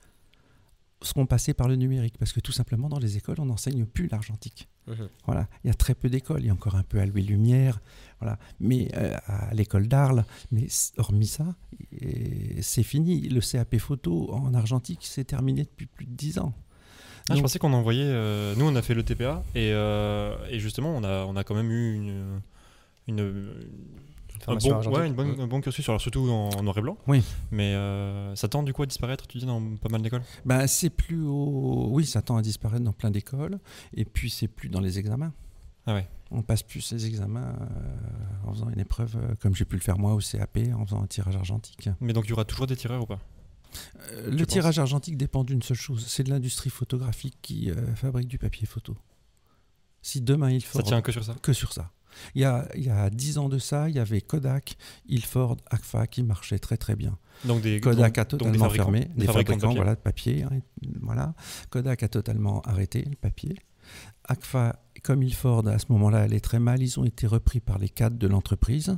seront 1.04 1.26
passés 1.26 1.54
par 1.54 1.68
le 1.68 1.76
numérique 1.76 2.14
parce 2.18 2.32
que 2.32 2.40
tout 2.40 2.52
simplement 2.52 2.88
dans 2.88 2.98
les 2.98 3.16
écoles 3.16 3.36
on 3.38 3.46
n'enseigne 3.46 3.84
plus 3.86 4.08
l'argentique. 4.08 4.68
Mhm. 4.86 5.08
Voilà, 5.26 5.48
il 5.64 5.68
y 5.68 5.70
a 5.70 5.74
très 5.74 5.94
peu 5.94 6.08
d'écoles, 6.08 6.40
il 6.40 6.46
y 6.46 6.50
a 6.50 6.52
encore 6.52 6.74
un 6.74 6.82
peu 6.82 6.98
à 6.98 7.06
Louis 7.06 7.22
Lumière, 7.22 7.80
voilà, 8.20 8.38
mais 8.60 8.88
euh, 8.96 9.16
à 9.26 9.54
l'école 9.54 9.86
d'Arles, 9.88 10.24
mais 10.50 10.66
hormis 10.96 11.26
ça, 11.26 11.54
c'est 12.60 12.82
fini. 12.82 13.28
Le 13.28 13.40
CAP 13.40 13.78
photo 13.78 14.32
en 14.32 14.54
argentique, 14.54 15.00
c'est 15.02 15.24
terminé 15.24 15.62
depuis 15.62 15.86
plus 15.86 16.06
de 16.06 16.12
10 16.12 16.38
ans. 16.40 16.52
Ah, 17.28 17.36
je 17.36 17.40
pensais 17.40 17.58
qu'on 17.58 17.72
envoyait. 17.72 18.04
Euh, 18.04 18.54
nous, 18.56 18.64
on 18.64 18.74
a 18.74 18.82
fait 18.82 18.94
le 18.94 19.02
TPA 19.02 19.42
et, 19.54 19.70
euh, 19.72 20.36
et, 20.50 20.58
justement, 20.58 20.94
on 20.96 21.04
a, 21.04 21.24
on 21.24 21.36
a 21.36 21.44
quand 21.44 21.54
même 21.54 21.70
eu 21.70 21.94
une, 21.94 22.40
une, 23.06 23.44
un 24.48 24.56
bon, 24.56 24.90
ouais, 24.90 25.06
une 25.06 25.14
bonne, 25.14 25.40
un 25.40 25.46
bon 25.46 25.60
cursus, 25.60 25.88
alors 25.88 26.00
surtout 26.00 26.28
en, 26.30 26.62
noir 26.62 26.76
et 26.78 26.82
blanc. 26.82 26.96
Oui. 27.06 27.22
Mais 27.50 27.74
euh, 27.74 28.34
ça 28.34 28.48
tend 28.48 28.62
du 28.62 28.72
coup 28.72 28.82
à 28.82 28.86
disparaître, 28.86 29.26
tu 29.26 29.38
dis, 29.38 29.46
dans 29.46 29.60
pas 29.76 29.88
mal 29.88 30.02
d'écoles? 30.02 30.22
Bah, 30.44 30.66
C'est 30.66 30.90
plus 30.90 31.24
au... 31.24 31.88
Oui, 31.90 32.06
ça 32.06 32.22
tend 32.22 32.36
à 32.36 32.42
disparaître 32.42 32.84
dans 32.84 32.92
plein 32.92 33.10
d'écoles. 33.10 33.58
Et 33.94 34.04
puis, 34.04 34.30
c'est 34.30 34.48
plus 34.48 34.68
dans 34.68 34.80
les 34.80 34.98
examens. 34.98 35.32
Ah 35.86 35.94
ouais. 35.94 36.08
On 36.30 36.42
passe 36.42 36.62
plus 36.62 36.80
ces 36.80 37.06
examens 37.06 37.54
euh, 37.60 38.46
en 38.46 38.52
faisant 38.52 38.70
une 38.70 38.80
épreuve, 38.80 39.16
euh, 39.16 39.34
comme 39.40 39.54
j'ai 39.54 39.64
pu 39.64 39.76
le 39.76 39.82
faire 39.82 39.98
moi 39.98 40.14
au 40.14 40.20
CAP, 40.20 40.58
en 40.74 40.86
faisant 40.86 41.02
un 41.02 41.06
tirage 41.06 41.36
argentique. 41.36 41.88
Mais 42.00 42.12
donc, 42.12 42.26
il 42.26 42.30
y 42.30 42.32
aura 42.32 42.44
toujours 42.44 42.66
des 42.66 42.76
tireurs 42.76 43.02
ou 43.02 43.06
pas? 43.06 43.20
Le 44.26 44.44
tirage 44.44 44.78
argentique 44.78 45.16
dépend 45.16 45.44
d'une 45.44 45.62
seule 45.62 45.78
chose 45.78 46.04
c'est 46.06 46.24
de 46.24 46.28
l'industrie 46.28 46.68
photographique 46.68 47.38
qui 47.40 47.70
fabrique 47.94 48.28
du 48.28 48.36
papier 48.36 48.66
photo. 48.66 48.94
Si 50.02 50.20
demain 50.20 50.50
il 50.50 50.62
faut. 50.62 50.78
Ça 50.78 50.84
tient 50.84 51.00
que 51.00 51.10
sur 51.10 51.24
ça? 51.24 51.34
Que 51.40 51.54
sur 51.54 51.72
ça. 51.72 51.90
Il 52.34 52.42
y, 52.42 52.44
a, 52.44 52.68
il 52.74 52.84
y 52.84 52.90
a 52.90 53.10
10 53.10 53.38
ans 53.38 53.48
de 53.48 53.58
ça, 53.58 53.88
il 53.88 53.96
y 53.96 53.98
avait 53.98 54.20
Kodak, 54.20 54.76
Ilford, 55.08 55.56
Agfa 55.70 56.06
qui 56.06 56.22
marchaient 56.22 56.58
très 56.58 56.76
très 56.76 56.96
bien. 56.96 57.18
Donc 57.44 57.62
des, 57.62 57.80
Kodak 57.80 58.18
a 58.18 58.24
totalement 58.24 58.70
fermé, 58.70 59.08
des, 59.16 59.26
fabricants, 59.26 59.70
de 59.70 59.76
voilà, 59.76 59.94
de 59.94 60.00
papier. 60.00 60.44
Hein, 60.44 60.60
voilà. 61.00 61.34
Kodak 61.70 62.02
a 62.02 62.08
totalement 62.08 62.60
arrêté 62.62 63.04
le 63.08 63.16
papier. 63.16 63.56
Agfa, 64.24 64.80
comme 65.02 65.22
Ilford, 65.22 65.66
à 65.68 65.78
ce 65.78 65.86
moment-là, 65.90 66.20
allait 66.20 66.40
très 66.40 66.60
mal. 66.60 66.82
Ils 66.82 67.00
ont 67.00 67.04
été 67.04 67.26
repris 67.26 67.60
par 67.60 67.78
les 67.78 67.88
cadres 67.88 68.18
de 68.18 68.26
l'entreprise. 68.26 68.96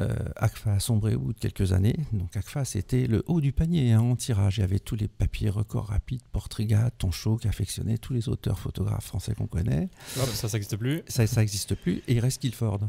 Euh, 0.00 0.16
ACFA 0.36 0.72
a 0.72 0.80
sombré 0.80 1.14
au 1.14 1.20
bout 1.20 1.32
de 1.34 1.38
quelques 1.38 1.72
années. 1.72 1.96
Donc 2.12 2.34
ACFA, 2.36 2.64
c'était 2.64 3.06
le 3.06 3.22
haut 3.26 3.42
du 3.42 3.52
panier 3.52 3.92
hein, 3.92 4.00
en 4.00 4.16
tirage. 4.16 4.56
Il 4.56 4.62
y 4.62 4.64
avait 4.64 4.78
tous 4.78 4.96
les 4.96 5.08
papiers 5.08 5.50
records 5.50 5.88
rapides, 5.88 6.22
Portriga, 6.32 6.90
Tonchot, 6.96 7.36
qui 7.36 7.48
affectionnait 7.48 7.98
tous 7.98 8.14
les 8.14 8.28
auteurs 8.30 8.58
photographes 8.58 9.04
français 9.04 9.34
qu'on 9.34 9.46
connaît. 9.46 9.90
ça, 10.06 10.48
ça 10.48 10.56
n'existe 10.56 10.76
plus. 10.76 11.02
Ça, 11.08 11.26
ça 11.26 11.40
n'existe 11.40 11.74
plus. 11.74 12.02
Et 12.08 12.14
il 12.14 12.20
reste 12.20 12.42
Ilford. 12.44 12.80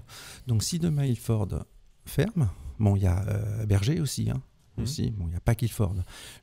Donc 0.47 0.63
si 0.63 0.79
demain 0.79 1.05
Ilford 1.05 1.65
ferme, 2.05 2.49
bon, 2.79 2.95
il 2.95 3.03
y 3.03 3.07
a 3.07 3.25
euh, 3.27 3.65
Berger 3.65 3.99
aussi, 3.99 4.29
hein, 4.29 4.41
Mhm. 4.77 4.83
aussi. 4.83 5.11
Bon, 5.11 5.25
il 5.27 5.31
n'y 5.31 5.35
a 5.35 5.41
pas 5.41 5.55
qu'Ilford. 5.55 5.95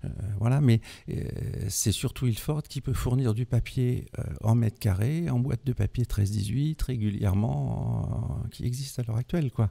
Euh, 0.05 0.09
voilà, 0.38 0.61
mais 0.61 0.81
euh, 1.11 1.25
c'est 1.69 1.93
surtout 1.93 2.27
Ilford 2.27 2.62
qui 2.62 2.81
peut 2.81 2.93
fournir 2.93 3.35
du 3.35 3.47
papier 3.47 4.07
euh, 4.19 4.23
en 4.43 4.55
mètre 4.55 4.79
carré, 4.79 5.29
en 5.31 5.38
boîte 5.38 5.64
de 5.64 5.73
papier 5.73 6.05
13-18, 6.05 6.85
régulièrement, 6.85 8.43
qui 8.51 8.64
existe 8.64 8.99
à 8.99 9.03
l'heure 9.03 9.16
actuelle. 9.16 9.51
Quoi. 9.51 9.71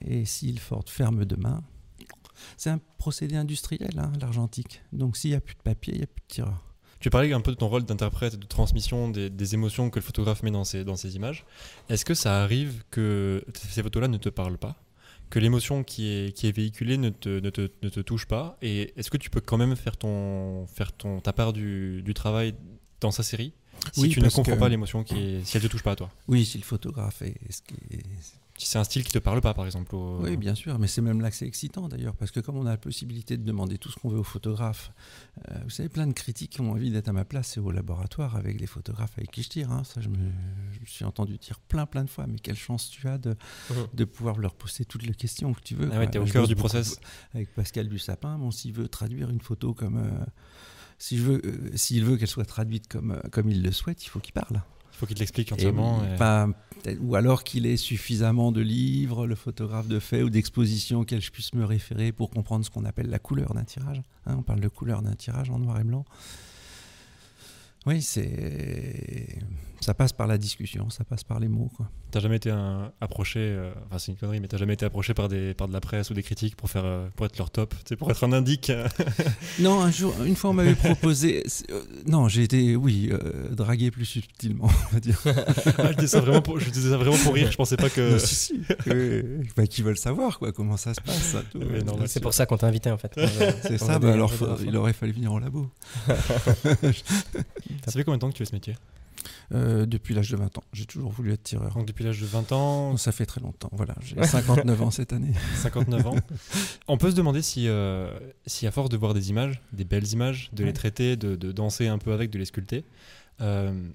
Et 0.00 0.24
si 0.24 0.50
Ilford 0.50 0.84
ferme 0.88 1.24
demain, 1.24 1.62
c'est 2.56 2.70
un 2.70 2.80
procédé 2.98 3.36
industriel, 3.36 3.98
hein, 3.98 4.12
l'argentique. 4.20 4.82
Donc 4.92 5.16
s'il 5.16 5.30
n'y 5.30 5.36
a 5.36 5.40
plus 5.40 5.54
de 5.54 5.62
papier, 5.62 5.94
il 5.94 5.98
n'y 5.98 6.04
a 6.04 6.08
plus 6.08 6.22
de 6.22 6.32
tireur. 6.34 6.62
Tu 6.98 7.10
parlais 7.10 7.32
un 7.32 7.40
peu 7.40 7.50
de 7.50 7.56
ton 7.56 7.68
rôle 7.68 7.84
d'interprète 7.84 8.34
et 8.34 8.38
de 8.38 8.46
transmission 8.46 9.08
des, 9.10 9.54
émotions 9.54 9.90
que 9.90 9.98
le 9.98 10.04
photographe 10.04 10.42
met 10.42 10.50
dans 10.50 10.64
ses, 10.64 10.82
dans 10.82 10.96
ses 10.96 11.14
images. 11.14 11.44
Est-ce 11.88 12.04
que 12.04 12.14
ça 12.14 12.42
arrive 12.42 12.84
que 12.90 13.44
ces 13.54 13.82
photos-là 13.82 14.08
ne 14.08 14.16
te 14.16 14.28
parlent 14.28 14.58
pas? 14.58 14.76
Que 15.30 15.38
l'émotion 15.38 15.84
qui 15.84 16.08
est, 16.08 16.36
qui 16.36 16.46
est 16.46 16.52
véhiculée 16.52 16.98
ne 16.98 17.10
te, 17.10 17.40
ne, 17.40 17.50
te, 17.50 17.70
ne 17.82 17.88
te 17.88 18.00
touche 18.00 18.26
pas. 18.26 18.56
Et 18.62 18.92
est-ce 18.96 19.10
que 19.10 19.16
tu 19.16 19.30
peux 19.30 19.40
quand 19.40 19.58
même 19.58 19.74
faire, 19.76 19.96
ton, 19.96 20.66
faire 20.66 20.92
ton, 20.92 21.20
ta 21.20 21.32
part 21.32 21.52
du, 21.52 22.02
du 22.02 22.14
travail 22.14 22.54
dans 23.00 23.10
sa 23.10 23.22
série? 23.22 23.52
Si 23.92 24.08
tu 24.08 24.20
ne 24.20 24.30
comprends 24.30 24.56
pas 24.56 24.68
l'émotion 24.68 25.04
qui 25.04 25.18
est, 25.18 25.44
si 25.44 25.56
elle 25.56 25.62
ne 25.62 25.68
te 25.68 25.72
touche 25.72 25.82
pas 25.82 25.92
à 25.92 25.96
toi. 25.96 26.10
Oui, 26.28 26.44
si 26.44 26.58
le 26.58 26.64
photographe 26.64 27.22
est 27.22 27.34
si 28.58 28.66
c'est 28.66 28.78
un 28.78 28.84
style 28.84 29.04
qui 29.04 29.12
te 29.12 29.18
parle 29.18 29.40
pas, 29.40 29.54
par 29.54 29.66
exemple. 29.66 29.94
Oui, 29.94 30.36
bien 30.36 30.54
sûr, 30.54 30.78
mais 30.78 30.86
c'est 30.86 31.02
même 31.02 31.20
là 31.20 31.30
que 31.30 31.36
c'est 31.36 31.46
excitant 31.46 31.88
d'ailleurs, 31.88 32.16
parce 32.16 32.30
que 32.30 32.40
comme 32.40 32.56
on 32.56 32.66
a 32.66 32.70
la 32.70 32.76
possibilité 32.76 33.36
de 33.36 33.44
demander 33.44 33.78
tout 33.78 33.90
ce 33.90 33.96
qu'on 33.96 34.08
veut 34.08 34.18
aux 34.18 34.24
photographes, 34.24 34.92
euh, 35.50 35.58
vous 35.64 35.70
savez, 35.70 35.88
plein 35.88 36.06
de 36.06 36.12
critiques 36.12 36.52
qui 36.52 36.60
ont 36.60 36.70
envie 36.70 36.90
d'être 36.90 37.08
à 37.08 37.12
ma 37.12 37.24
place 37.24 37.56
et 37.56 37.60
au 37.60 37.70
laboratoire 37.70 38.36
avec 38.36 38.60
les 38.60 38.66
photographes 38.66 39.12
avec 39.18 39.30
qui 39.30 39.42
je 39.42 39.48
tire. 39.48 39.70
Hein. 39.72 39.84
Ça, 39.84 40.00
je 40.00 40.08
me, 40.08 40.30
suis 40.86 41.04
entendu 41.04 41.36
dire 41.38 41.60
plein, 41.60 41.86
plein 41.86 42.04
de 42.04 42.10
fois, 42.10 42.26
mais 42.26 42.38
quelle 42.38 42.56
chance 42.56 42.88
tu 42.90 43.08
as 43.08 43.18
de, 43.18 43.36
de 43.92 44.04
pouvoir 44.04 44.38
leur 44.38 44.54
poser 44.54 44.84
toutes 44.84 45.02
les 45.02 45.14
questions 45.14 45.52
que 45.52 45.60
tu 45.60 45.74
veux. 45.74 45.90
Ah 45.92 45.98
ouais, 45.98 46.08
es 46.12 46.18
au 46.18 46.24
cœur 46.24 46.46
du 46.46 46.56
process. 46.56 46.98
Avec 47.34 47.52
Pascal 47.54 47.88
Dussapin, 47.88 48.38
bon, 48.38 48.50
s'il 48.50 48.72
veut 48.72 48.88
traduire 48.88 49.30
une 49.30 49.40
photo 49.40 49.74
comme. 49.74 49.98
Euh, 49.98 50.24
euh, 51.12 51.70
s'il 51.74 52.04
veut 52.04 52.16
qu'elle 52.16 52.28
soit 52.28 52.46
traduite 52.46 52.88
comme, 52.88 53.20
comme 53.30 53.50
il 53.50 53.62
le 53.62 53.70
souhaite, 53.70 54.02
il 54.04 54.08
faut 54.08 54.20
qu'il 54.20 54.32
parle. 54.32 54.62
Il 54.92 54.96
faut 54.96 55.06
qu'il 55.06 55.18
l'explique 55.18 55.52
entièrement. 55.52 56.00
ou 57.00 57.14
alors 57.16 57.44
qu'il 57.44 57.66
ait 57.66 57.76
suffisamment 57.76 58.52
de 58.52 58.60
livres, 58.60 59.26
le 59.26 59.34
photographe 59.34 59.88
de 59.88 59.98
fait 59.98 60.22
ou 60.22 60.30
d'expositions 60.30 61.00
auxquels 61.00 61.20
je 61.20 61.30
puisse 61.30 61.52
me 61.54 61.64
référer 61.64 62.12
pour 62.12 62.30
comprendre 62.30 62.64
ce 62.64 62.70
qu'on 62.70 62.84
appelle 62.84 63.08
la 63.08 63.18
couleur 63.18 63.54
d'un 63.54 63.64
tirage. 63.64 64.02
Hein, 64.26 64.36
on 64.38 64.42
parle 64.42 64.60
de 64.60 64.68
couleur 64.68 65.02
d'un 65.02 65.14
tirage 65.14 65.50
en 65.50 65.58
noir 65.58 65.80
et 65.80 65.84
blanc. 65.84 66.04
Oui, 67.86 68.02
c'est 68.02 69.38
ça 69.86 69.94
passe 69.94 70.12
par 70.12 70.26
la 70.26 70.36
discussion, 70.36 70.90
ça 70.90 71.04
passe 71.04 71.22
par 71.22 71.38
les 71.38 71.46
mots. 71.46 71.70
Tu 71.78 71.84
T'as 72.10 72.18
jamais 72.18 72.36
été 72.36 72.52
approché, 73.00 73.38
euh, 73.38 73.70
enfin 73.86 74.00
c'est 74.00 74.10
une 74.10 74.18
connerie, 74.18 74.40
mais 74.40 74.48
t'as 74.48 74.56
jamais 74.56 74.74
été 74.74 74.84
approché 74.84 75.14
par 75.14 75.28
des 75.28 75.54
par 75.54 75.68
de 75.68 75.72
la 75.72 75.80
presse 75.80 76.10
ou 76.10 76.14
des 76.14 76.24
critiques 76.24 76.56
pour 76.56 76.68
faire 76.68 76.84
euh, 76.84 77.06
pour 77.14 77.26
être 77.26 77.38
leur 77.38 77.50
top, 77.50 77.72
pour 77.96 78.10
être 78.10 78.24
un 78.24 78.32
indique. 78.32 78.72
non, 79.60 79.80
un 79.80 79.92
jour, 79.92 80.12
une 80.24 80.34
fois 80.34 80.50
on 80.50 80.54
m'avait 80.54 80.74
proposé, 80.74 81.44
euh, 81.70 81.84
non, 82.04 82.26
j'ai 82.26 82.42
été, 82.42 82.74
oui, 82.74 83.12
dragué 83.52 83.92
plus 83.92 84.06
subtilement, 84.06 84.68
on 84.90 84.94
va 84.94 85.00
dire. 85.00 85.22
Ah, 85.78 85.92
je 85.92 85.96
disais 85.96 86.08
ça 86.08 86.20
vraiment 86.20 86.42
pour, 86.42 86.58
je 86.58 86.70
disais 86.70 86.90
ça 86.90 86.96
vraiment 86.96 87.18
pour 87.18 87.34
rire, 87.34 87.50
je 87.52 87.56
pensais 87.56 87.76
pas 87.76 87.90
que. 87.90 88.12
Non, 88.12 88.18
si, 88.18 88.34
si. 88.34 88.62
bah, 89.56 89.66
qui 89.66 89.82
veulent 89.82 89.98
savoir 89.98 90.38
quoi, 90.38 90.52
comment 90.52 90.76
ça 90.76 90.94
se 90.94 91.00
passe. 91.00 91.36
c'est 92.06 92.20
pour 92.20 92.34
ça 92.34 92.46
qu'on 92.46 92.56
t'a 92.56 92.66
invité 92.66 92.90
en 92.90 92.98
fait. 92.98 93.12
c'est 93.62 93.78
ça, 93.78 93.98
bah, 93.98 94.12
alors 94.12 94.32
il 94.64 94.76
aurait 94.76 94.94
fallu 94.94 95.12
venir 95.12 95.32
au 95.32 95.38
labo. 95.38 95.70
ça 96.06 96.14
fait 97.92 98.04
combien 98.04 98.16
de 98.16 98.20
temps 98.20 98.30
que 98.30 98.36
tu 98.36 98.38
fais 98.38 98.50
ce 98.50 98.54
métier? 98.54 98.74
Euh, 99.54 99.86
depuis 99.86 100.14
l'âge 100.14 100.30
de 100.30 100.36
20 100.36 100.58
ans. 100.58 100.64
J'ai 100.72 100.86
toujours 100.86 101.10
voulu 101.10 101.32
être 101.32 101.42
tireur. 101.42 101.74
Donc 101.74 101.86
depuis 101.86 102.04
l'âge 102.04 102.20
de 102.20 102.26
20 102.26 102.52
ans 102.52 102.96
Ça 102.96 103.12
fait 103.12 103.26
très 103.26 103.40
longtemps, 103.40 103.70
voilà. 103.72 103.94
J'ai 104.00 104.22
59 104.22 104.82
ans 104.82 104.90
cette 104.90 105.12
année. 105.12 105.32
59 105.56 106.06
ans. 106.06 106.16
On 106.88 106.98
peut 106.98 107.10
se 107.10 107.16
demander 107.16 107.42
si, 107.42 107.68
euh, 107.68 108.18
si 108.46 108.66
à 108.66 108.70
force 108.70 108.88
de 108.88 108.96
voir 108.96 109.14
des 109.14 109.30
images, 109.30 109.60
des 109.72 109.84
belles 109.84 110.12
images, 110.12 110.50
de 110.52 110.64
les 110.64 110.72
traiter, 110.72 111.16
de, 111.16 111.36
de, 111.36 111.52
danser 111.52 111.86
un 111.86 111.98
peu 111.98 112.12
avec, 112.12 112.30
de 112.30 112.38
les 112.38 112.44
sculpter, 112.44 112.84
euh, 113.40 113.88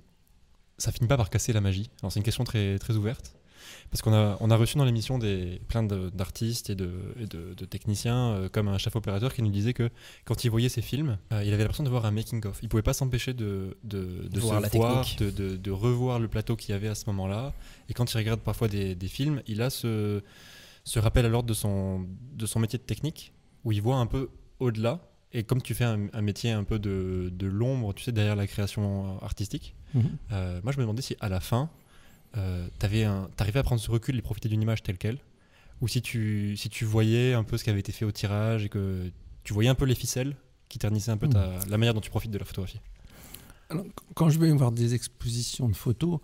ça 0.77 0.91
finit 0.91 1.07
pas 1.07 1.17
par 1.17 1.29
casser 1.29 1.53
la 1.53 1.61
magie. 1.61 1.89
Alors 2.01 2.11
c'est 2.11 2.19
une 2.19 2.25
question 2.25 2.43
très, 2.43 2.79
très 2.79 2.95
ouverte. 2.95 3.35
Parce 3.89 4.01
qu'on 4.01 4.13
a, 4.13 4.37
on 4.39 4.49
a 4.49 4.55
reçu 4.55 4.77
dans 4.77 4.85
l'émission 4.85 5.19
plein 5.67 5.83
d'artistes 5.83 6.69
et, 6.69 6.75
de, 6.75 6.91
de, 7.17 7.65
techniciens, 7.65 8.31
euh, 8.31 8.49
comme 8.49 8.67
un 8.67 8.77
chef 8.77 8.95
opérateur, 8.95 9.33
qui 9.33 9.41
nous 9.41 9.51
disait 9.51 9.73
que 9.73 9.89
quand 10.25 10.43
il 10.43 10.49
voyait 10.49 10.69
ses 10.69 10.81
films, 10.81 11.17
euh, 11.33 11.43
il 11.43 11.53
avait 11.53 11.63
l'impression 11.63 11.83
de 11.83 11.89
voir 11.89 12.05
un 12.05 12.11
making-of. 12.11 12.59
Il 12.61 12.69
pouvait 12.69 12.83
pas 12.83 12.93
s'empêcher 12.93 13.33
de, 13.33 13.77
de, 13.83 14.27
de, 14.29 14.39
voir 14.39 14.65
se 14.65 14.77
voir, 14.77 15.05
de, 15.19 15.71
revoir 15.71 16.19
le 16.19 16.27
plateau 16.27 16.55
qu'il 16.55 16.71
y 16.71 16.73
avait 16.73 16.87
à 16.87 16.95
ce 16.95 17.05
moment-là. 17.07 17.53
Et 17.89 17.93
quand 17.93 18.11
il 18.11 18.17
regarde 18.17 18.39
parfois 18.39 18.67
des, 18.67 18.95
des 18.95 19.07
films, 19.07 19.41
il 19.47 19.61
a 19.61 19.69
ce, 19.69 20.21
ce 20.83 20.99
rappel 20.99 21.25
à 21.25 21.29
l'ordre 21.29 21.49
de 21.49 21.53
son, 21.53 22.07
de 22.33 22.45
son 22.45 22.59
métier 22.59 22.79
de 22.79 22.83
technique, 22.83 23.33
où 23.63 23.71
il 23.71 23.81
voit 23.81 23.97
un 23.97 24.07
peu 24.07 24.29
au-delà. 24.59 24.99
Et 25.33 25.43
comme 25.43 25.61
tu 25.61 25.73
fais 25.73 25.85
un, 25.85 26.21
métier 26.21 26.51
un 26.51 26.63
peu 26.63 26.77
de, 26.77 27.31
l'ombre, 27.45 27.93
tu 27.93 28.03
sais, 28.03 28.11
derrière 28.11 28.35
la 28.35 28.47
création 28.47 29.21
artistique, 29.21 29.75
mhm. 29.93 30.03
euh, 30.31 30.59
moi 30.63 30.73
je 30.73 30.77
me 30.77 30.83
demandais 30.83 31.01
si 31.01 31.15
à 31.19 31.29
la 31.29 31.39
fin, 31.39 31.69
euh, 32.37 32.67
t'arrivais 32.79 33.59
à 33.59 33.63
prendre 33.63 33.81
ce 33.81 33.91
recul 33.91 34.17
et 34.17 34.21
profiter 34.21 34.49
d'une 34.49 34.61
image 34.61 34.83
telle 34.83 34.97
qu'elle 34.97 35.17
Ou 35.81 35.87
si 35.87 36.01
tu, 36.01 36.55
si 36.57 36.69
tu 36.69 36.85
voyais 36.85 37.33
un 37.33 37.43
peu 37.43 37.57
ce 37.57 37.63
qui 37.63 37.69
avait 37.69 37.79
été 37.79 37.91
fait 37.91 38.05
au 38.05 38.11
tirage 38.11 38.65
et 38.65 38.69
que 38.69 39.11
tu 39.43 39.53
voyais 39.53 39.69
un 39.69 39.75
peu 39.75 39.85
les 39.85 39.95
ficelles 39.95 40.35
qui 40.69 40.79
ternissaient 40.79 41.11
un 41.11 41.17
peu 41.17 41.27
ta, 41.27 41.47
hmm. 41.47 41.69
la 41.69 41.77
manière 41.77 41.93
dont 41.93 42.01
tu 42.01 42.09
profites 42.09 42.31
de 42.31 42.37
la 42.37 42.45
photographie? 42.45 42.79
Quand 44.15 44.29
je 44.29 44.39
vais 44.39 44.51
voir 44.51 44.71
des 44.71 44.93
expositions 44.93 45.69
de 45.69 45.75
photos, 45.75 46.19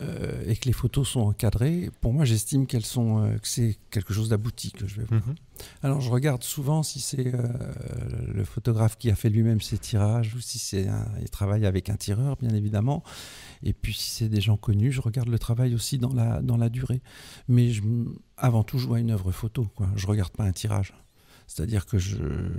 euh, 0.00 0.42
et 0.46 0.56
que 0.56 0.66
les 0.66 0.72
photos 0.72 1.08
sont 1.08 1.20
encadrées, 1.20 1.90
pour 2.00 2.12
moi, 2.12 2.24
j'estime 2.24 2.66
qu'elles 2.66 2.86
sont 2.86 3.24
euh, 3.24 3.38
que 3.38 3.48
c'est 3.48 3.76
quelque 3.90 4.12
chose 4.12 4.28
d'abouti 4.28 4.70
que 4.72 4.86
je 4.86 4.96
vais 4.96 5.04
voir. 5.04 5.20
Mhm. 5.26 5.34
Alors, 5.82 6.00
je 6.00 6.10
regarde 6.10 6.42
souvent 6.42 6.82
si 6.82 7.00
c'est 7.00 7.34
euh, 7.34 7.48
le 8.32 8.44
photographe 8.44 8.96
qui 8.96 9.10
a 9.10 9.14
fait 9.14 9.28
lui-même 9.28 9.60
ses 9.60 9.78
tirages 9.78 10.34
ou 10.34 10.40
si 10.40 10.58
c'est 10.58 10.86
il 11.20 11.30
travaille 11.30 11.66
avec 11.66 11.90
un 11.90 11.96
tireur, 11.96 12.36
bien 12.36 12.50
évidemment. 12.50 13.02
Et 13.62 13.72
puis, 13.72 13.94
si 13.94 14.10
c'est 14.10 14.28
des 14.28 14.40
gens 14.40 14.56
connus, 14.56 14.92
je 14.92 15.00
regarde 15.00 15.28
le 15.28 15.38
travail 15.38 15.74
aussi 15.74 15.98
dans 15.98 16.12
la 16.12 16.40
dans 16.40 16.56
la 16.56 16.68
durée. 16.68 17.02
Mais 17.48 17.70
je, 17.70 17.82
avant 18.36 18.62
tout, 18.62 18.78
je 18.78 18.86
vois 18.86 19.00
une 19.00 19.10
œuvre 19.10 19.32
photo. 19.32 19.66
Quoi. 19.74 19.88
Je 19.96 20.06
regarde 20.06 20.32
pas 20.32 20.44
un 20.44 20.52
tirage 20.52 20.94
C'est-à-dire 21.50 21.84
que 21.84 21.98
je, 21.98 22.16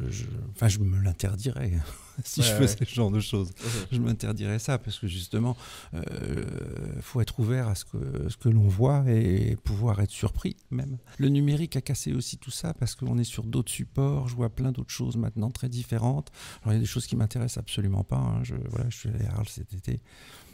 je, 0.09 0.25
enfin, 0.49 0.67
je 0.67 0.79
me 0.79 1.01
l'interdirais 1.01 1.71
si 2.25 2.43
je 2.43 2.51
faisais 2.51 2.75
ce 2.83 2.93
genre 2.93 3.09
de 3.09 3.21
choses. 3.21 3.53
Je 3.89 3.99
m'interdirais 3.99 4.59
ça 4.59 4.77
parce 4.77 4.99
que 4.99 5.07
justement, 5.07 5.55
il 5.93 5.99
euh, 6.09 6.99
faut 6.99 7.21
être 7.21 7.39
ouvert 7.39 7.69
à 7.69 7.75
ce 7.75 7.85
que, 7.85 8.27
ce 8.27 8.35
que 8.35 8.49
l'on 8.49 8.67
voit 8.67 9.05
et 9.07 9.55
pouvoir 9.63 10.01
être 10.01 10.11
surpris 10.11 10.57
même. 10.71 10.97
Le 11.19 11.29
numérique 11.29 11.77
a 11.77 11.81
cassé 11.81 12.11
aussi 12.11 12.37
tout 12.37 12.51
ça 12.51 12.73
parce 12.73 12.95
qu'on 12.95 13.17
est 13.17 13.23
sur 13.23 13.45
d'autres 13.45 13.71
supports. 13.71 14.27
Je 14.27 14.35
vois 14.35 14.49
plein 14.49 14.73
d'autres 14.73 14.91
choses 14.91 15.15
maintenant 15.15 15.51
très 15.51 15.69
différentes. 15.69 16.29
Alors 16.61 16.73
il 16.73 16.75
y 16.75 16.79
a 16.79 16.81
des 16.81 16.85
choses 16.85 17.07
qui 17.07 17.15
m'intéressent 17.15 17.59
absolument 17.59 18.03
pas. 18.03 18.17
Hein. 18.17 18.43
Je, 18.43 18.55
voilà, 18.71 18.89
je 18.89 18.97
suis 18.97 19.09
allé 19.09 19.25
à 19.25 19.35
Arles 19.35 19.47
cet 19.47 19.73
été 19.73 20.01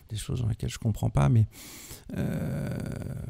des 0.10 0.16
choses 0.16 0.42
dans 0.42 0.48
lesquelles 0.48 0.70
je 0.70 0.80
comprends 0.80 1.10
pas, 1.10 1.28
mais 1.28 1.48
euh, 2.16 2.78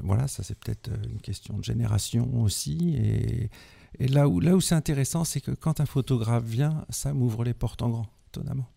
voilà, 0.04 0.28
ça 0.28 0.44
c'est 0.44 0.58
peut-être 0.60 0.92
une 1.10 1.22
question 1.22 1.58
de 1.58 1.64
génération 1.64 2.42
aussi, 2.42 2.96
et, 2.98 3.50
et 4.00 4.08
là 4.08 4.28
où, 4.28 4.40
là 4.40 4.56
où 4.56 4.62
c'est 4.62 4.76
intéressant, 4.76 5.24
c'est 5.24 5.42
que 5.42 5.52
quand 5.52 5.80
un 5.80 5.86
photographe 5.86 6.44
vient, 6.44 6.86
ça 6.90 7.14
m'ouvre 7.14 7.44
les 7.44 7.54
portes 7.54 7.82
en 7.82 7.90
grand, 7.90 8.08
étonnamment. 8.30 8.68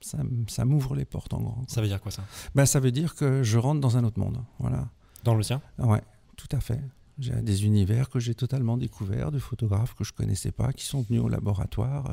Ça, 0.00 0.18
ça 0.48 0.64
m'ouvre 0.64 0.94
les 0.94 1.04
portes 1.04 1.32
en 1.34 1.40
grand. 1.40 1.64
Ça 1.68 1.80
veut 1.80 1.88
dire 1.88 2.00
quoi 2.00 2.12
ça? 2.12 2.22
Ben, 2.54 2.66
Ça 2.66 2.80
veut 2.80 2.92
dire 2.92 3.14
que 3.14 3.42
je 3.42 3.58
rentre 3.58 3.80
dans 3.80 3.96
un 3.96 4.04
autre 4.04 4.20
monde. 4.20 4.38
Voilà. 4.58 4.88
Dans 5.24 5.34
le 5.34 5.42
tien 5.42 5.60
Ouais, 5.78 6.02
tout 6.36 6.48
à 6.52 6.60
fait. 6.60 6.80
J'ai 7.18 7.32
des 7.40 7.64
univers 7.64 8.10
que 8.10 8.20
j'ai 8.20 8.34
totalement 8.34 8.76
découverts, 8.76 9.32
de 9.32 9.38
photographes 9.38 9.94
que 9.94 10.04
je 10.04 10.12
connaissais 10.12 10.52
pas, 10.52 10.72
qui 10.72 10.84
sont 10.84 11.00
venus 11.00 11.22
au 11.22 11.28
laboratoire. 11.28 12.12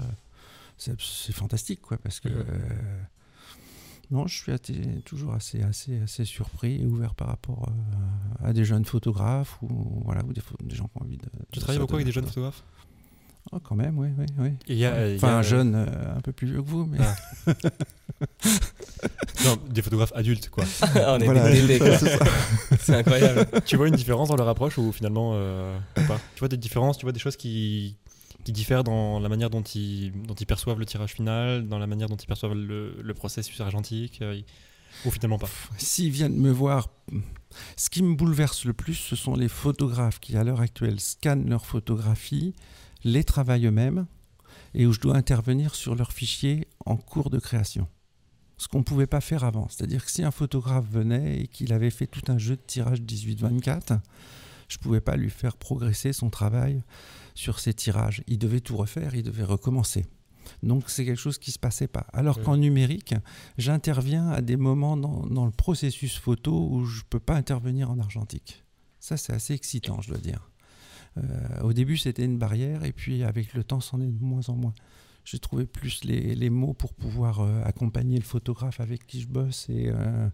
C'est 0.77 0.97
fantastique, 1.33 1.81
quoi, 1.81 1.97
parce 1.97 2.19
que. 2.19 2.29
Mmh. 2.29 2.45
Euh, 2.49 3.03
non, 4.11 4.27
je 4.27 4.35
suis 4.35 4.51
toujours 5.05 5.33
assez, 5.33 5.61
assez, 5.63 5.99
assez 6.01 6.25
surpris 6.25 6.81
et 6.81 6.85
ouvert 6.85 7.15
par 7.15 7.27
rapport 7.27 7.67
euh, 7.69 8.47
à 8.49 8.53
des 8.53 8.65
jeunes 8.65 8.85
photographes 8.85 9.57
ou, 9.61 10.01
voilà, 10.05 10.23
ou 10.25 10.33
des, 10.33 10.41
des 10.63 10.75
gens 10.75 10.85
qui 10.87 10.97
ont 11.01 11.03
envie 11.05 11.17
de. 11.17 11.25
Tu 11.51 11.59
travailles 11.59 11.79
beaucoup 11.79 11.95
avec 11.95 12.05
des 12.05 12.11
jeunes 12.11 12.25
photographes? 12.25 12.63
Oh, 13.51 13.59
Quand 13.59 13.75
même, 13.75 13.99
oui. 13.99 14.07
oui, 14.17 14.25
oui. 14.39 14.75
y 14.75 14.85
a, 14.85 14.95
enfin, 15.15 15.37
un 15.37 15.41
jeune 15.41 15.75
euh, 15.75 16.15
un 16.15 16.21
peu 16.21 16.31
plus 16.31 16.47
vieux 16.47 16.61
que 16.61 16.67
vous, 16.67 16.85
mais. 16.85 16.97
Ah. 17.01 17.53
non, 19.45 19.57
des 19.69 19.81
photographes 19.81 20.13
adultes, 20.15 20.49
quoi. 20.49 20.63
On 20.95 21.19
est 21.19 21.25
voilà, 21.25 21.49
C'est 22.79 22.95
incroyable. 22.95 23.45
tu 23.65 23.75
vois 23.75 23.87
une 23.87 23.95
différence 23.95 24.29
dans 24.29 24.37
leur 24.37 24.47
approche 24.47 24.77
ou 24.77 24.91
finalement 24.91 25.31
euh, 25.33 25.77
pas? 25.95 26.19
Tu 26.35 26.39
vois 26.39 26.47
des 26.47 26.57
différences, 26.57 26.97
tu 26.97 27.05
vois 27.05 27.11
des 27.11 27.19
choses 27.19 27.35
qui, 27.35 27.97
qui 28.43 28.51
diffèrent 28.51 28.83
dans 28.83 29.19
la 29.19 29.29
manière 29.29 29.49
dont 29.49 29.61
ils, 29.61 30.11
perçoivent 30.47 30.79
le 30.79 30.85
tirage 30.85 31.13
final, 31.13 31.67
dans 31.67 31.79
la 31.79 31.87
manière 31.87 32.09
dont 32.09 32.15
ils 32.15 32.27
perçoivent 32.27 32.53
le, 32.53 32.95
le 33.01 33.13
processus 33.13 33.59
argentique, 33.61 34.21
euh, 34.21 34.41
ou 35.05 35.11
finalement 35.11 35.37
pas 35.37 35.49
S'ils 35.77 36.11
viennent 36.11 36.37
me 36.37 36.51
voir, 36.51 36.89
ce 37.77 37.89
qui 37.89 38.03
me 38.03 38.15
bouleverse 38.15 38.65
le 38.65 38.73
plus, 38.73 38.95
ce 38.95 39.15
sont 39.15 39.35
les 39.35 39.47
photographes 39.47 40.19
qui, 40.19 40.35
à 40.37 40.43
l'heure 40.43 40.61
actuelle, 40.61 40.99
scannent 40.99 41.49
leurs 41.49 41.65
photographies, 41.65 42.53
les 43.03 43.23
travaillent 43.23 43.65
eux-mêmes, 43.65 44.05
et 44.73 44.85
où 44.85 44.93
je 44.93 44.99
dois 44.99 45.15
intervenir 45.15 45.75
sur 45.75 45.95
leurs 45.95 46.11
fichiers 46.11 46.67
en 46.85 46.97
cours 46.97 47.29
de 47.29 47.39
création. 47.39 47.87
Ce 48.57 48.67
qu'on 48.67 48.79
ne 48.79 48.83
pouvait 48.83 49.07
pas 49.07 49.21
faire 49.21 49.43
avant. 49.43 49.67
C'est-à-dire 49.69 50.05
que 50.05 50.11
si 50.11 50.23
un 50.23 50.31
photographe 50.31 50.85
venait 50.89 51.41
et 51.41 51.47
qu'il 51.47 51.73
avait 51.73 51.89
fait 51.89 52.07
tout 52.07 52.31
un 52.31 52.37
jeu 52.37 52.55
de 52.55 52.61
tirage 52.65 53.01
18-24, 53.01 53.99
je 54.69 54.77
ne 54.77 54.81
pouvais 54.81 55.01
pas 55.01 55.15
lui 55.15 55.29
faire 55.29 55.57
progresser 55.57 56.13
son 56.13 56.29
travail 56.29 56.81
sur 57.35 57.59
ses 57.59 57.73
tirages. 57.73 58.23
Il 58.27 58.37
devait 58.37 58.59
tout 58.59 58.77
refaire, 58.77 59.15
il 59.15 59.23
devait 59.23 59.43
recommencer. 59.43 60.05
Donc 60.61 60.89
c'est 60.89 61.05
quelque 61.05 61.19
chose 61.19 61.37
qui 61.37 61.49
ne 61.49 61.53
se 61.53 61.59
passait 61.59 61.87
pas. 61.87 62.05
Alors 62.13 62.41
qu'en 62.41 62.57
numérique, 62.57 63.15
j'interviens 63.57 64.29
à 64.29 64.41
des 64.41 64.57
moments 64.57 64.97
dans, 64.97 65.45
le 65.45 65.51
processus 65.51 66.17
photo 66.17 66.67
où 66.69 66.85
je 66.85 66.99
ne 66.99 67.05
peux 67.09 67.19
pas 67.19 67.35
intervenir 67.35 67.91
en 67.91 67.99
argentique. 67.99 68.63
Ça, 68.99 69.17
c'est 69.17 69.33
assez 69.33 69.53
excitant, 69.53 70.01
je 70.01 70.09
dois 70.09 70.17
dire. 70.17 70.49
Euh, 71.17 71.61
au 71.61 71.73
début, 71.73 71.97
c'était 71.97 72.25
une 72.25 72.37
barrière, 72.37 72.85
et 72.85 72.93
puis 72.93 73.23
avec 73.23 73.53
le 73.53 73.63
temps, 73.63 73.81
c'en 73.81 74.01
est 74.01 74.07
de 74.07 74.23
moins 74.23 74.47
en 74.47 74.55
moins. 74.55 74.73
J'ai 75.25 75.39
trouvé 75.39 75.65
plus 75.65 76.03
les, 76.03 76.49
mots 76.49 76.73
pour 76.73 76.93
pouvoir 76.93 77.39
euh, 77.39 77.61
accompagner 77.63 78.17
le 78.17 78.23
photographe 78.23 78.79
avec 78.79 79.07
qui 79.07 79.21
je 79.21 79.27
bosse 79.27 79.67
et 79.69 79.89
euh, 79.89 80.27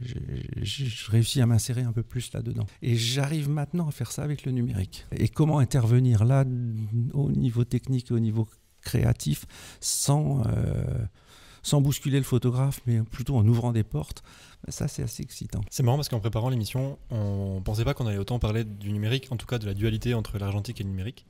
je 0.00 1.10
réussis 1.10 1.40
à 1.40 1.46
m'insérer 1.46 1.82
un 1.82 1.92
peu 1.92 2.02
plus 2.02 2.32
là-dedans. 2.32 2.66
Et 2.82 2.96
j'arrive 2.96 3.48
maintenant 3.48 3.88
à 3.88 3.90
faire 3.90 4.12
ça 4.12 4.22
avec 4.22 4.44
le 4.44 4.52
numérique. 4.52 5.06
Et 5.12 5.28
comment 5.28 5.58
intervenir 5.58 6.24
là 6.24 6.44
au 7.12 7.30
niveau 7.30 7.64
technique 7.64 8.10
au 8.10 8.18
niveau 8.18 8.48
créatif 8.82 9.46
sans, 9.80 10.42
euh, 10.46 10.84
sans 11.62 11.80
bousculer 11.80 12.18
le 12.18 12.24
photographe, 12.24 12.80
mais 12.86 13.02
plutôt 13.02 13.36
en 13.36 13.46
ouvrant 13.46 13.72
des 13.72 13.82
portes. 13.82 14.22
Ça, 14.68 14.88
c'est 14.88 15.02
assez 15.02 15.22
excitant. 15.22 15.60
C'est 15.70 15.82
marrant 15.82 15.96
parce 15.96 16.08
qu'en 16.08 16.20
préparant 16.20 16.48
l'émission, 16.48 16.98
on 17.10 17.60
pensait 17.64 17.84
pas 17.84 17.94
qu'on 17.94 18.06
allait 18.06 18.18
autant 18.18 18.38
parler 18.38 18.64
du 18.64 18.92
numérique, 18.92 19.28
en 19.30 19.36
tout 19.36 19.46
cas 19.46 19.58
de 19.58 19.66
la 19.66 19.74
dualité 19.74 20.14
entre 20.14 20.38
l'argentique 20.38 20.80
et 20.80 20.84
le 20.84 20.90
numérique. 20.90 21.26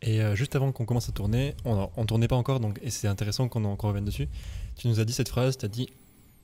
Et 0.00 0.20
euh, 0.20 0.34
juste 0.34 0.56
avant 0.56 0.72
qu'on 0.72 0.84
commence 0.84 1.08
à 1.08 1.12
tourner, 1.12 1.54
on 1.64 1.88
ne 1.96 2.06
tournait 2.06 2.28
pas 2.28 2.36
encore, 2.36 2.60
donc, 2.60 2.80
et 2.82 2.90
c'est 2.90 3.08
intéressant 3.08 3.48
qu'on 3.48 3.76
revienne 3.76 4.04
dessus. 4.04 4.28
Tu 4.76 4.88
nous 4.88 5.00
as 5.00 5.04
dit 5.04 5.12
cette 5.12 5.28
phrase, 5.28 5.58
tu 5.58 5.64
as 5.64 5.68
dit 5.68 5.88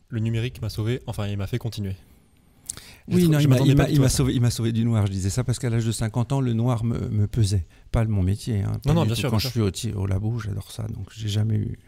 le 0.08 0.20
numérique 0.20 0.62
m'a 0.62 0.68
sauvé, 0.68 1.00
enfin 1.06 1.26
il 1.26 1.36
m'a 1.36 1.46
fait 1.46 1.58
continuer. 1.58 1.96
Oui, 3.10 3.28
non, 3.28 3.38
il 3.38 3.48
m'a 3.48 4.08
sauvé, 4.08 4.50
sauvé, 4.50 4.72
du 4.72 4.84
noir. 4.84 5.06
Je 5.06 5.12
disais 5.12 5.30
ça 5.30 5.42
parce 5.42 5.58
qu'à 5.58 5.70
l'âge 5.70 5.86
de 5.86 5.92
50 5.92 6.32
ans, 6.32 6.40
le 6.40 6.52
noir 6.52 6.84
me, 6.84 7.08
me 7.08 7.26
pesait. 7.26 7.66
Pas 7.90 8.04
mon 8.04 8.22
métier. 8.22 8.62
Hein, 8.62 8.72
non, 8.84 8.94
non, 8.94 9.06
bien 9.06 9.14
sûr. 9.14 9.30
Quand 9.30 9.38
je 9.38 9.48
suis 9.48 9.60
au, 9.62 9.70
au 9.98 10.06
labo, 10.06 10.38
j'adore 10.38 10.70
ça. 10.70 10.82
Donc, 10.88 11.08
j'ai 11.16 11.28
jamais 11.28 11.56
eu 11.56 11.78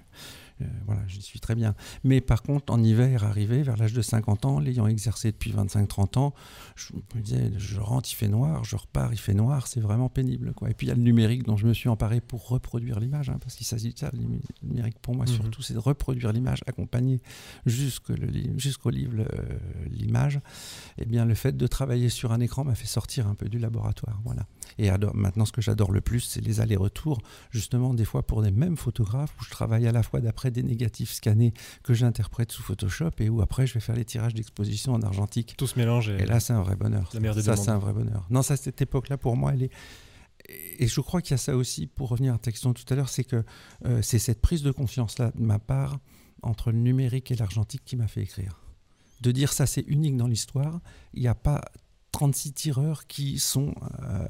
euh, 0.60 0.66
voilà, 0.86 1.02
j'y 1.06 1.22
suis 1.22 1.40
très 1.40 1.54
bien. 1.54 1.74
Mais 2.04 2.20
par 2.20 2.42
contre, 2.42 2.72
en 2.72 2.82
hiver, 2.82 3.24
arrivé 3.24 3.62
vers 3.62 3.76
l'âge 3.76 3.92
de 3.92 4.02
50 4.02 4.44
ans, 4.44 4.60
l'ayant 4.60 4.86
exercé 4.86 5.32
depuis 5.32 5.52
25-30 5.52 6.18
ans, 6.18 6.34
je 6.76 6.92
me 7.14 7.20
disais, 7.20 7.52
je 7.56 7.80
rentre, 7.80 8.10
il 8.10 8.14
fait 8.14 8.28
noir, 8.28 8.64
je 8.64 8.76
repars, 8.76 9.12
il 9.12 9.18
fait 9.18 9.34
noir, 9.34 9.66
c'est 9.66 9.80
vraiment 9.80 10.08
pénible. 10.08 10.52
Quoi. 10.54 10.70
Et 10.70 10.74
puis 10.74 10.86
il 10.86 10.90
y 10.90 10.92
a 10.92 10.96
le 10.96 11.02
numérique 11.02 11.44
dont 11.44 11.56
je 11.56 11.66
me 11.66 11.74
suis 11.74 11.88
emparé 11.88 12.20
pour 12.20 12.48
reproduire 12.48 13.00
l'image, 13.00 13.30
hein, 13.30 13.38
parce 13.40 13.54
qu'il 13.54 13.66
s'agit 13.66 13.92
de 13.92 13.98
ça, 13.98 14.10
le 14.12 14.20
numérique 14.66 14.98
pour 15.00 15.14
moi 15.14 15.26
mhm. 15.26 15.32
surtout, 15.32 15.62
c'est 15.62 15.74
de 15.74 15.78
reproduire 15.78 16.32
l'image, 16.32 16.62
accompagner 16.66 17.20
jusqu'au 17.66 18.90
livre 18.90 19.24
l'image. 19.90 20.36
Et 20.98 21.02
eh 21.02 21.04
bien 21.06 21.24
le 21.24 21.34
fait 21.34 21.56
de 21.56 21.66
travailler 21.66 22.08
sur 22.08 22.32
un 22.32 22.40
écran 22.40 22.64
m'a 22.64 22.74
fait 22.74 22.86
sortir 22.86 23.26
un 23.26 23.34
peu 23.34 23.48
du 23.48 23.58
laboratoire. 23.58 24.20
Voilà. 24.24 24.46
Et 24.78 24.90
maintenant, 25.14 25.44
ce 25.44 25.52
que 25.52 25.60
j'adore 25.60 25.92
le 25.92 26.00
plus, 26.00 26.20
c'est 26.20 26.40
les 26.40 26.60
allers-retours, 26.60 27.20
justement, 27.50 27.94
des 27.94 28.04
fois 28.04 28.22
pour 28.22 28.42
des 28.42 28.50
mêmes 28.50 28.76
photographes, 28.76 29.34
où 29.40 29.44
je 29.44 29.50
travaille 29.50 29.86
à 29.86 29.92
la 29.92 30.02
fois 30.02 30.20
d'après 30.20 30.49
des 30.50 30.62
négatifs 30.62 31.12
scannés 31.12 31.52
que 31.82 31.94
j'interprète 31.94 32.52
sous 32.52 32.62
Photoshop, 32.62 33.10
et 33.18 33.28
où 33.28 33.40
après, 33.42 33.66
je 33.66 33.74
vais 33.74 33.80
faire 33.80 33.96
les 33.96 34.04
tirages 34.04 34.34
d'exposition 34.34 34.92
en 34.92 35.02
argentique. 35.02 35.54
Tout 35.56 35.66
se 35.66 35.78
mélange. 35.78 36.08
Et, 36.10 36.26
là, 36.26 36.40
c'est 36.40 36.52
un 36.52 36.62
vrai 36.62 36.76
bonheur. 36.76 37.10
La 37.14 37.34
ça, 37.34 37.56
c'est 37.56 37.70
un 37.70 37.78
vrai 37.78 37.92
bonheur. 37.92 38.26
Non, 38.30 38.42
ça, 38.42 38.56
cette 38.56 38.80
époque-là, 38.82 39.16
pour 39.16 39.36
moi, 39.36 39.52
elle 39.54 39.64
est 39.64 39.70
et 40.78 40.86
je 40.86 41.00
crois 41.00 41.20
qu'il 41.20 41.32
y 41.32 41.34
a 41.34 41.38
ça 41.38 41.56
aussi, 41.56 41.86
pour 41.86 42.08
revenir 42.08 42.34
à 42.34 42.38
ta 42.38 42.50
question 42.50 42.72
tout 42.72 42.84
à 42.88 42.96
l'heure, 42.96 43.08
c'est 43.08 43.24
que 43.24 43.44
euh, 43.84 44.02
c'est 44.02 44.18
cette 44.18 44.40
prise 44.40 44.62
de 44.62 44.70
conscience-là 44.70 45.32
de 45.34 45.42
ma 45.42 45.58
part 45.58 45.98
entre 46.42 46.72
le 46.72 46.78
numérique 46.78 47.30
et 47.30 47.36
l'argentique 47.36 47.82
qui 47.84 47.96
m'a 47.96 48.08
fait 48.08 48.22
écrire. 48.22 48.60
De 49.20 49.32
dire 49.32 49.52
ça, 49.52 49.66
c'est 49.66 49.84
unique 49.86 50.16
dans 50.16 50.26
l'histoire. 50.26 50.80
Il 51.12 51.20
n'y 51.20 51.28
a 51.28 51.34
pas 51.34 51.60
36 52.12 52.52
tireurs 52.54 53.06
qui 53.06 53.38
sont 53.38 53.74
euh, 54.02 54.26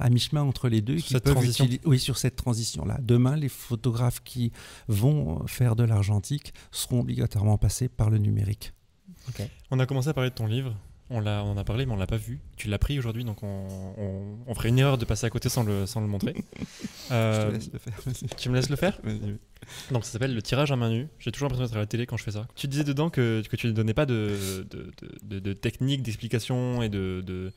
à 0.00 0.10
mi-chemin 0.10 0.42
entre 0.42 0.68
les 0.68 0.80
deux. 0.80 0.98
Sur 0.98 1.20
qui 1.20 1.32
peuvent 1.32 1.78
oui, 1.84 1.98
sur 1.98 2.18
cette 2.18 2.36
transition-là. 2.36 2.98
Demain, 3.02 3.36
les 3.36 3.48
photographes 3.48 4.22
qui 4.24 4.52
vont 4.88 5.46
faire 5.46 5.76
de 5.76 5.84
l'argentique 5.84 6.52
seront 6.72 7.00
obligatoirement 7.00 7.58
passés 7.58 7.88
par 7.88 8.10
le 8.10 8.18
numérique. 8.18 8.72
On 9.70 9.78
a 9.78 9.86
commencé 9.86 10.08
à 10.08 10.14
parler 10.14 10.30
de 10.30 10.34
ton 10.34 10.46
livre. 10.46 10.74
On, 11.12 11.26
a, 11.26 11.42
on 11.42 11.50
en 11.50 11.56
a 11.56 11.64
parlé, 11.64 11.86
mais 11.86 11.92
on 11.92 11.96
l'a 11.96 12.06
pas 12.06 12.16
vu. 12.16 12.38
Tu 12.56 12.68
l'as 12.68 12.78
pris 12.78 12.96
aujourd'hui, 12.96 13.24
donc 13.24 13.42
on, 13.42 13.66
on, 14.46 14.54
ferait 14.54 14.68
une 14.68 14.78
erreur 14.78 14.96
de 14.96 15.04
passer 15.04 15.26
à 15.26 15.30
côté 15.30 15.48
sans 15.48 15.64
le, 15.64 15.84
sans 15.84 16.00
le 16.00 16.06
montrer. 16.06 16.34
Euh, 17.12 17.58
Je 17.58 17.66
te 17.66 17.72
laisse 17.72 17.72
le 17.72 17.78
faire. 17.80 18.36
Tu 18.36 18.48
me 18.50 18.54
laisses 18.54 18.70
le 18.70 18.76
faire 18.76 19.00
Donc 19.90 20.04
ça 20.04 20.12
s'appelle 20.12 20.32
le 20.32 20.42
tirage 20.42 20.70
à 20.70 20.76
main 20.76 20.90
nue. 20.90 21.08
J'ai 21.18 21.32
toujours 21.32 21.48
l'impression 21.48 21.64
d'être 21.66 21.76
à 21.76 21.80
la 21.80 21.86
télé 21.86 22.06
quand 22.06 22.16
je 22.16 22.22
fais 22.22 22.30
ça. 22.30 22.46
Tu 22.54 22.68
disais 22.68 22.84
dedans 22.84 23.10
que, 23.10 23.42
que 23.50 23.56
tu 23.56 23.66
ne 23.66 23.72
donnais 23.72 23.94
pas 23.94 24.06
de, 24.06 24.64
de, 24.70 24.92
de, 25.24 25.40
de 25.40 25.52
techniques, 25.52 26.02
d'explications 26.04 26.82
et 26.82 26.88
de, 26.88 27.52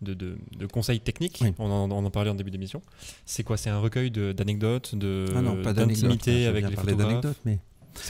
de, 0.00 0.14
de, 0.14 0.66
conseils 0.66 1.00
techniques. 1.00 1.42
On, 1.58 1.70
en, 1.70 1.90
on, 1.90 2.04
en, 2.04 2.10
parlait 2.10 2.30
en 2.30 2.34
début 2.34 2.50
d'émission. 2.50 2.82
C'est 3.24 3.42
quoi? 3.42 3.56
C'est 3.56 3.70
un 3.70 3.78
recueil 3.78 4.10
d'anecdotes, 4.10 4.94
de, 4.94 5.26
ah 5.34 5.40
non, 5.40 5.60
d'intimité 5.60 6.46
avec 6.46 6.68
les 6.68 6.76
photographes? 6.76 7.36
mais 7.44 7.58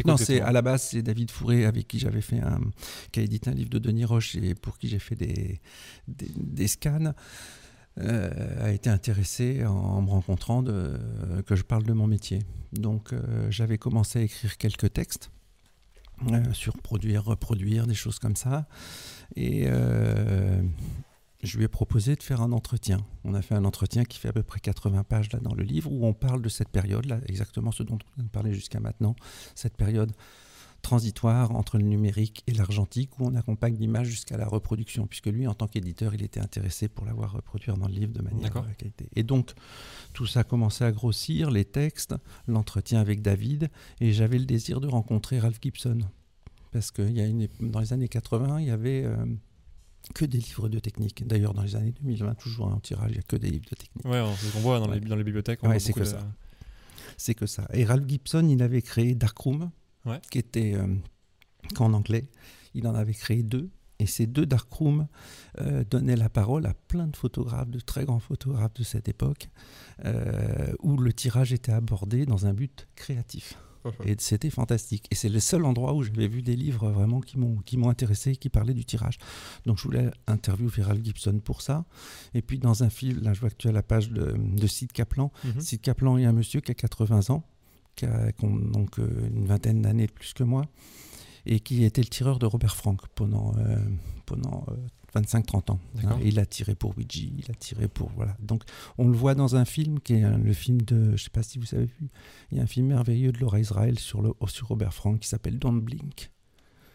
non, 0.07 0.17
c'est 0.17 0.41
à 0.41 0.51
la 0.51 0.63
base 0.63 0.83
c'est 0.83 1.03
David 1.03 1.31
Fourré 1.31 1.67
avec 1.67 1.87
qui 1.87 1.99
j'avais 1.99 2.23
fait 2.23 2.41
un, 2.41 2.61
qui 3.13 3.21
a 3.21 3.23
édité 3.23 3.51
un 3.51 3.55
livre 3.55 3.71
de 3.71 3.79
Denis 3.79 4.05
Roche 4.05 4.35
et 4.37 4.55
pour 4.55 4.79
qui 4.79 4.89
j'ai 4.89 4.99
fait 4.99 5.17
des, 5.17 5.61
des, 6.09 6.69
scans. 6.69 7.13
Euh, 8.01 8.65
a 8.65 8.73
été 8.73 8.91
intéressé 8.91 9.65
en, 9.65 10.03
me 10.03 10.11
rencontrant 10.11 10.65
de, 10.65 10.99
que 11.47 11.55
je 11.55 11.63
parle 11.63 11.85
de 11.85 11.93
mon 11.93 12.09
métier. 12.09 12.41
Donc 12.73 13.13
euh, 13.13 13.49
j'avais 13.51 13.79
commencé 13.79 14.19
à 14.19 14.23
écrire 14.23 14.57
quelques 14.57 14.93
textes 14.93 15.31
euh, 16.33 16.53
sur 16.53 16.77
produire, 16.79 17.25
reproduire, 17.25 17.87
des 17.87 17.95
choses 17.95 18.19
comme 18.19 18.35
ça. 18.35 18.67
Et 19.37 19.69
je 21.45 21.59
lui 21.59 21.65
ai 21.65 21.69
proposé 21.69 22.17
de 22.17 22.23
faire 22.23 22.41
un 22.41 22.53
entretien. 22.53 22.99
On 23.25 23.35
a 23.35 23.43
fait 23.43 23.55
un 23.55 23.65
entretien 23.65 24.05
qui 24.05 24.19
fait 24.19 24.29
à 24.29 24.33
peu 24.33 24.43
près 24.43 24.61
80 24.61 25.05
pages 25.05 25.33
là 25.33 25.39
dans 25.41 25.55
le 25.55 25.63
livre 25.63 25.93
où 25.93 26.07
on 26.07 26.13
parle 26.13 26.43
de 26.43 26.49
cette 26.49 26.71
période 26.71 27.05
là, 27.07 27.21
exactement 27.27 27.71
ce 27.71 27.83
dont 27.83 27.99
on 28.19 28.25
parlé 28.25 28.55
jusqu'à 28.55 28.81
maintenant, 28.81 29.15
cette 29.55 29.77
période 29.77 30.13
transitoire 30.85 31.51
entre 31.57 31.79
le 31.79 31.85
numérique 31.85 32.45
et 32.47 32.53
l'argentique 32.53 33.19
où 33.19 33.27
on 33.27 33.35
accompagne 33.35 33.75
l'image 33.77 34.07
jusqu'à 34.07 34.37
la 34.37 34.47
reproduction, 34.47 35.07
puisque 35.07 35.27
lui, 35.27 35.47
en 35.47 35.55
tant 35.55 35.67
qu'éditeur, 35.67 36.15
il 36.15 36.23
était 36.23 36.41
intéressé 36.41 36.89
pour 36.89 37.07
l'avoir 37.07 37.33
reproduire 37.33 37.77
dans 37.79 37.89
le 37.89 37.95
livre 37.95 38.13
de 38.13 38.23
manière 38.23 38.53
qualité. 38.77 39.09
Et 39.17 39.23
donc, 39.23 39.53
tout 40.13 40.27
ça 40.27 40.41
a 40.41 40.45
commencé 40.45 40.85
à 40.85 40.93
grossir, 40.93 41.51
les 41.51 41.65
textes, 41.65 42.15
l'entretien 42.47 43.01
avec 43.01 43.23
David, 43.23 43.71
et 44.01 44.13
j'avais 44.13 44.39
le 44.39 44.45
désir 44.45 44.81
de 44.81 44.87
rencontrer 44.87 45.41
Ralph 45.41 45.59
Gibson. 45.61 46.01
Parce 46.71 46.91
que 46.91 47.03
y 47.03 47.21
a 47.21 47.27
une, 47.27 47.49
dans 47.61 47.81
les 47.81 47.93
années 47.95 48.09
80, 48.09 48.61
il 48.61 48.67
y 48.67 48.71
avait 48.71 49.07
que 50.13 50.25
des 50.25 50.39
livres 50.39 50.69
de 50.69 50.79
technique. 50.79 51.27
D'ailleurs, 51.27 51.55
dans 51.55 51.63
les 51.63 51.77
années 51.77 51.93
2020, 51.93 52.35
toujours 52.35 52.67
en 52.67 52.81
tirage, 52.81 53.11
il 53.11 53.15
n'y 53.15 53.19
a 53.21 53.23
que 53.23 53.37
des 53.37 53.51
livres 53.51 53.67
de 53.71 53.77
technique. 53.77 54.05
Ouais, 54.05 54.23
c'est 54.37 54.47
ce 54.47 54.53
qu'on 54.53 54.61
voit 54.61 54.79
dans, 54.81 54.91
les, 54.91 55.01
dans 55.01 55.17
les 55.17 55.25
bibliothèques. 55.25 55.61
c'est 55.79 55.93
que 55.93 56.05
ça. 56.05 56.19
C'est 57.17 57.35
que 57.35 57.47
ça. 57.47 57.67
Et 57.73 57.85
Ralph 57.85 58.07
Gibson, 58.09 58.47
il 58.49 58.63
avait 58.63 58.83
créé 58.83 59.15
Darkroom, 59.15 59.71
qui 60.31 60.39
était 60.39 60.75
euh, 60.75 60.87
qu'en 61.75 61.93
anglais. 61.93 62.29
Il 62.75 62.87
en 62.89 62.95
avait 62.95 63.15
créé 63.15 63.43
deux. 63.43 63.71
Et 64.01 64.07
ces 64.07 64.27
deux 64.27 64.45
Darkroom 64.45 65.07
euh, 65.61 65.85
donnaient 65.89 66.17
la 66.17 66.29
parole 66.29 66.67
à 66.67 66.75
plein 66.75 67.07
de 67.07 67.17
photographes, 67.17 67.71
de 67.71 67.79
très 67.79 68.05
grands 68.05 68.19
photographes 68.19 68.75
de 68.75 68.83
cette 68.83 69.09
époque, 69.09 69.49
euh, 70.05 70.75
où 70.81 70.97
le 70.97 71.13
tirage 71.13 71.53
était 71.53 71.73
abordé 71.73 72.27
dans 72.27 72.47
un 72.47 72.53
but 72.53 72.89
créatif. 72.97 73.57
Et 74.05 74.17
c'était 74.19 74.51
fantastique. 74.51 75.07
Et 75.11 75.15
c'est 75.15 75.29
le 75.29 75.41
seul 75.41 75.65
endroit 75.65 75.95
où 75.95 76.03
j'avais 76.03 76.29
vu 76.29 76.43
des 76.43 76.57
livres 76.57 76.91
vraiment 76.91 77.21
qui 77.21 77.39
m'ont, 77.39 77.57
qui 77.57 77.77
m'ont 77.77 77.89
intéressé, 77.91 78.37
qui 78.37 78.49
parlaient 78.49 78.75
du 78.75 78.85
tirage. 78.85 79.19
Donc 79.67 79.79
je 79.79 79.85
voulais 79.85 80.11
interviewer 80.27 80.83
Ralph 80.83 81.05
Gibson 81.05 81.41
pour 81.45 81.63
ça. 81.63 81.85
Et 82.35 82.43
puis 82.43 82.59
dans 82.59 82.83
un 82.83 82.91
film, 82.91 83.21
là 83.23 83.35
je 83.35 83.41
vois 83.41 83.51
que 83.51 83.57
tu 83.57 83.69
as 83.69 83.73
la 83.73 83.83
page 83.83 84.11
de, 84.11 84.35
de 84.37 84.67
Sid 84.67 84.93
Kaplan. 84.93 85.31
Mm 85.45 85.61
Sid 85.61 85.81
Kaplan 85.81 86.19
est 86.19 86.25
un 86.25 86.33
monsieur 86.33 86.61
qui 86.61 86.71
a 86.71 86.75
80 86.75 87.31
ans, 87.31 87.45
qui 87.97 88.07
a 88.07 88.33
donc 88.41 88.99
euh, 88.99 89.29
une 89.35 89.47
vingtaine 89.47 89.83
d'années 89.83 90.07
de 90.07 90.13
plus 90.13 90.33
que 90.33 90.45
moi, 90.45 90.67
et 91.47 91.61
qui 91.61 91.85
était 91.85 92.03
le 92.03 92.09
tireur 92.09 92.39
de 92.39 92.47
Robert 92.47 92.77
Frank 92.77 93.01
pendant, 93.15 93.53
euh, 93.59 93.77
pendant 94.27 94.65
euh, 94.69 94.75
25-30 95.15 95.73
ans. 95.73 95.81
Hein, 96.05 96.19
il 96.23 96.39
a 96.39 96.47
tiré 96.47 96.75
pour 96.75 96.97
Ouija, 96.97 97.29
il 97.39 97.51
a 97.51 97.55
tiré 97.55 97.89
pour. 97.89 98.11
Voilà. 98.17 98.37
Donc, 98.41 98.63
on 98.99 99.09
le 99.09 99.17
voit 99.17 99.35
dans 99.35 99.57
un 99.57 99.65
film 99.65 100.01
qui 100.01 100.15
est 100.15 100.29
le 100.29 100.53
film 100.53 100.81
de. 100.83 101.05
Je 101.07 101.11
ne 101.13 101.17
sais 101.17 101.31
pas 101.31 101.43
si 101.43 101.59
vous 101.59 101.75
avez 101.75 101.87
vu. 101.87 102.09
Il 102.51 102.59
y 102.59 102.61
a 102.61 102.65
un 102.65 102.67
film 102.67 102.87
merveilleux 102.89 103.33
de 103.33 103.39
Laura 103.39 103.59
Israël 103.59 103.99
sur, 103.99 104.23
le, 104.23 104.33
sur 104.47 104.69
Robert 104.69 104.95
Frank 104.95 105.19
qui 105.21 105.29
s'appelle 105.29 105.59
Don't 105.59 105.81
Blink. 105.81 106.31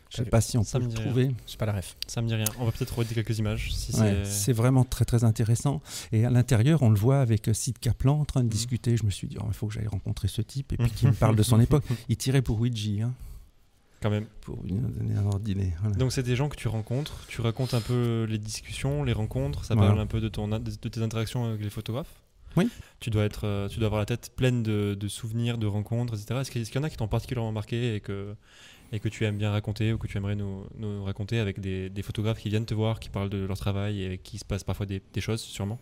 Je 0.10 0.22
ne 0.22 0.26
sais 0.26 0.30
pas 0.30 0.42
si 0.42 0.58
on 0.58 0.64
peut 0.64 0.80
le 0.80 0.88
trouver. 0.88 1.32
Je 1.48 1.56
pas 1.56 1.68
la 1.68 1.74
ref. 1.74 1.96
Ça 2.08 2.22
me 2.22 2.28
dit 2.28 2.34
rien. 2.34 2.46
On 2.60 2.66
va 2.66 2.72
peut-être 2.72 2.98
regarder 2.98 3.14
quelques 3.14 3.38
images. 3.38 3.72
Si 3.74 3.94
c'est 4.24 4.54
vraiment 4.54 4.84
très 4.84 5.06
très 5.06 5.24
intéressant. 5.24 5.82
Et 6.12 6.26
à 6.26 6.30
l'intérieur, 6.30 6.82
on 6.82 6.90
le 6.90 6.98
voit 6.98 7.22
avec 7.22 7.50
Sid 7.54 7.78
Kaplan 7.78 8.20
en 8.20 8.26
train 8.26 8.42
de 8.42 8.46
mhm. 8.46 8.52
discuter. 8.52 8.98
Je 8.98 9.06
me 9.06 9.12
suis 9.12 9.28
dit, 9.28 9.38
oh, 9.40 9.46
il 9.48 9.54
faut 9.54 9.68
que 9.68 9.74
j'aille 9.74 9.88
rencontrer 9.88 10.28
ce 10.28 10.42
type 10.42 10.74
et 10.74 10.78
puis 10.78 10.90
qu'il 10.96 11.10
me 11.10 11.14
parle 11.14 11.36
de 11.36 11.44
son 11.44 11.60
époque. 11.60 11.84
Il 12.10 12.18
tirait 12.18 12.42
pour 12.42 12.60
Ouija. 12.60 13.06
Hein. 13.06 13.14
Quand 14.02 14.10
même. 14.10 14.26
Pour 14.42 14.58
donner 14.64 15.16
un 15.16 15.40
dîner. 15.40 15.74
Donc 15.98 16.12
c'est 16.12 16.24
des 16.24 16.36
gens 16.36 16.50
que 16.50 16.56
tu 16.56 16.68
rencontres, 16.68 17.26
tu 17.28 17.42
racontes 17.42 17.74
un 17.74 17.82
peu 17.82 18.26
les 18.30 18.38
discussions, 18.38 19.04
les 19.04 19.14
rencontres, 19.14 19.66
ça 19.66 19.76
parle 19.76 20.00
un 20.00 20.08
peu 20.08 20.22
de, 20.22 20.30
ton, 20.30 20.48
de 20.48 20.70
tes 20.70 21.02
interactions 21.02 21.46
avec 21.46 21.62
les 21.62 21.70
photographes. 21.70 22.22
Oui. 22.56 22.70
Tu 23.00 23.10
dois, 23.10 23.26
être, 23.26 23.46
euh, 23.46 23.68
tu 23.68 23.78
dois 23.78 23.88
avoir 23.88 24.00
la 24.00 24.06
tête 24.06 24.32
pleine 24.36 24.64
de, 24.64 25.08
souvenirs, 25.08 25.58
de 25.58 25.68
rencontres, 25.68 26.16
etc. 26.16 26.40
Est-ce 26.42 26.52
qu'il 26.52 26.76
y 26.76 26.78
en 26.78 26.84
a 26.84 26.90
qui 26.90 26.98
t'ont 26.98 27.08
particulièrement 27.08 27.52
marqué 27.52 27.96
et 27.96 28.00
que, 28.00 28.36
et 28.92 29.00
que 29.00 29.08
tu 29.08 29.26
aimes 29.26 29.38
bien 29.38 29.52
raconter 29.52 29.94
ou 29.94 29.98
que 29.98 30.08
tu 30.08 30.18
aimerais 30.18 30.36
nous, 30.36 30.66
nous 30.78 31.04
raconter 31.04 31.40
avec 31.40 31.60
des, 31.60 31.90
des, 31.90 32.02
photographes 32.02 32.40
qui 32.40 32.50
viennent 32.50 32.66
te 32.66 32.74
voir, 32.74 33.00
qui 33.00 33.10
parlent 33.10 33.30
de 33.30 33.46
leur 33.46 33.58
travail 33.58 34.04
et 34.04 34.18
qui 34.18 34.40
se 34.40 34.46
passent 34.46 34.64
parfois 34.64 34.86
des, 34.86 35.02
des 35.14 35.22
choses, 35.22 35.42
sûrement? 35.42 35.80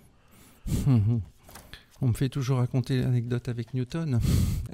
On 2.02 2.10
me 2.10 2.14
fait 2.14 2.30
toujours 2.30 2.60
raconter 2.60 3.02
l'anecdote 3.02 3.50
avec 3.50 3.74
Newton. 3.74 4.20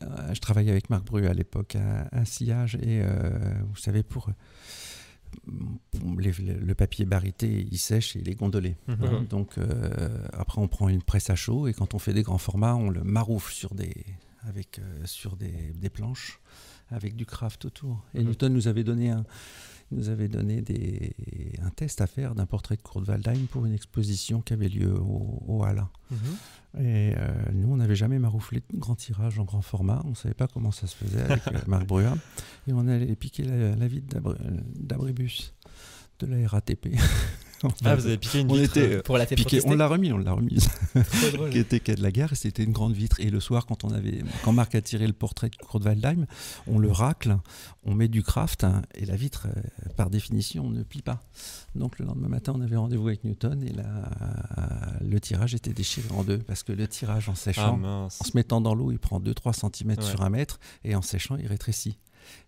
Euh, 0.02 0.34
je 0.34 0.40
travaillais 0.40 0.72
avec 0.72 0.90
Marc 0.90 1.06
Bru 1.06 1.28
à 1.28 1.34
l'époque 1.34 1.78
à, 2.12 2.26
Sillage 2.26 2.76
et 2.76 3.02
euh, 3.02 3.32
vous 3.70 3.78
savez, 3.78 4.04
pour, 4.04 4.30
le 6.06 6.74
papier 6.74 7.06
barité, 7.06 7.68
il 7.72 7.78
sèche 7.78 8.16
et 8.16 8.20
il 8.20 8.30
est 8.30 8.36
gondolé. 8.36 8.76
Mhm. 8.88 9.26
Donc 9.28 9.58
euh, 9.58 10.28
après, 10.34 10.62
on 10.62 10.68
prend 10.68 10.90
une 10.90 11.02
presse 11.02 11.30
à 11.30 11.36
chaud 11.36 11.68
et 11.68 11.74
quand 11.74 11.94
on 11.94 12.00
fait 12.00 12.14
des 12.14 12.24
grands 12.24 12.38
formats, 12.38 12.76
on 12.76 12.90
le 12.90 13.04
maroufle 13.04 13.54
sur 13.54 13.74
des, 13.74 14.06
avec, 14.48 14.82
sur 15.06 15.38
des, 15.38 15.90
planches 15.90 16.40
avec 16.90 17.16
du 17.16 17.26
craft 17.26 17.66
autour. 17.66 18.04
Et 18.14 18.20
mhm. 18.20 18.28
Newton 18.28 18.54
nous 18.54 18.68
avait 18.68 18.84
donné 18.84 19.10
un, 19.10 19.26
nous 19.92 20.10
avait 20.10 20.28
donné 20.28 20.62
des, 20.62 21.16
un 21.64 21.70
test 21.70 22.02
à 22.02 22.08
faire 22.08 22.36
d'un 22.36 22.46
portrait 22.46 22.76
de 22.76 22.82
Kurt 22.82 23.08
Waldheim 23.08 23.48
pour 23.48 23.66
une 23.66 23.74
exposition 23.74 24.42
qui 24.42 24.54
avait 24.54 24.70
lieu 24.70 24.94
au, 24.94 25.44
au 25.48 25.66
mhm. 25.66 26.18
Et 26.80 27.14
euh, 27.16 27.30
nous, 27.54 27.72
on 27.72 27.78
n'avait 27.78 27.96
jamais 27.96 28.18
marouflé 28.18 28.62
de 28.74 28.80
grand 28.80 28.96
tirage 28.96 29.38
en 29.38 29.44
grand 29.44 29.62
format. 29.62 30.02
On 30.06 30.12
ne 30.12 30.16
savait 30.16 30.34
pas 30.34 30.48
comment 30.48 30.72
ça 30.72 30.88
se 30.88 30.96
faisait 30.96 31.22
avec 31.22 31.48
euh, 31.48 31.60
Marc 31.68 31.86
Brua. 31.86 32.16
Et 32.68 32.74
on 32.74 32.88
allait 32.88 33.16
piquer 33.16 33.44
la, 33.44 33.76
la 33.76 33.88
vitre 33.88 34.18
d'abribus 34.76 35.54
de 36.20 36.28
la 36.28 36.48
RATP. 36.48 36.96
ah, 37.86 37.96
vous 37.96 38.06
avez 38.06 38.18
piqué 38.18 38.40
une 38.40 38.54
vitre 38.54 38.78
euh, 38.78 39.02
pour 39.02 39.18
la 39.18 39.26
piqué, 39.26 39.62
On 39.66 39.76
l'a 39.76 39.88
remis, 39.88 40.12
on 40.12 40.18
l'a 40.18 40.34
remise. 40.34 40.70
qui 41.52 41.58
était 41.58 41.80
quai 41.80 41.96
de 41.96 42.04
la 42.04 42.12
gare 42.12 42.34
et 42.34 42.36
c'était 42.36 42.64
une 42.64 42.72
grande 42.72 42.94
vitre. 42.94 43.20
Et 43.20 43.30
le 43.30 43.40
soir, 43.40 43.66
quand 43.66 43.84
on 43.84 43.92
avait, 43.92 44.24
quand 44.44 44.52
Marc 44.52 44.76
a 44.76 44.82
tiré 44.82 45.08
le 45.08 45.14
portrait 45.14 45.50
de 45.50 45.56
Kurt 45.56 45.84
Waldheim, 45.84 46.26
on 46.68 46.80
le 46.80 46.92
racle, 46.92 47.38
on 47.86 47.96
met 47.96 48.08
du 48.08 48.24
craft 48.24 48.64
hein, 48.64 48.82
et 48.96 49.06
la 49.06 49.16
vitre, 49.16 49.48
euh, 49.48 49.90
par 49.96 50.10
définition, 50.10 50.70
ne 50.70 50.84
plie 50.84 51.02
pas. 51.02 51.22
Donc 51.76 52.00
le 52.00 52.06
lendemain 52.06 52.30
matin, 52.30 52.54
on 52.56 52.62
avait 52.62 52.76
rendez-vous 52.76 53.08
avec 53.08 53.24
Newton 53.24 53.64
et 53.64 53.74
le 55.02 55.20
tirage 55.20 55.54
était 55.54 55.74
déchiré 55.74 56.08
en 56.16 56.24
deux 56.24 56.40
parce 56.40 56.64
que 56.64 56.72
le 56.72 56.88
tirage 56.88 57.30
en 57.30 57.36
séchant, 57.36 57.80
ah, 57.84 57.88
en 57.88 58.10
se 58.10 58.32
mettant 58.36 58.62
dans 58.62 58.76
l'eau, 58.76 58.92
il 58.92 59.00
prend 59.00 59.20
2-3 59.20 59.54
cm 59.54 60.02
sur 60.02 60.22
un 60.22 60.30
mètre 60.30 60.60
et 60.84 60.96
en 60.96 61.02
séchant, 61.02 61.38
il 61.38 61.48
rétrécit. 61.48 61.98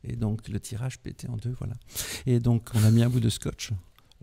Et 0.04 0.16
donc 0.16 0.48
le 0.48 0.60
tirage 0.60 1.00
pétait 1.00 1.28
en 1.30 1.38
deux, 1.38 1.56
voilà. 1.60 1.76
Et 2.26 2.40
donc 2.40 2.70
on 2.74 2.84
a 2.84 2.92
mis 2.92 3.04
un 3.04 3.10
bout 3.10 3.20
de 3.20 3.30
scotch. 3.30 3.72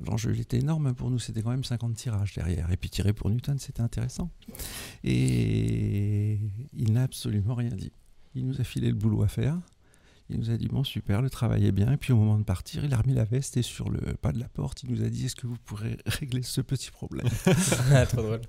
L'enjeu 0.05 0.37
était 0.39 0.59
énorme 0.59 0.95
pour 0.95 1.11
nous, 1.11 1.19
c'était 1.19 1.43
quand 1.43 1.51
même 1.51 1.65
50 1.65 1.95
tirages 1.95 2.35
derrière. 2.35 2.71
Et 2.73 2.77
puis 2.77 2.91
tirer 2.91 3.13
pour 3.13 3.31
Newton, 3.31 3.59
c'était 3.59 3.83
intéressant. 3.83 4.31
Et 5.05 6.39
il 6.77 6.93
n'a 6.93 7.05
absolument 7.05 7.55
rien 7.55 7.71
dit. 7.71 7.93
Il 8.35 8.47
nous 8.47 8.61
a 8.61 8.65
filé 8.65 8.89
le 8.89 8.95
boulot 8.95 9.23
à 9.23 9.29
faire. 9.29 9.59
Il 10.31 10.39
nous 10.39 10.51
a 10.51 10.57
dit 10.57 10.67
bon 10.67 10.83
super, 10.83 11.21
le 11.21 11.29
travail 11.29 11.67
est 11.67 11.73
bien. 11.73 11.93
Et 11.93 11.97
puis 11.99 12.13
au 12.13 12.17
moment 12.17 12.39
de 12.39 12.45
partir, 12.45 12.85
il 12.85 12.95
a 12.95 12.97
remis 12.97 13.13
la 13.13 13.25
veste 13.25 13.57
et 13.59 13.63
sur 13.63 13.91
le 13.91 13.99
pas 14.15 14.33
de 14.33 14.39
la 14.41 14.49
porte, 14.49 14.83
il 14.83 14.91
nous 14.91 15.03
a 15.05 15.09
dit 15.11 15.27
est-ce 15.27 15.37
que 15.37 15.47
vous 15.47 15.59
pourrez 15.67 15.99
régler 16.07 16.43
ce 16.43 16.63
petit 16.63 16.91
problème? 16.91 17.29
Ah, 17.93 18.07
Trop 18.07 18.23
drôle. 18.23 18.41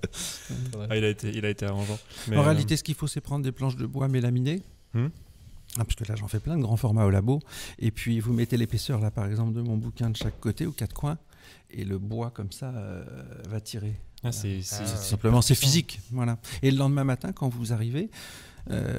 Ah, 0.88 0.96
il 0.96 1.04
a 1.04 1.08
été, 1.08 1.30
il 1.30 1.44
a 1.44 1.50
été 1.50 1.66
arrangeant. 1.66 1.98
en 2.34 2.42
réalité, 2.42 2.76
ce 2.78 2.82
qu'il 2.84 2.94
faut, 2.94 3.06
c'est 3.06 3.20
prendre 3.20 3.44
des 3.44 3.52
planches 3.52 3.76
de 3.76 3.84
bois 3.86 4.08
mélaminées. 4.08 4.62
Hmm? 4.94 5.08
Ah, 5.76 5.84
parce 5.84 5.96
que 5.96 6.04
là, 6.04 6.14
j'en 6.16 6.28
fais 6.28 6.38
plein 6.38 6.56
de 6.56 6.62
grands 6.62 6.76
formats 6.76 7.04
au 7.04 7.10
labo. 7.10 7.40
Et 7.80 7.90
puis, 7.90 8.20
vous 8.20 8.32
mettez 8.32 8.56
l'épaisseur, 8.56 9.00
là, 9.00 9.10
par 9.10 9.26
exemple, 9.26 9.52
de 9.52 9.60
mon 9.60 9.76
bouquin 9.76 10.08
de 10.08 10.16
chaque 10.16 10.38
côté, 10.40 10.66
aux 10.66 10.72
quatre 10.72 10.94
coins. 10.94 11.18
Et 11.70 11.84
le 11.84 11.98
bois, 11.98 12.30
comme 12.30 12.52
ça, 12.52 12.70
euh, 12.70 13.04
va 13.48 13.60
tirer. 13.60 14.00
Ah, 14.22 14.32
c'est 14.32 14.60
ah, 14.72 14.86
simplement, 14.86 15.42
c'est 15.42 15.54
physique. 15.54 16.00
Voilà. 16.10 16.38
Et 16.62 16.70
le 16.70 16.78
lendemain 16.78 17.04
matin, 17.04 17.32
quand 17.32 17.48
vous 17.48 17.72
arrivez, 17.72 18.10
euh, 18.70 18.98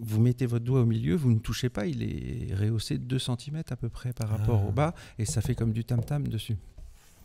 vous 0.00 0.20
mettez 0.20 0.46
votre 0.46 0.64
doigt 0.64 0.80
au 0.80 0.86
milieu, 0.86 1.14
vous 1.14 1.32
ne 1.32 1.38
touchez 1.38 1.68
pas, 1.68 1.86
il 1.86 2.02
est 2.02 2.54
rehaussé 2.54 2.98
de 2.98 3.04
2 3.04 3.18
cm 3.18 3.62
à 3.68 3.76
peu 3.76 3.88
près 3.88 4.12
par 4.12 4.28
rapport 4.28 4.62
ah. 4.64 4.68
au 4.68 4.72
bas, 4.72 4.94
et 5.18 5.24
ça 5.24 5.40
fait 5.40 5.54
comme 5.54 5.72
du 5.72 5.84
tam-tam 5.84 6.26
dessus. 6.28 6.56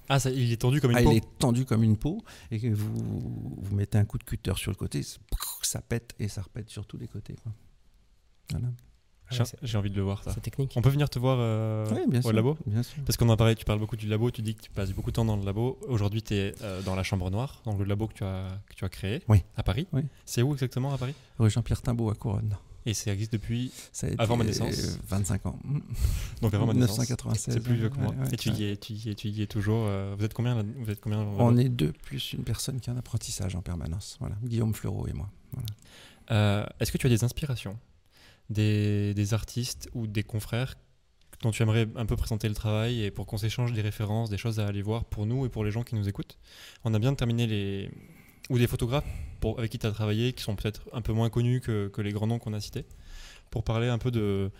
Ah, 0.09 0.19
ça, 0.19 0.31
il 0.31 0.51
est 0.51 0.57
tendu 0.57 0.81
comme 0.81 0.91
une 0.91 1.03
peau 1.03 1.11
Il 1.11 1.17
est 1.17 1.37
tendu 1.37 1.65
comme 1.65 1.83
une 1.83 1.97
peau, 1.97 2.23
et 2.51 2.59
que 2.59 2.67
vous, 2.67 3.57
vous 3.57 3.75
mettez 3.75 3.97
un 3.97 4.05
coup 4.05 4.17
de 4.17 4.23
cutter 4.23 4.53
sur 4.55 4.71
le 4.71 4.75
côté, 4.75 5.01
ça 5.61 5.81
pète, 5.81 6.15
et 6.19 6.27
ça 6.27 6.41
repète 6.41 6.69
sur 6.69 6.85
tous 6.85 6.97
les 6.97 7.07
côtés. 7.07 7.35
Voilà. 8.49 8.67
Ah 9.31 9.43
j'ai 9.61 9.77
envie 9.77 9.89
de 9.89 9.95
le 9.95 10.01
voir, 10.01 10.23
ça. 10.23 10.31
C'est 10.33 10.41
technique. 10.41 10.73
On 10.75 10.81
peut 10.81 10.89
venir 10.89 11.09
te 11.09 11.19
voir 11.19 11.37
euh, 11.39 11.85
au 12.23 12.31
labo 12.31 12.57
bien 12.65 12.83
sûr. 12.83 13.01
Parce 13.05 13.17
qu'on 13.17 13.29
a 13.29 13.37
parlé, 13.37 13.55
tu 13.55 13.65
parles 13.65 13.79
beaucoup 13.79 13.95
du 13.95 14.07
labo, 14.07 14.31
tu 14.31 14.41
dis 14.41 14.55
que 14.55 14.61
tu 14.61 14.69
passes 14.71 14.91
beaucoup 14.91 15.11
de 15.11 15.15
temps 15.15 15.25
dans 15.25 15.37
le 15.37 15.45
labo. 15.45 15.77
Aujourd'hui, 15.87 16.21
tu 16.21 16.33
es 16.33 16.53
euh, 16.61 16.81
dans 16.81 16.95
la 16.95 17.03
Chambre 17.03 17.29
Noire, 17.29 17.61
dans 17.65 17.77
le 17.77 17.85
labo 17.85 18.07
que 18.07 18.13
tu 18.13 18.23
as, 18.23 18.47
que 18.67 18.75
tu 18.75 18.85
as 18.85 18.89
créé 18.89 19.21
à 19.55 19.63
Paris. 19.63 19.87
Oui. 19.93 20.01
C'est 20.25 20.41
où 20.41 20.53
exactement 20.53 20.93
à 20.93 20.97
Paris? 20.97 21.13
Rue 21.37 21.49
Jean-Pierre 21.49 21.81
Timbaud 21.81 22.09
à 22.09 22.15
Couronne. 22.15 22.55
Et 22.85 22.93
ça 22.93 23.11
existe 23.11 23.33
depuis 23.33 23.71
avant 24.17 24.37
ma 24.37 24.45
naissance 24.45 24.97
25 25.07 25.45
ans. 25.45 25.59
Donc 26.41 26.53
avant 26.53 26.65
ma 26.65 26.73
naissance. 26.73 26.99
1996. 26.99 27.53
C'est 27.53 27.59
plus 27.59 27.75
vieux 27.75 27.89
que 27.89 27.97
moi. 27.99 28.15
et 28.31 28.37
tu 28.37 28.49
y, 28.49 28.63
es, 28.71 28.77
tu, 28.77 28.93
y 28.93 29.09
es, 29.09 29.15
tu 29.15 29.27
y 29.27 29.41
es 29.41 29.47
toujours. 29.47 29.85
Euh, 29.87 30.15
vous 30.17 30.25
êtes 30.25 30.33
combien, 30.33 30.63
vous 30.77 30.89
êtes 30.89 31.01
combien 31.01 31.19
On 31.19 31.57
est 31.57 31.69
deux, 31.69 31.91
plus 31.91 32.33
une 32.33 32.43
personne 32.43 32.79
qui 32.79 32.89
a 32.89 32.93
un 32.93 32.97
apprentissage 32.97 33.55
en 33.55 33.61
permanence. 33.61 34.17
Voilà. 34.19 34.35
Guillaume 34.43 34.73
Fleureau 34.73 35.07
et 35.07 35.13
moi. 35.13 35.29
Est-ce 36.79 36.91
que 36.91 36.97
tu 36.97 37.05
as 37.05 37.09
des 37.09 37.23
inspirations? 37.23 37.77
Des, 38.49 39.33
artistes 39.33 39.89
ou 39.93 40.07
des 40.07 40.23
confrères 40.23 40.75
dont 41.41 41.51
tu 41.51 41.63
aimerais 41.63 41.87
un 41.95 42.05
peu 42.05 42.15
présenter 42.17 42.49
le 42.49 42.55
travail 42.55 43.03
et 43.03 43.11
pour 43.11 43.25
qu'on 43.25 43.37
s'échange 43.37 43.71
des 43.71 43.81
références, 43.81 44.29
des 44.29 44.37
choses 44.37 44.59
à 44.59 44.67
aller 44.67 44.81
voir 44.81 45.05
pour 45.05 45.25
nous 45.25 45.45
et 45.45 45.49
pour 45.49 45.63
les 45.63 45.71
gens 45.71 45.83
qui 45.83 45.95
nous 45.95 46.09
écoutent. 46.09 46.37
On 46.83 46.93
a 46.93 46.99
bien 46.99 47.13
terminé 47.13 47.47
les. 47.47 47.89
ou 48.49 48.57
des 48.57 48.67
photographes 48.67 49.05
pour, 49.39 49.57
avec 49.57 49.71
qui 49.71 49.79
tu 49.79 49.87
as 49.87 49.91
travaillé 49.91 50.33
qui 50.33 50.43
sont 50.43 50.55
peut-être 50.55 50.89
un 50.91 51.01
peu 51.01 51.13
moins 51.13 51.29
connus 51.29 51.61
que, 51.61 51.87
que 51.87 52.01
les 52.01 52.11
grands 52.11 52.27
noms 52.27 52.39
qu'on 52.39 52.53
a 52.53 52.59
cités, 52.59 52.85
pour 53.51 53.63
parler 53.63 53.87
un 53.87 53.97
peu 53.97 54.11
de, 54.11 54.51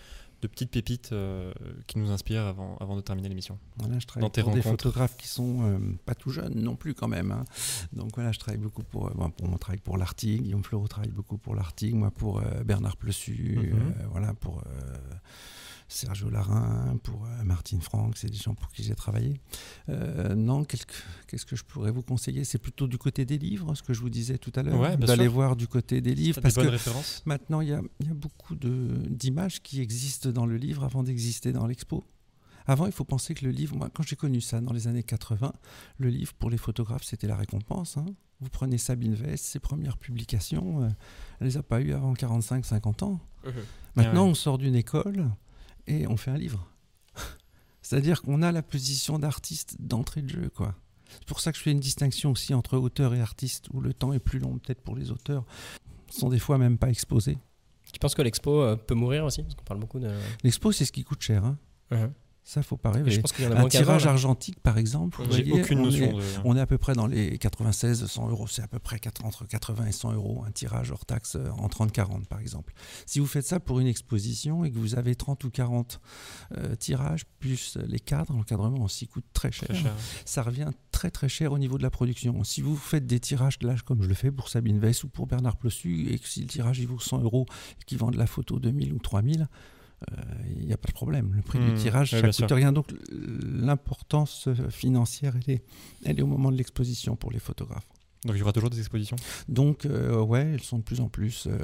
de 0.42 0.48
petites 0.48 0.72
pépites 0.72 1.12
euh, 1.12 1.52
qui 1.88 2.00
nous 2.00 2.12
inspirent 2.12 2.46
avant, 2.46 2.78
avant 2.80 2.96
de 2.96 3.02
terminer 3.02 3.30
l'émission 3.30 3.60
Voilà, 3.78 4.00
je 4.00 4.08
travaille 4.08 4.30
pour 4.30 4.52
des 4.54 4.62
photographes 4.62 5.18
qui 5.18 5.28
sont 5.28 5.62
euh, 5.64 5.78
pas 6.06 6.16
tout 6.16 6.30
jeunes 6.30 6.56
non 6.56 6.76
plus 6.76 6.94
quand 6.94 7.08
même. 7.08 7.32
Hein. 7.32 7.46
Donc 7.94 8.12
voilà, 8.16 8.32
je 8.32 8.40
travaille 8.40 8.60
beaucoup 8.60 8.84
pour, 8.84 9.08
euh, 9.08 9.30
pour 9.38 9.48
mon 9.48 9.58
travail 9.58 9.80
pour 9.80 9.98
l'Artig, 9.98 10.44
Guillaume 10.44 10.64
Fleureau 10.64 10.88
travaille 10.88 11.12
beaucoup 11.12 11.38
pour 11.38 11.56
l'Artig, 11.56 11.94
moi 11.96 12.12
pour 12.12 12.42
Bernard 12.66 12.98
Plessu, 12.98 13.60
mhm. 13.74 13.94
voilà 14.12 14.34
pour 14.34 14.64
Sergio 15.90 16.30
Larin, 16.30 16.98
pour 17.04 17.26
euh, 17.26 17.44
Martine 17.44 17.82
Franck, 17.82 18.16
c'est 18.16 18.30
des 18.30 18.38
gens 18.38 18.54
pour 18.54 18.70
qui 18.70 18.84
j'ai 18.84 18.94
travaillé. 18.94 19.34
Euh, 19.90 20.36
non, 20.36 20.64
qu'est-ce 20.64 21.46
que 21.46 21.56
je 21.56 21.64
pourrais 21.64 21.92
vous 21.92 22.04
conseiller? 22.04 22.44
C'est 22.44 22.60
plutôt 22.60 22.88
du 22.88 23.00
côté 23.00 23.26
des 23.26 23.40
livres, 23.40 23.74
ce 23.74 23.82
que 23.82 23.94
je 23.94 24.00
vous 24.00 24.12
disais 24.12 24.38
tout 24.38 24.52
à 24.56 24.62
l'heure, 24.62 24.98
d'aller 24.98 25.28
voir 25.28 25.56
du 25.56 25.68
côté 25.68 26.00
des 26.00 26.14
livres. 26.14 26.42
Parce 26.42 26.54
que 26.56 27.28
maintenant, 27.28 27.62
il 27.62 27.70
y 27.70 27.74
a, 27.74 27.82
y 28.06 28.10
a, 28.10 28.14
beaucoup 28.14 28.56
d'images 28.56 29.62
qui 29.62 29.82
existent 29.82 30.30
dans 30.30 30.46
le 30.46 30.58
livre 30.58 30.84
avant 30.84 31.02
d'exister 31.02 31.52
dans 31.52 31.66
l'expo. 31.66 32.06
Avant, 32.68 32.86
il 32.86 32.92
faut 32.92 33.04
penser 33.04 33.34
que 33.34 33.46
le 33.46 33.52
livre, 33.52 33.76
moi, 33.76 33.90
quand 33.92 34.04
j'ai 34.04 34.16
connu 34.16 34.42
ça 34.42 34.62
dans 34.62 34.74
les 34.74 34.88
années 34.88 35.02
80, 35.02 35.52
le 35.98 36.10
livre 36.10 36.34
pour 36.36 36.52
les 36.52 36.58
photographes, 36.58 37.04
c'était 37.04 37.26
la 37.26 37.36
récompense. 37.36 37.98
Hein. 37.98 38.06
Vous 38.42 38.50
prenez 38.50 38.78
Sabine 38.78 39.16
Vest, 39.16 39.44
ses 39.44 39.60
premières 39.60 39.98
publications, 39.98 40.84
euh, 40.84 40.90
elle 41.40 41.48
les 41.48 41.58
a 41.58 41.64
pas 41.64 41.82
eues 41.82 41.94
avant 41.94 42.14
45-50 42.14 43.04
ans. 43.04 43.20
Mmh. 43.44 43.50
Maintenant, 43.96 44.28
on 44.28 44.36
sort 44.36 44.60
d'une 44.60 44.76
école, 44.76 45.32
et 45.90 46.08
on 46.08 46.16
fait 46.16 46.32
un 46.32 46.38
livre. 46.38 46.66
C'est-à-dire 47.82 48.22
qu'on 48.22 48.42
a 48.42 48.52
la 48.52 48.62
position 48.62 49.20
d'artiste 49.20 49.76
d'entrée 49.80 50.22
de 50.22 50.30
jeu, 50.30 50.50
quoi. 50.56 50.76
C'est 51.12 51.26
pour 51.26 51.40
ça 51.40 51.52
que 51.52 51.58
je 51.58 51.64
fais 51.64 51.72
une 51.72 51.80
distinction 51.80 52.32
aussi 52.32 52.54
entre 52.54 52.78
auteur 52.78 53.16
et 53.16 53.22
artiste, 53.22 53.68
où 53.74 53.82
le 53.82 53.94
temps 53.94 54.14
est 54.14 54.20
plus 54.20 54.38
long 54.40 54.60
peut-être 54.60 54.82
pour 54.82 54.96
les 54.96 55.10
auteurs, 55.10 55.44
sont 56.10 56.30
des 56.30 56.40
fois 56.40 56.58
même 56.58 56.78
pas 56.78 56.90
exposés. 56.90 57.38
Tu 57.92 58.00
penses 58.00 58.14
que 58.14 58.22
l'expo 58.22 58.62
euh, 58.62 58.76
peut 58.76 58.94
mourir 58.94 59.26
aussi? 59.26 59.42
Parce 59.42 59.56
qu'on 59.56 59.64
parle 59.64 59.80
beaucoup 59.80 60.00
de... 60.00 60.12
L'expo, 60.44 60.72
c'est 60.72 60.86
ce 60.86 60.92
qui 60.92 61.04
coûte 61.04 61.22
cher. 61.22 61.44
Hein. 61.44 61.58
Uh-huh. 61.92 62.12
Ça, 62.50 62.64
faut 62.64 62.78
pas 62.78 62.89
rêver. 62.89 63.22
un 63.56 63.68
tirage 63.68 64.08
argentique, 64.08 64.60
par 64.60 64.80
exemple, 64.80 65.22
J'ai 65.30 65.52
aucune 65.52 65.84
notion. 65.84 66.18
On 66.43 66.58
est 66.58 66.60
à 66.60 66.66
peu 66.66 66.80
près 66.80 66.93
dans 66.93 67.06
les 67.06 67.38
96, 67.38 68.08
100 68.08 68.30
euros. 68.30 68.47
C'est 68.47 68.64
à 68.64 68.68
peu 68.68 68.80
près 68.80 69.00
entre 69.24 69.45
80 69.45 69.86
et 69.86 69.91
100 69.91 70.14
euros 70.14 70.43
un 70.47 70.50
tirage 70.50 70.89
hors 70.89 71.06
taxe 71.06 71.36
euh, 71.36 71.52
en 71.52 71.68
30-40, 71.68 72.26
par 72.26 72.39
exemple. 72.39 72.74
Si 73.06 73.20
vous 73.20 73.28
faites 73.28 73.45
ça 73.45 73.60
pour 73.60 73.80
une 73.80 73.86
exposition 73.86 74.66
et 74.66 74.72
que 74.72 74.80
vous 74.80 74.95
avez 74.95 75.14
30 75.14 75.43
ou 75.43 75.52
40 75.52 76.02
euh, 76.58 76.76
tirages, 76.76 77.26
plus 77.38 77.78
les 77.86 78.00
cadres, 78.00 78.34
l'encadrement 78.34 78.84
aussi 78.84 79.08
coûte 79.08 79.26
très 79.32 79.52
cher. 79.52 79.70
Ça 80.26 80.41
revient 80.41 80.72
très 80.91 81.12
très 81.12 81.30
cher 81.30 81.52
au 81.52 81.60
niveau 81.60 81.78
de 81.78 81.84
la 81.84 81.91
production. 81.91 82.43
Si 82.43 82.64
vous 82.64 82.76
faites 82.76 83.06
des 83.06 83.20
tirages 83.20 83.60
de 83.60 83.68
l'âge 83.68 83.84
comme 83.84 84.02
je 84.02 84.08
le 84.08 84.16
fais 84.16 84.32
pour 84.32 84.50
Sabine 84.50 84.80
Vess 84.80 85.04
ou 85.04 85.08
pour 85.08 85.28
Bernard 85.28 85.58
Plossu, 85.58 86.12
et 86.12 86.18
que 86.18 86.28
si 86.28 86.41
le 86.41 86.47
tirage 86.47 86.80
il 86.80 86.88
vaut 86.88 87.00
100 87.00 87.22
euros 87.22 87.45
et 87.80 87.84
qu'ils 87.86 88.00
vendent 88.00 88.16
la 88.16 88.26
photo 88.26 88.58
2000 88.58 88.91
ou 88.91 88.97
3000, 88.97 89.47
il 90.08 90.64
euh, 90.64 90.66
n'y 90.66 90.74
a 90.74 90.78
pas 90.78 90.88
de 90.88 90.93
problème. 90.93 91.34
Le 91.36 91.41
prix 91.41 91.60
du 91.60 91.72
hmm. 91.72 91.76
tirage, 91.76 92.12
ça 92.12 92.22
ne 92.22 92.32
coûte 92.32 92.52
rien. 92.52 92.72
Donc 92.72 92.88
l'importance 93.12 94.50
financière, 94.70 95.36
elle 95.36 95.56
est, 95.56 95.64
elle 96.06 96.20
est 96.20 96.22
au 96.22 96.28
moment 96.28 96.52
de 96.52 96.58
l'exposition 96.58 97.16
pour 97.16 97.32
les 97.32 97.39
photographes. 97.39 97.88
Donc 98.26 98.36
il 98.36 98.39
y 98.39 98.41
aura 98.41 98.52
toujours 98.52 98.70
des 98.70 98.80
expositions? 98.80 99.16
Donc, 99.47 99.86
euh, 99.86 100.22
ouais, 100.22 100.52
elles 100.54 100.62
sont 100.62 100.80
de 100.80 100.84
plus 100.84 101.00
en 101.00 101.08
plus. 101.08 101.47
Euh, 101.47 101.58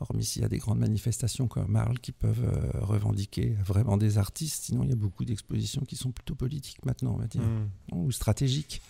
hormis 0.00 0.24
s'il 0.24 0.42
y 0.42 0.44
a 0.44 0.48
des 0.48 0.58
grandes 0.58 0.78
manifestations 0.78 1.48
comme 1.48 1.70
Marl 1.70 1.98
qui 1.98 2.12
peuvent 2.12 2.44
euh, 2.44 2.80
revendiquer 2.80 3.56
vraiment 3.64 3.96
des 3.96 4.18
artistes. 4.18 4.64
Sinon, 4.64 4.82
il 4.84 4.90
y 4.90 4.92
a 4.92 4.96
beaucoup 4.96 5.24
d'expositions 5.24 5.82
qui 5.82 5.96
sont 5.96 6.12
plutôt 6.12 6.34
politiques 6.34 6.84
maintenant, 6.84 7.14
on 7.14 7.18
va 7.18 7.26
dire, 7.26 7.42
hmm. 7.42 7.96
ou 7.96 8.12
stratégiques. 8.12 8.82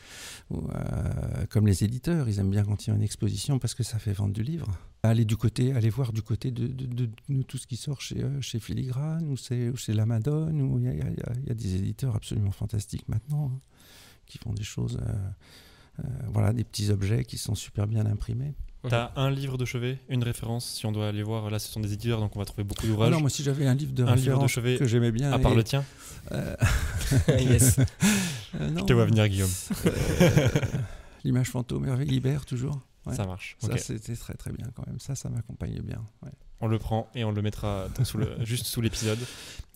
Euh, 0.53 1.47
comme 1.51 1.67
les 1.67 1.85
éditeurs, 1.85 2.29
ils 2.29 2.39
aiment 2.39 2.51
bien 2.51 2.65
quand 2.65 2.87
il 2.87 2.91
y 2.91 2.93
a 2.93 2.97
une 2.97 3.03
exposition 3.03 3.59
parce 3.59 3.75
que 3.75 3.83
ça 3.83 3.99
fait 3.99 4.13
vendre 4.13 4.33
du 4.33 4.43
livre. 4.43 4.67
Aller 5.03 5.25
du 5.25 5.37
côté, 5.37 5.73
aller 5.73 5.91
voir 5.91 6.13
du 6.13 6.23
côté 6.23 6.51
de, 6.51 6.67
de, 6.67 7.43
tout 7.43 7.59
ce 7.59 7.67
qui 7.67 7.77
sort 7.77 8.01
chez, 8.01 8.25
euh, 8.25 8.41
chez 8.41 8.59
Filigrane 8.59 9.29
ou 9.29 9.37
chez, 9.37 9.73
la 9.95 10.07
Madone, 10.07 10.61
où 10.61 10.79
il 10.79 10.87
y, 10.87 11.51
a, 11.51 11.55
des 11.55 11.77
éditeurs 11.77 12.17
absolument 12.17 12.51
fantastiques 12.51 13.09
maintenant 13.09 13.53
hein, 13.55 13.61
qui 14.27 14.39
font 14.39 14.53
des 14.53 14.65
choses. 14.65 14.99
voilà, 16.33 16.53
des 16.53 16.65
petits 16.65 16.91
objets 16.91 17.25
qui 17.25 17.39
sont 17.39 17.55
super 17.55 17.87
bien 17.87 18.05
imprimés. 18.05 18.55
T'as 18.89 19.11
un 19.17 19.31
livre 19.31 19.59
de 19.59 19.65
chevet, 19.65 19.99
une 20.09 20.23
référence, 20.23 20.67
si 20.67 20.87
on 20.87 20.93
doit 20.93 21.09
aller 21.09 21.23
voir. 21.23 21.51
Là, 21.51 21.59
ce 21.59 21.71
sont 21.71 21.81
des 21.81 21.93
éditeurs, 21.93 22.21
donc 22.21 22.37
on 22.37 22.39
va 22.39 22.45
trouver 22.45 22.65
beaucoup 22.65 22.87
d'ouvrages. 22.87 23.11
non, 23.11 23.21
moi, 23.21 23.31
si 23.31 23.43
j'avais 23.43 23.67
un 23.67 23.75
livre 23.75 23.93
de 23.93 24.03
référence 24.03 24.51
chevet 24.51 24.77
que 24.77 24.87
j'aimais 24.87 25.13
bien. 25.13 25.33
À 25.33 25.39
part 25.39 25.55
le 25.55 25.65
tien 25.65 25.85
euh, 26.33 26.57
Yes. 27.29 27.79
Euh, 28.59 28.71
Je 28.75 28.85
te 28.85 28.93
vois 28.95 29.05
venir, 29.05 29.29
Guillaume. 29.29 29.51
Euh, 29.85 30.49
l'image 31.25 31.51
fantôme, 31.51 31.85
Hervé 31.87 32.07
Libère, 32.07 32.47
toujours. 32.47 32.81
Ça 33.13 33.27
marche. 33.27 33.57
Ça, 33.61 33.77
c'était 33.77 34.17
très 34.17 34.33
très 34.35 34.51
bien 34.51 34.67
quand 34.75 34.87
même. 34.87 34.99
Ça, 34.99 35.15
ça 35.15 35.29
m'accompagnait 35.29 35.83
bien. 35.83 36.03
On 36.61 36.69
le 36.69 36.79
prend 36.79 37.11
et 37.15 37.23
on 37.25 37.33
le 37.33 37.43
mettra 37.43 37.89
sous 38.05 38.17
le, 38.17 38.37
juste 38.45 38.65
sous 38.65 38.81
l'épisode. 38.81 39.19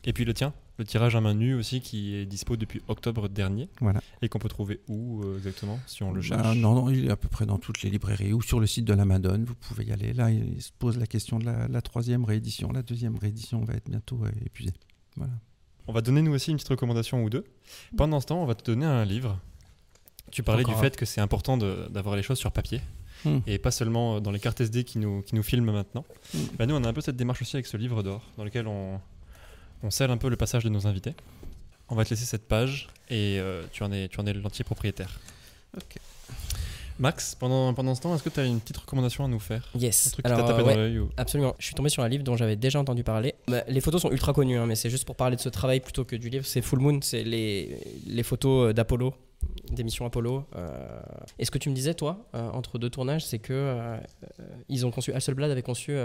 Et 0.05 0.13
puis 0.13 0.25
le 0.25 0.33
tien, 0.33 0.55
le 0.81 0.87
tirage 0.87 1.15
à 1.15 1.21
main 1.21 1.35
nue 1.35 1.55
aussi, 1.55 1.81
qui 1.81 2.15
est 2.15 2.25
dispo 2.25 2.57
depuis 2.57 2.81
octobre 2.89 3.29
dernier. 3.29 3.69
Voilà. 3.81 4.01
Et 4.23 4.29
qu'on 4.29 4.39
peut 4.39 4.49
trouver 4.49 4.81
où 4.89 5.23
euh, 5.23 5.37
exactement, 5.37 5.79
si 5.87 6.03
on 6.03 6.11
le 6.11 6.21
bah, 6.21 6.27
cherche 6.27 6.57
non, 6.57 6.75
non, 6.75 6.89
il 6.89 7.07
est 7.07 7.11
à 7.11 7.17
peu 7.17 7.29
près 7.29 7.45
dans 7.45 7.59
toutes 7.59 7.83
les 7.83 7.91
librairies 7.91 8.33
ou 8.33 8.41
sur 8.41 8.61
le 8.61 8.67
site 8.67 8.87
de 8.87 8.95
la 8.95 9.05
Madone. 9.05 9.45
Vous 9.45 9.55
pouvez 9.55 9.85
y 9.85 9.93
aller. 9.93 10.15
Là, 10.15 10.31
il 10.31 10.61
se 10.63 10.71
pose 10.73 10.99
la 10.99 11.07
question 11.07 11.39
de 11.39 11.45
la, 11.45 11.83
troisième 11.83 12.25
réédition. 12.25 12.73
La 12.73 12.83
deuxième 12.83 13.17
réédition 13.17 13.63
va 13.63 13.75
être 13.75 13.91
bientôt 13.91 14.21
euh, 14.25 14.31
épuisée. 14.45 14.73
Voilà. 15.17 15.33
On 15.87 15.93
va 15.93 16.01
donner 16.01 16.23
nous 16.23 16.33
aussi 16.33 16.51
une 16.51 16.57
petite 16.57 16.71
recommandation 16.71 17.23
ou 17.23 17.31
deux. 17.31 17.45
Pendant 17.97 18.21
ce 18.21 18.27
temps, 18.27 18.43
on 18.43 18.47
va 18.47 18.55
te 18.55 18.65
donner 18.65 18.87
un 18.87 19.05
livre. 19.05 19.39
Tu 20.31 20.43
parlais 20.43 20.65
du 20.65 20.75
fait 20.75 20.97
que 20.97 21.05
c'est 21.05 21.21
important 21.21 21.59
d'avoir 21.59 22.17
les 22.17 22.23
choses 22.23 22.39
sur 22.39 22.53
papier. 22.53 22.81
Hmm. 23.23 23.41
et 23.47 23.59
pas 23.59 23.71
seulement 23.71 24.17
euh, 24.17 24.21
dans 24.21 24.31
les 24.31 24.41
cartes 24.41 24.63
SD 24.63 24.85
qui 24.85 24.99
nous, 24.99 25.21
qui 25.21 25.35
nous 25.35 25.43
filment 25.43 25.73
maintenant. 25.73 26.07
Hmm. 26.33 26.39
Bah, 26.59 26.65
nous, 26.65 26.75
on 26.75 26.83
a 26.85 26.89
un 26.89 26.93
peu 26.95 27.03
cette 27.03 27.17
démarche 27.17 27.43
aussi 27.43 27.55
avec 27.55 27.67
ce 27.67 27.77
livre 27.77 28.03
d'or, 28.03 28.23
dans 28.39 28.45
lequel 28.45 28.67
on, 28.67 28.99
on 29.83 29.91
scelle 29.91 30.11
un 30.11 30.17
peu 30.17 30.29
le 30.29 30.37
passage 30.37 30.65
de 30.65 30.69
nos 30.69 30.87
invités. 30.87 31.15
On 31.89 31.95
va 31.95 32.05
te 32.05 32.11
laisser 32.11 32.25
cette 32.25 32.47
page 32.47 32.89
et 33.09 33.39
euh, 33.41 33.63
tu 33.73 33.83
en 33.83 33.93
es, 33.93 34.09
tu 34.09 34.21
en 34.21 34.27
es 34.27 34.33
l'entier 34.33 34.65
propriétaire. 34.65 35.19
Ok. 35.77 35.97
Max, 36.99 37.35
pendant, 37.35 37.73
pendant 37.73 37.95
ce 37.95 38.03
temps, 38.03 38.15
est-ce 38.15 38.23
que 38.23 38.29
tu 38.29 38.41
as 38.41 38.45
une 38.45 38.61
petite 38.61 38.77
recommandation 38.77 39.25
à 39.25 39.29
nous 39.29 39.39
faire? 39.41 39.67
Yes. 39.75 40.09
Un 40.09 40.11
truc 40.11 40.27
qui 40.27 40.31
t'a 40.31 40.43
tapé 40.43 40.63
dans 40.63 40.75
l'œil 40.75 41.01
Absolument. 41.17 41.57
Je 41.59 41.65
suis 41.65 41.75
tombé 41.75 41.89
sur 41.89 42.03
un 42.03 42.09
livre 42.09 42.23
dont 42.23 42.37
j'avais 42.37 42.57
déjà 42.57 42.79
entendu 42.79 43.03
parler. 43.03 43.35
Bah, 43.49 43.63
les 43.67 43.81
photos 43.81 44.03
sont 44.03 44.11
ultra 44.11 44.35
connues, 44.35 44.59
hein, 44.59 44.67
mais 44.67 44.75
c'est 44.75 44.91
juste 44.91 45.07
pour 45.07 45.17
parler 45.17 45.37
de 45.37 45.41
ce 45.41 45.49
travail 45.49 45.81
plutôt 45.81 46.05
que 46.05 46.15
du 46.15 46.29
livre. 46.29 46.45
C'est 46.45 46.61
Full 46.61 46.79
Moon, 46.79 47.01
c'est 47.03 47.25
les, 47.25 47.79
les 48.07 48.23
photos 48.23 48.75
d'Apollo 48.75 49.15
des 49.71 49.85
missions 49.85 50.05
Apollo. 50.05 50.45
Euh, 50.57 51.01
et 51.39 51.45
ce 51.45 51.51
que 51.51 51.59
tu 51.59 51.71
me 51.71 51.75
disais, 51.75 51.95
toi, 51.95 52.27
euh, 52.35 52.51
entre 52.51 52.79
deux 52.79 52.91
tournages, 52.91 53.25
c'est 53.25 53.39
que 53.39 53.53
euh, 53.53 53.97
ils 54.69 54.87
ont 54.87 54.91
conçu, 54.91 55.13
Hasselblad 55.13 55.51
avait 55.51 55.63
conçu 55.63 55.97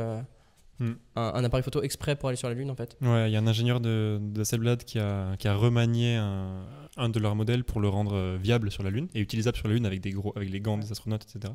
hmm. 0.80 0.94
un, 1.16 1.44
appareil 1.44 1.64
photo 1.64 1.82
exprès 1.82 2.16
pour 2.16 2.30
aller 2.30 2.36
sur 2.36 2.50
la 2.50 2.56
Lune, 2.56 2.70
en 2.70 2.76
fait. 2.76 2.98
Ouais, 3.02 3.30
il 3.30 3.34
y 3.34 3.36
a 3.36 3.40
un 3.40 3.48
ingénieur 3.48 3.80
de, 3.80 4.20
Hasselblad 4.40 4.84
qui 4.84 5.00
a, 5.00 5.36
qui 5.38 5.48
a 5.48 5.56
remanié 5.56 6.16
un, 6.16 7.10
de 7.10 7.20
leurs 7.20 7.36
modèles 7.36 7.64
pour 7.64 7.82
le 7.82 7.90
rendre 7.90 8.38
viable 8.38 8.72
sur 8.72 8.84
la 8.84 8.90
Lune 8.90 9.08
et 9.14 9.20
utilisable 9.20 9.58
sur 9.58 9.68
la 9.68 9.74
Lune 9.74 9.86
avec, 9.86 10.02
des 10.02 10.12
gros, 10.12 10.34
avec 10.36 10.50
les 10.50 10.60
gants 10.60 10.78
des 10.78 10.92
astronautes, 10.92 11.24
etc. 11.24 11.54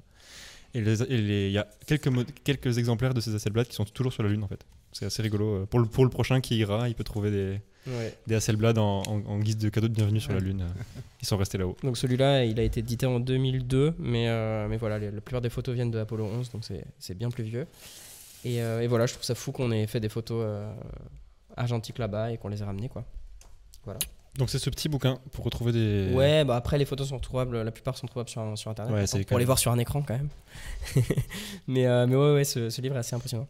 Et 0.75 0.81
il 0.81 1.51
y 1.51 1.59
a 1.59 1.67
quelques, 1.87 2.11
quelques 2.45 2.79
exemplaires 2.79 3.15
de 3.15 3.21
ces 3.21 3.35
Hasselblad 3.35 3.67
qui 3.67 3.75
sont 3.75 3.85
toujours 3.85 4.13
sur 4.13 4.23
la 4.23 4.29
Lune, 4.29 4.45
en 4.45 4.49
fait. 4.49 4.65
C'est 4.93 5.07
assez 5.07 5.23
rigolo. 5.23 5.67
Pour 5.67 5.81
le, 5.81 5.87
pour 5.87 6.05
le 6.05 6.11
prochain 6.11 6.41
qui 6.41 6.57
ira, 6.57 6.89
il 6.89 6.95
peut 6.95 7.05
trouver 7.05 7.31
des, 7.31 7.61
des 8.27 8.35
Hasselblad 8.35 8.79
en, 8.79 9.03
en, 9.03 9.39
guise 9.39 9.57
de 9.57 9.69
cadeau 9.69 9.89
de 9.89 9.95
bienvenue 9.95 10.21
sur 10.21 10.33
la 10.33 10.41
Lune. 10.41 10.67
Ils 11.23 11.27
sont 11.27 11.37
restés 11.37 11.59
là-haut. 11.59 11.77
Donc 11.83 11.97
celui-là, 11.97 12.45
il 12.45 12.59
a 12.61 12.63
été 12.63 12.81
édité 12.81 13.07
en 13.07 13.21
2002, 13.21 13.95
mais, 13.99 14.29
euh, 14.29 14.69
mais 14.69 14.77
voilà, 14.77 14.99
la 14.99 15.21
plupart 15.21 15.41
des 15.41 15.51
photos 15.51 15.75
viennent 15.75 15.91
de 15.91 15.99
Apollo 15.99 16.25
11, 16.25 16.51
donc 16.51 16.65
c'est 16.99 17.19
bien 17.19 17.31
plus 17.31 17.45
vieux. 17.45 17.67
Et, 18.45 18.63
euh, 18.63 18.81
et, 18.81 18.87
voilà, 18.87 19.07
je 19.07 19.13
trouve 19.13 19.25
ça 19.25 19.35
fou 19.35 19.53
qu'on 19.53 19.71
ait 19.71 19.87
fait 19.87 20.01
des 20.01 20.09
photos 20.09 20.43
euh, 20.47 20.73
argentiques 21.57 21.99
là-bas 21.99 22.33
et 22.33 22.39
qu'on 22.39 22.49
les 22.49 22.63
ait 22.63 22.65
ramenées, 22.65 22.89
quoi. 22.89 23.05
Voilà. 23.85 23.99
Donc 24.37 24.49
c'est 24.49 24.61
ce 24.61 24.71
petit 24.71 24.89
bouquin 24.89 25.19
pour 25.33 25.45
retrouver 25.45 25.73
des. 25.73 26.15
Ouais, 26.15 26.45
bah 26.45 26.55
après 26.55 26.79
les 26.79 26.85
photos 26.85 27.09
sont 27.09 27.19
trouvables, 27.19 27.63
la 27.63 27.73
plupart 27.73 27.97
sont 27.97 28.07
trouvables 28.07 28.29
sur, 28.29 28.57
sur 28.57 28.71
internet. 28.71 29.27
pour 29.27 29.39
les 29.39 29.45
voir 29.45 29.59
sur 29.59 29.73
un 29.73 29.79
écran 29.79 30.03
quand 30.03 30.15
même. 30.15 30.29
mais, 31.67 32.07
mais 32.07 32.15
ouais, 32.15 32.35
ouais 32.35 32.45
ce, 32.45 32.71
ce 32.71 32.81
livre 32.81 32.95
est 32.95 33.01
assez 33.01 33.17
impressionnant. 33.17 33.49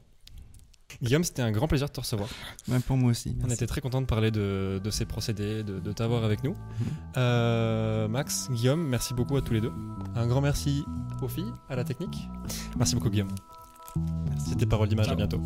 Guillaume, 1.03 1.25
c'était 1.25 1.43
un 1.43 1.51
grand 1.51 1.69
plaisir 1.69 1.89
de 1.89 1.93
te 1.93 2.01
recevoir. 2.01 2.29
Même 2.69 2.83
pour 2.83 2.97
moi 2.97 3.11
aussi. 3.11 3.37
On 3.45 3.51
était 3.51 3.67
très 3.67 3.81
content 3.81 4.01
de 4.01 4.07
parler 4.07 4.31
de, 4.31 4.81
ces 4.91 5.05
procédés, 5.05 5.63
de, 5.63 5.93
t'avoir 5.93 6.25
avec 6.25 6.45
nous. 6.45 6.53
Mhm. 6.53 6.87
Euh, 7.17 8.09
Max, 8.09 8.49
Guillaume, 8.51 8.87
merci 8.87 9.15
beaucoup 9.15 9.37
à 9.37 9.43
tous 9.43 9.53
les 9.53 9.61
deux. 9.61 9.73
Un 10.15 10.27
grand 10.27 10.41
merci 10.41 10.85
aux 11.23 11.29
filles, 11.29 11.53
à 11.69 11.77
la 11.77 11.85
technique. 11.85 12.17
Merci 12.77 12.95
beaucoup, 12.95 13.11
Guillaume. 13.11 13.31
C'était 14.49 14.67
Parole 14.67 14.89
d'Image, 14.89 15.09
à 15.09 15.15
bientôt. 15.15 15.41